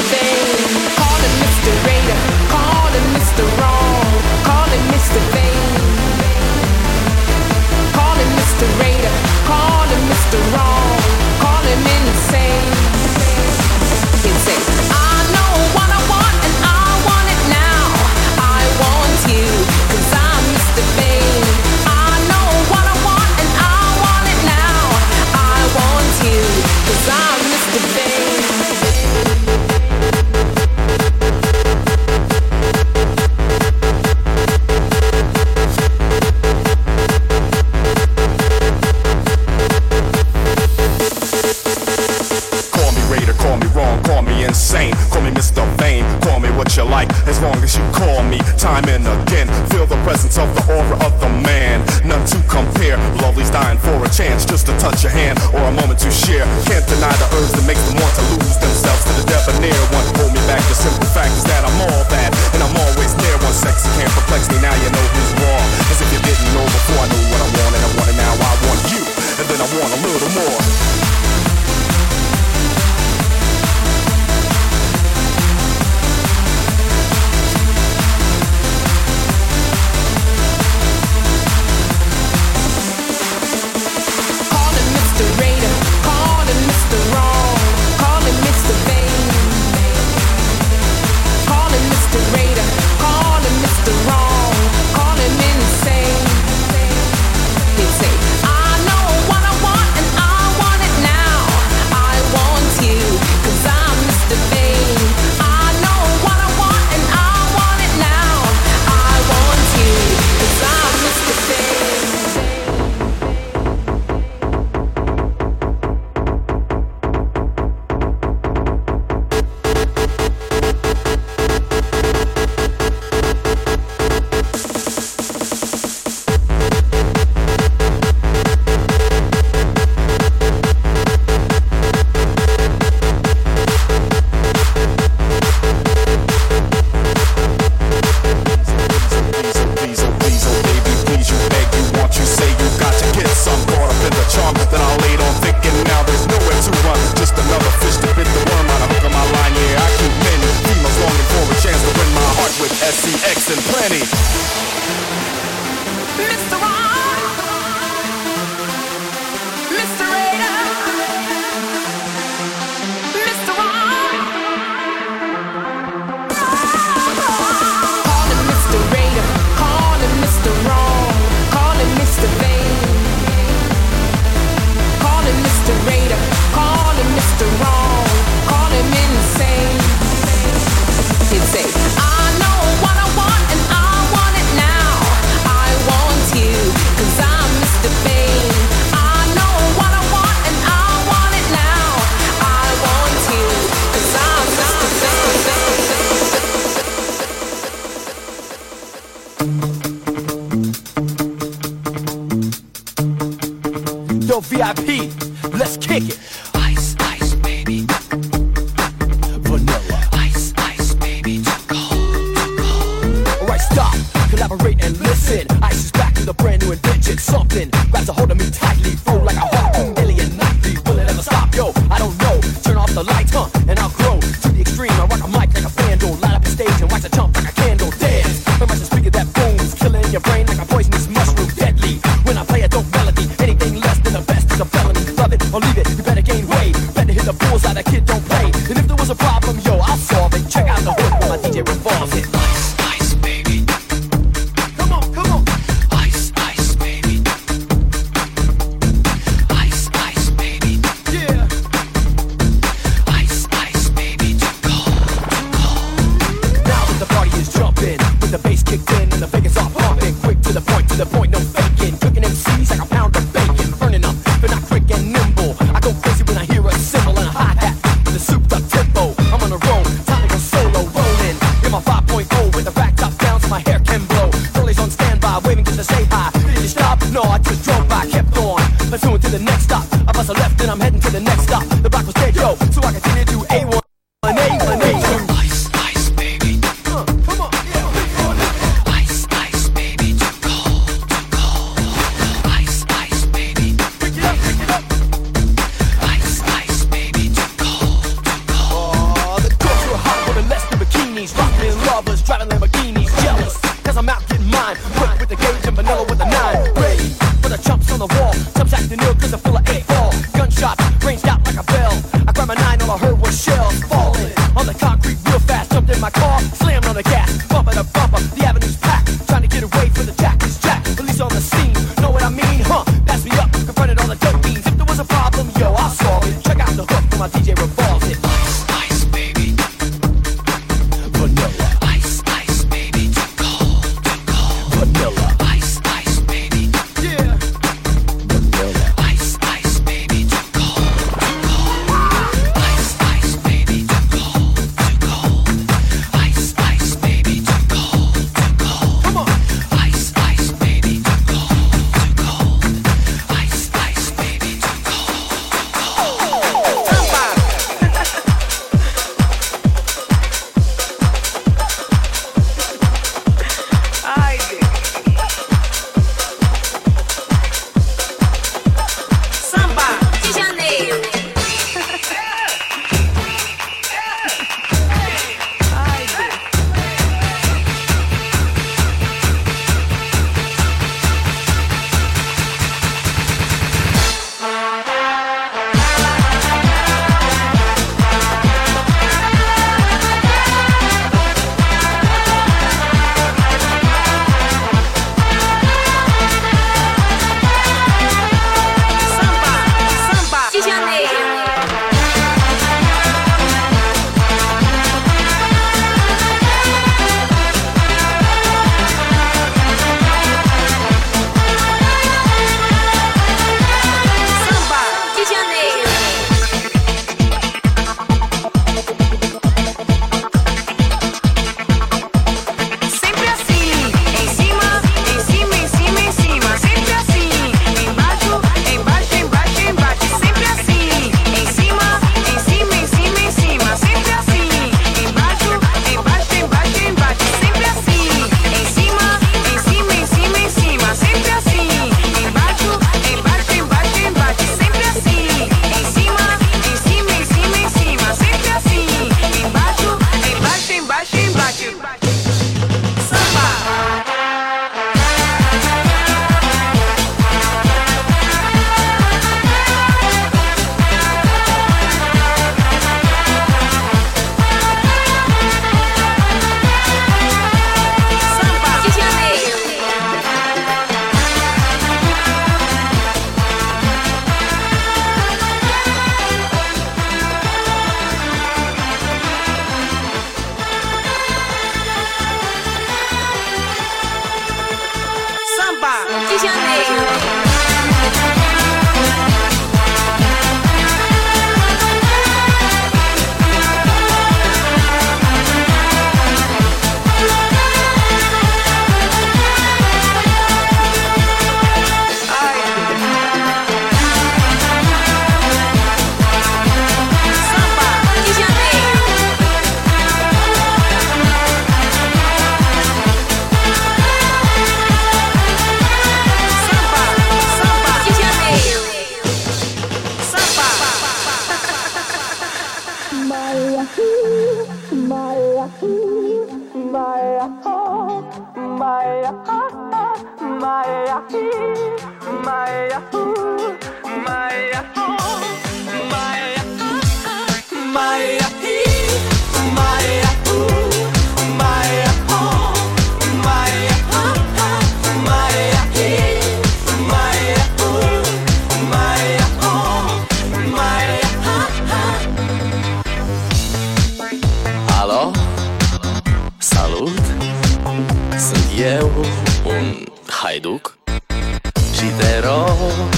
Și 561.99 562.05
te 562.05 562.39
rog, 562.47 563.09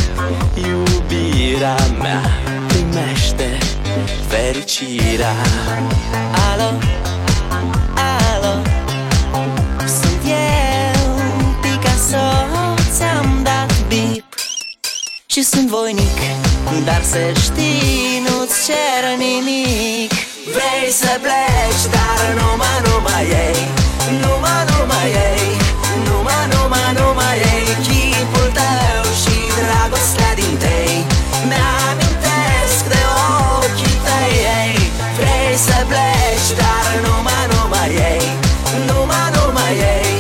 iubirea 0.55 1.75
mea 2.01 2.21
Primește 2.67 3.57
fericirea. 4.27 5.35
Alo, 6.51 6.69
alo 7.93 8.61
Sunt 9.85 10.21
eu, 10.25 11.11
Picasso 11.61 12.25
Ți-am 12.95 13.39
dat 13.43 13.73
bip. 13.87 14.25
Și 15.25 15.43
sunt 15.43 15.67
voinic 15.67 16.17
Dar 16.85 17.01
să 17.03 17.39
știi, 17.41 18.23
nu-ți 18.27 18.65
cer 18.65 19.17
nimic. 19.17 20.11
Vrei 20.55 20.91
să 20.91 21.19
pleci, 21.21 21.83
dar 21.91 22.33
nu 22.41 22.55
ma 22.57 22.73
nu 22.83 23.01
mai 23.03 23.23
ei 23.23 23.89
nu 24.21 24.37
ma 24.41 24.63
nu 24.69 24.85
mai 24.87 25.09
ei 25.11 25.60
dar 36.59 36.89
numai, 37.05 37.43
numai 37.53 37.89
ei. 38.11 38.23
Numai, 38.89 39.27
numai 39.35 39.73
ei. 39.93 40.13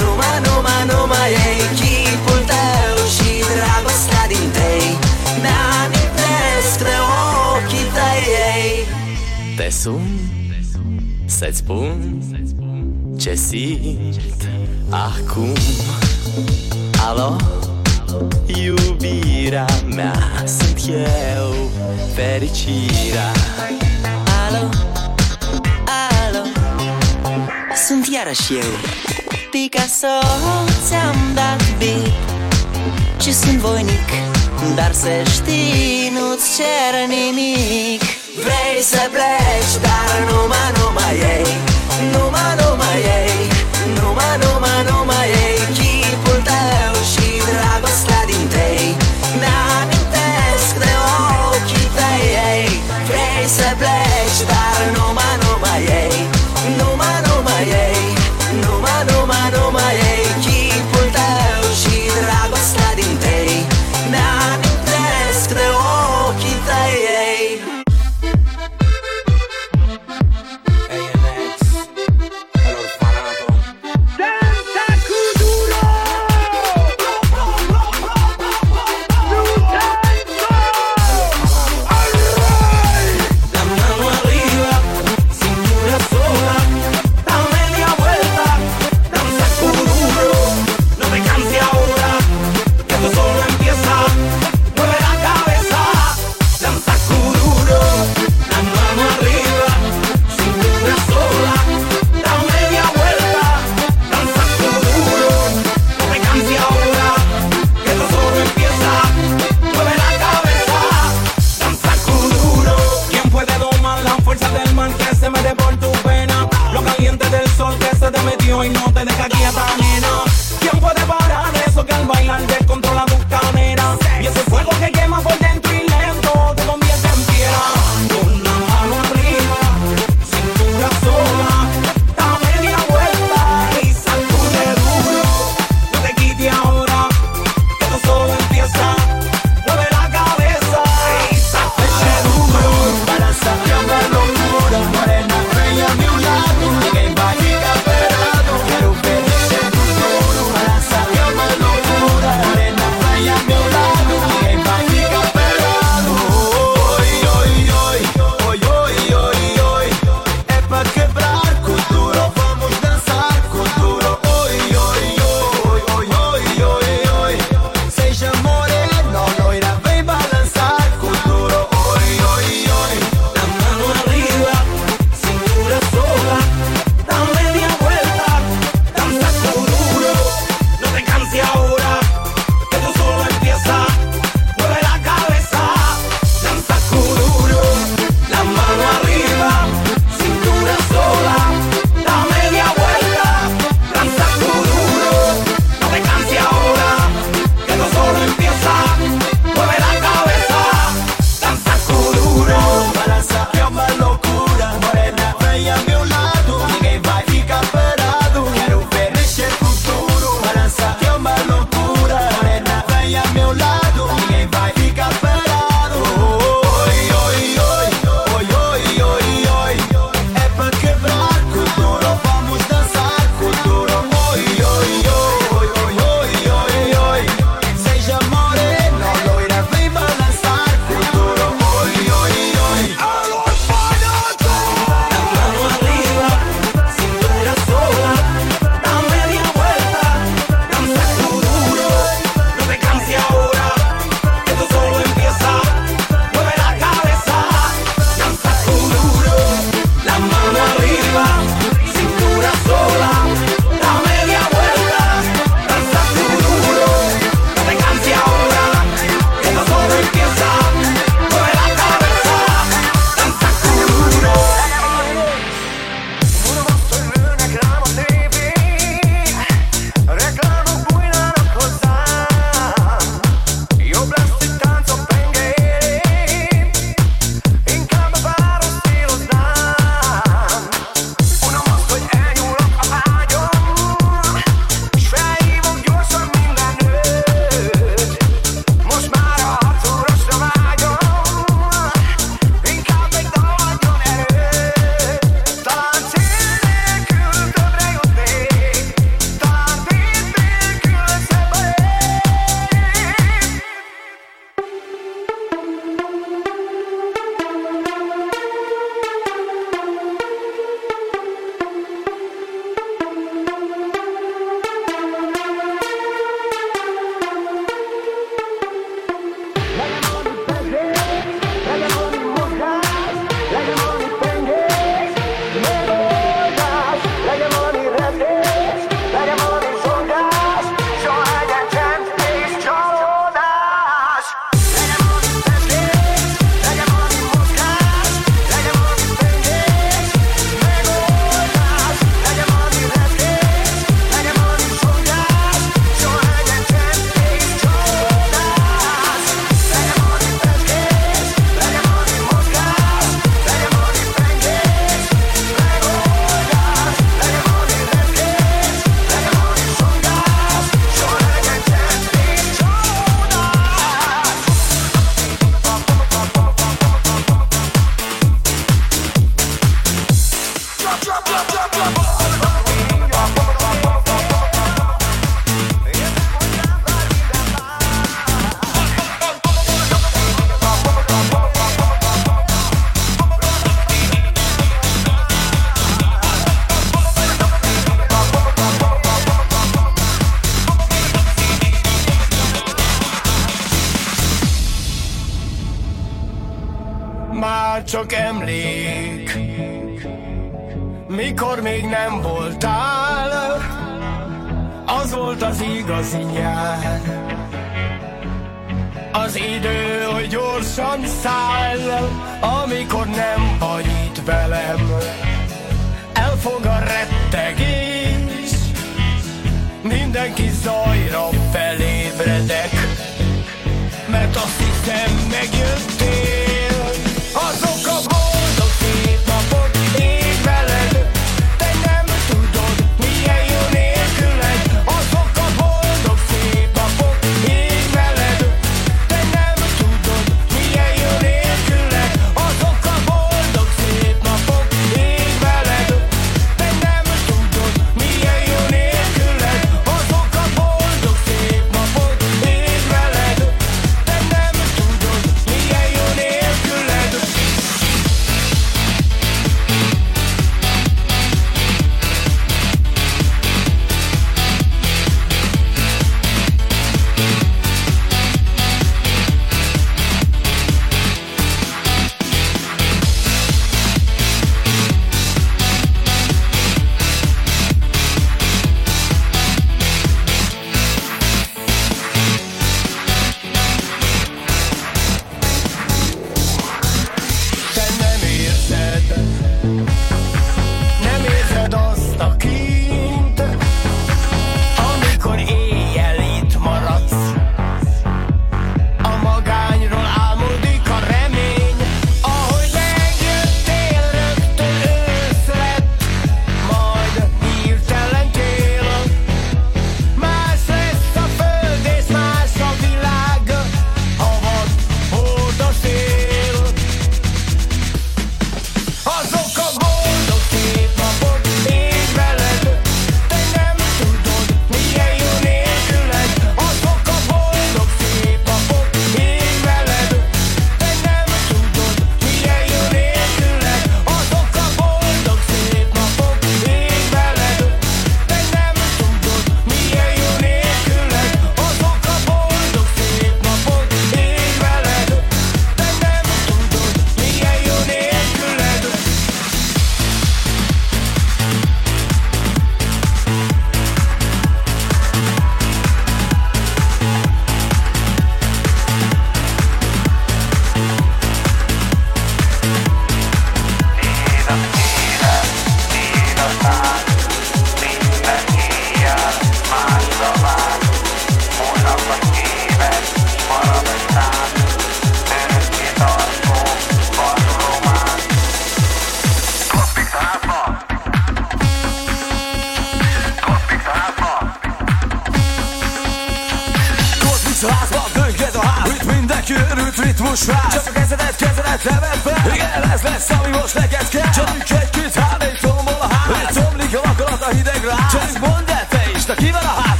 Numai, 0.00 0.36
numai, 0.46 0.80
numai 0.92 1.30
ei. 1.46 1.60
Chipul 1.78 2.40
tău 2.50 2.96
și 3.14 3.30
dragostea 3.56 4.24
din 4.32 4.46
tei 4.56 4.86
Mi-amintesc 5.44 6.78
de 6.88 6.96
ochii 7.54 7.88
tăi 7.96 8.22
ei. 8.52 8.70
Te 9.56 9.68
sun 9.70 10.06
Să-ți 11.24 11.56
spun 11.56 12.22
Ce 13.18 13.34
simt 13.34 14.48
Acum. 14.90 15.52
Alo? 17.08 17.36
Iubirea 18.46 19.66
mea 19.94 20.44
Sunt 20.58 20.80
eu 20.88 21.70
Fericirea. 22.14 23.30
Alo, 24.46 24.56
alo 24.56 24.97
Sunt 27.88 28.06
iarăși 28.06 28.54
eu. 28.54 28.70
Picasso 29.50 30.16
ți-am 30.86 31.16
dat 31.34 31.62
beat 31.78 33.20
Și 33.20 33.32
sunt 33.32 33.58
voinic 33.58 34.08
Dar 34.74 34.92
să 34.92 35.08
știi, 35.30 36.12
nu-ți 36.14 36.46
cer 36.56 36.94
nimic. 37.14 38.02
Vrei 38.44 38.82
să 38.82 39.08
pleci, 39.14 39.74
dar 39.86 40.16
numai, 40.30 40.70
numai 40.78 41.14
ei. 41.34 41.46
Numai, 42.12 42.50
numai 42.60 42.98
ei. 43.18 43.36
Numai, 44.00 44.34
numai, 44.42 44.78
numai 44.90 45.28
ei 45.44 45.57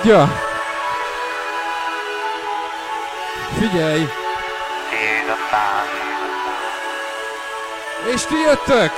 tudja? 0.00 0.28
Figyelj! 3.58 4.08
És 8.14 8.22
ti 8.22 8.34
jöttök? 8.46 8.92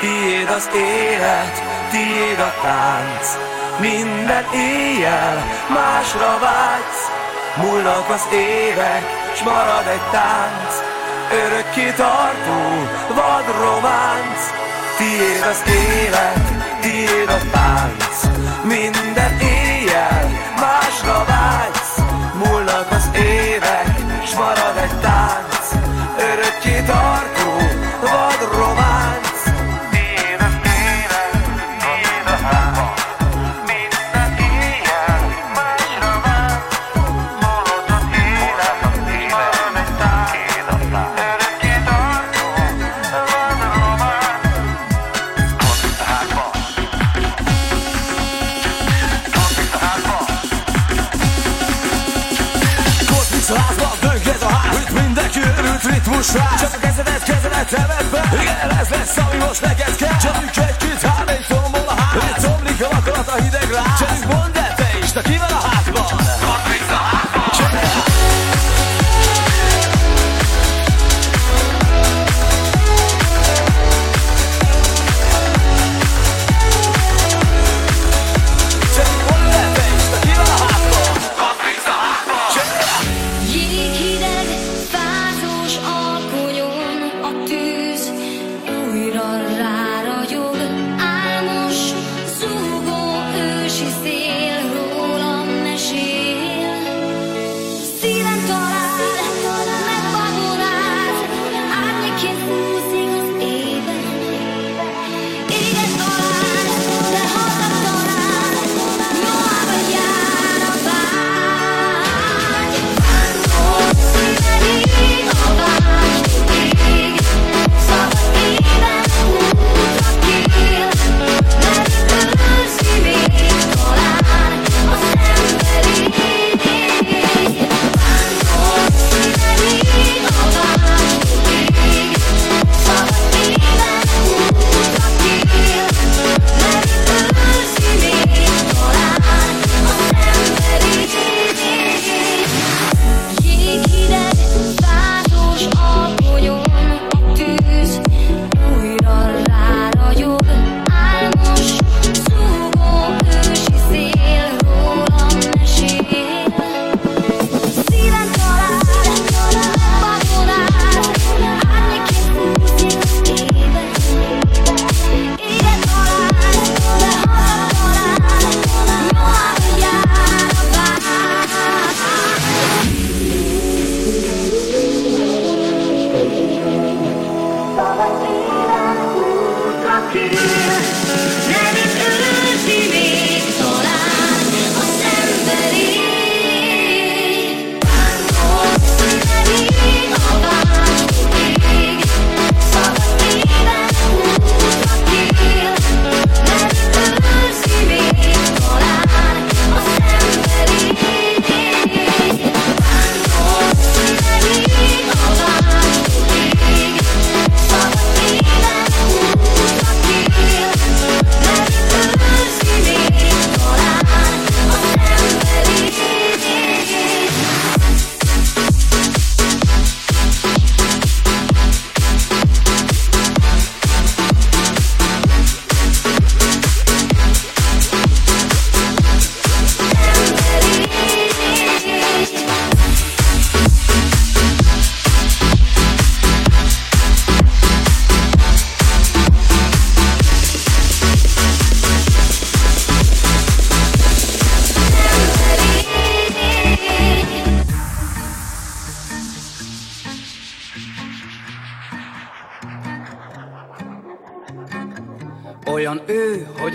Tiéd 0.00 0.48
az 0.48 0.68
élet, 0.74 1.62
tiéd 1.90 2.38
a 2.38 2.52
tánc, 2.62 3.38
minden 3.80 4.44
éjjel 4.54 5.46
másra 5.68 6.38
vágysz. 6.40 7.10
Múlnak 7.56 8.08
az 8.10 8.22
évek, 8.32 9.02
s 9.34 9.42
marad 9.42 9.86
egy 9.86 10.10
tánc, 10.10 10.74
örökké 11.32 11.90
tartó 11.90 12.60
vad 13.14 13.44
románc. 13.60 14.40
Tiéd 14.96 15.42
az 15.50 15.62
élet, 15.66 16.52
tiéd 16.80 17.28
a 17.28 17.40
tánc, 17.50 18.22
minden 18.62 19.07
kezedet, 57.64 57.70
kezedet 57.70 57.88
eved 57.90 58.10
be 58.10 58.42
Igen, 58.42 58.70
ez 58.80 58.88
lesz, 58.88 59.16
ami 59.16 59.36
most 59.36 59.60
neked 59.60 59.96
kell. 59.96 60.64
Egy-két 60.64 61.00
három 61.00 61.42
tombol 61.48 61.84
a 61.86 62.00
ház 62.00 62.22
Itt 62.30 62.38
szomlik 62.38 62.80
a 62.80 63.28
a 63.28 63.42
hideg 63.42 63.70
ráz 63.70 63.98
Csak 63.98 64.32
mondd 64.32 64.56
el 64.56 64.74
te 64.74 64.98
is, 65.02 65.12
te 65.12 65.22
kivel 65.22 65.48
a 65.50 65.54
házban? 65.54 65.77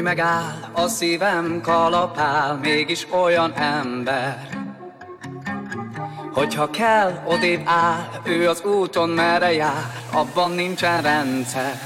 Megáll, 0.04 0.70
a 0.74 0.88
szívem 0.88 1.62
kalapál, 1.62 2.60
mégis 2.62 3.08
olyan 3.10 3.54
ember. 3.54 4.48
Hogyha 6.34 6.70
kell, 6.70 7.24
odébb 7.26 7.62
áll, 7.66 8.08
ő 8.24 8.50
az 8.50 8.64
úton 8.64 9.10
merre 9.10 9.54
jár, 9.54 9.92
abban 10.12 10.52
nincsen 10.52 11.02
rendszer. 11.02 11.80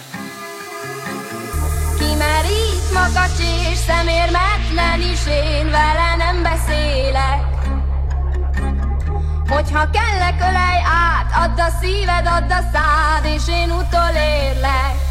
Kimerít 2.00 2.94
makacs 2.94 3.40
és 3.72 3.78
szemérmetlen 3.78 5.00
is 5.12 5.28
én 5.28 5.66
vele 5.66 6.16
nem 6.18 6.44
beszélek 6.44 7.48
Hogyha 9.50 9.90
kellek 9.90 10.40
ölej 10.40 10.82
át, 10.86 11.50
add 11.50 11.60
a 11.60 11.70
szíved, 11.82 12.26
add 12.26 12.52
a 12.52 12.62
szád 12.74 13.26
és 13.26 13.48
én 13.48 13.72
utolérlek 13.72 15.07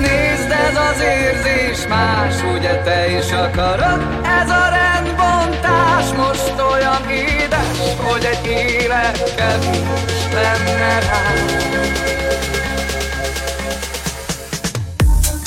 Nézd, 0.00 0.50
ez 0.50 0.76
az 0.76 1.00
érzés 1.00 1.86
más, 1.88 2.34
ugye 2.56 2.82
te 2.82 3.18
is 3.18 3.32
akarod? 3.32 4.00
Ez 4.42 4.50
a 4.50 4.68
rendbontás 4.68 6.04
most 6.16 6.54
olyan 6.72 7.10
édes, 7.10 7.78
hogy 8.02 8.24
egy 8.24 8.46
élet 8.46 9.34
kevés 9.34 10.22
lenne 10.32 10.98
rá. 10.98 11.22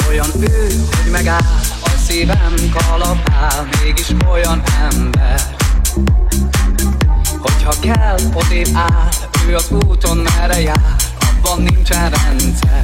Olyan 0.10 0.28
ő, 0.40 0.68
hogy 0.96 1.12
megáll, 1.12 1.40
a 1.84 1.90
szívem 2.06 2.54
kalapál, 2.74 3.68
mégis 3.84 4.08
olyan 4.32 4.64
ember. 4.92 5.42
Hogyha 7.42 7.74
kell, 7.82 8.18
odébb 8.34 8.68
áll, 8.74 9.10
ő 9.48 9.56
az 9.56 9.72
úton 9.88 10.18
merre 10.18 10.62
jár, 10.62 10.96
abban 11.20 11.62
nincsen 11.62 12.10
rendszer. 12.10 12.84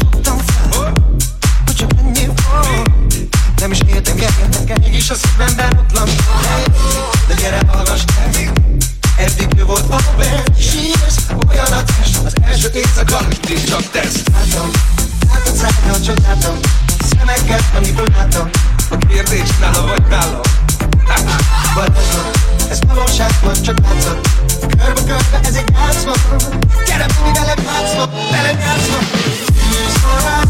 Nem 3.61 3.71
is 3.71 3.79
érdekel 3.87 4.29
Mégis 4.79 5.09
a 5.09 5.15
szívemben 5.15 5.77
ott 5.77 5.91
lankol 5.93 6.73
De 7.27 7.33
gyere 7.33 7.59
hallgass 7.67 8.01
meg 8.17 8.51
Eddig 9.17 9.47
ő 9.57 9.65
volt 9.65 9.89
a 9.89 9.97
band 10.15 10.59
Sírsz, 10.59 11.17
olyan 11.49 11.65
a 11.65 11.83
test. 11.83 12.17
Az 12.25 12.33
első 12.43 12.69
éjszaka. 12.73 13.19
Mindig 13.27 13.63
csak 13.63 13.89
tesz. 13.91 14.21
Látom, 14.33 14.71
látod 15.33 15.55
szárnyal 15.55 15.99
csodáltam. 15.99 16.59
Szemeket, 17.09 17.63
amiből 17.77 18.07
látom. 18.17 18.49
A 18.89 18.97
kérdés 18.97 19.49
nála 19.59 19.87
vagy 19.87 20.03
nálam 20.09 20.41
Varázslat, 21.73 22.39
ez 22.69 22.79
valóság 22.87 23.31
vagy 23.43 23.61
csak 23.61 23.79
látszat 23.79 24.29
Körbe-körbe 24.59 25.39
ez 25.43 25.55
egy 25.55 25.69
játszma 25.73 26.11
Gyere, 26.87 27.05
mi 27.23 27.31
velem 27.33 27.63
játszma, 27.63 28.09
velem 28.31 28.59
játszma 28.59 28.97
Tűz 30.01 30.41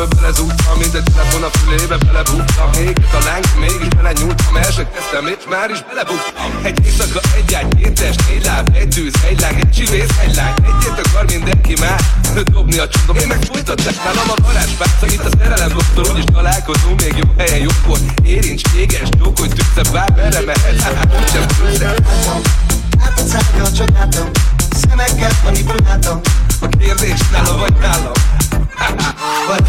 egyből 0.00 0.20
belezúgtam 0.20 0.78
Mindegy 0.78 1.02
telefon 1.02 1.42
a 1.42 1.50
fülébe 1.58 1.96
belebúgtam 1.96 2.72
Éget 2.72 3.14
a 3.14 3.24
láng, 3.24 3.44
mégis 3.58 3.88
belenyúltam 3.88 4.56
El 4.56 4.70
se 4.70 4.88
kezdtem 4.94 5.26
és 5.26 5.44
már 5.48 5.70
is 5.70 5.80
belebuktam. 5.88 6.50
Egy 6.62 6.86
éjszaka, 6.86 7.20
egy 7.36 7.54
ágy, 7.54 7.74
két 7.76 7.94
test, 8.00 8.20
négy 8.28 8.44
láb 8.44 8.68
Egy 8.74 8.88
tűz, 8.88 9.14
egy 9.28 9.40
láng, 9.40 9.58
egy 9.60 9.70
csivész, 9.70 10.14
egy 10.24 10.34
lány. 10.34 10.54
Egyet 10.68 11.06
akar 11.06 11.24
mindenki 11.34 11.74
már 11.80 12.00
Dobni 12.44 12.78
a 12.78 12.88
csondom, 12.88 13.16
én 13.16 13.26
meg 13.26 13.42
folytattam 13.52 13.94
Nálam 14.04 14.30
a 14.36 14.42
varázspálca, 14.46 15.06
itt 15.06 15.24
a 15.24 15.30
szerelem 15.38 15.68
doktor 15.68 16.10
Úgyis 16.10 16.24
találkozunk, 16.32 17.00
még 17.02 17.14
jobb 17.16 17.40
helyen, 17.40 17.58
jobbkor 17.58 17.98
Érincs, 18.24 18.62
kéges, 18.72 19.08
csókolj, 19.18 19.48
tűzze, 19.48 19.90
bár 19.92 20.12
bele 20.14 20.40
mehet. 20.40 20.80
Hát 20.80 21.10
úgysem 21.20 21.46
tűzze. 21.46 21.94
Látod 22.98 23.26
szárnyal 23.26 23.72
csodáltam 23.72 24.30
Szemekkel 24.80 25.30
manipuláltam 25.44 26.20
a 26.60 26.68
kérdés 26.78 27.20
nála 27.32 27.56
vagy 27.56 27.74
nálam 27.80 28.12
Vagy 29.46 29.68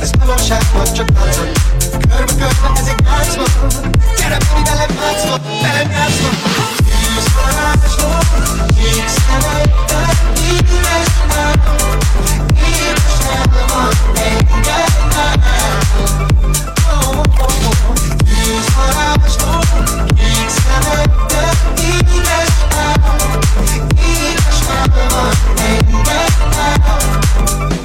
Ez 0.00 0.10
nem 0.10 0.26
valóság 0.26 0.62
van, 0.72 0.92
csak 0.92 1.06
táncol 1.06 1.46
Körbe 1.90 2.32
körbe 2.38 2.80
ez 2.80 2.86
egy 2.86 3.04
játszma 3.04 3.42
Gyere 4.16 4.36
baby 4.38 4.62
velem 4.64 4.90
játszma 5.00 5.36
Velem 5.62 5.90
játszma 5.90 6.28
Hívsz 6.84 7.30
varázsló 7.34 8.08
Hívsz 8.76 9.18
nevettel 9.28 10.10
Hívsz 10.34 11.12
nálam 11.28 11.86
Hívsz 12.54 13.18
nálam 13.24 13.66
Van 13.68 13.92
engem 14.16 15.08
nálam 15.14 15.78
Oh, 16.90 17.18
oh, 17.18 17.24
oh, 17.40 17.88
oh. 17.88 17.96
Hívsz 18.26 18.74
varázsló 18.76 19.50
Hívsz 20.16 20.60
nevettel 20.68 21.50
Hívsz 21.76 22.47
now, 22.78 23.40
each 23.98 24.58
now, 24.68 25.32
and 25.68 25.88
now. 27.70 27.77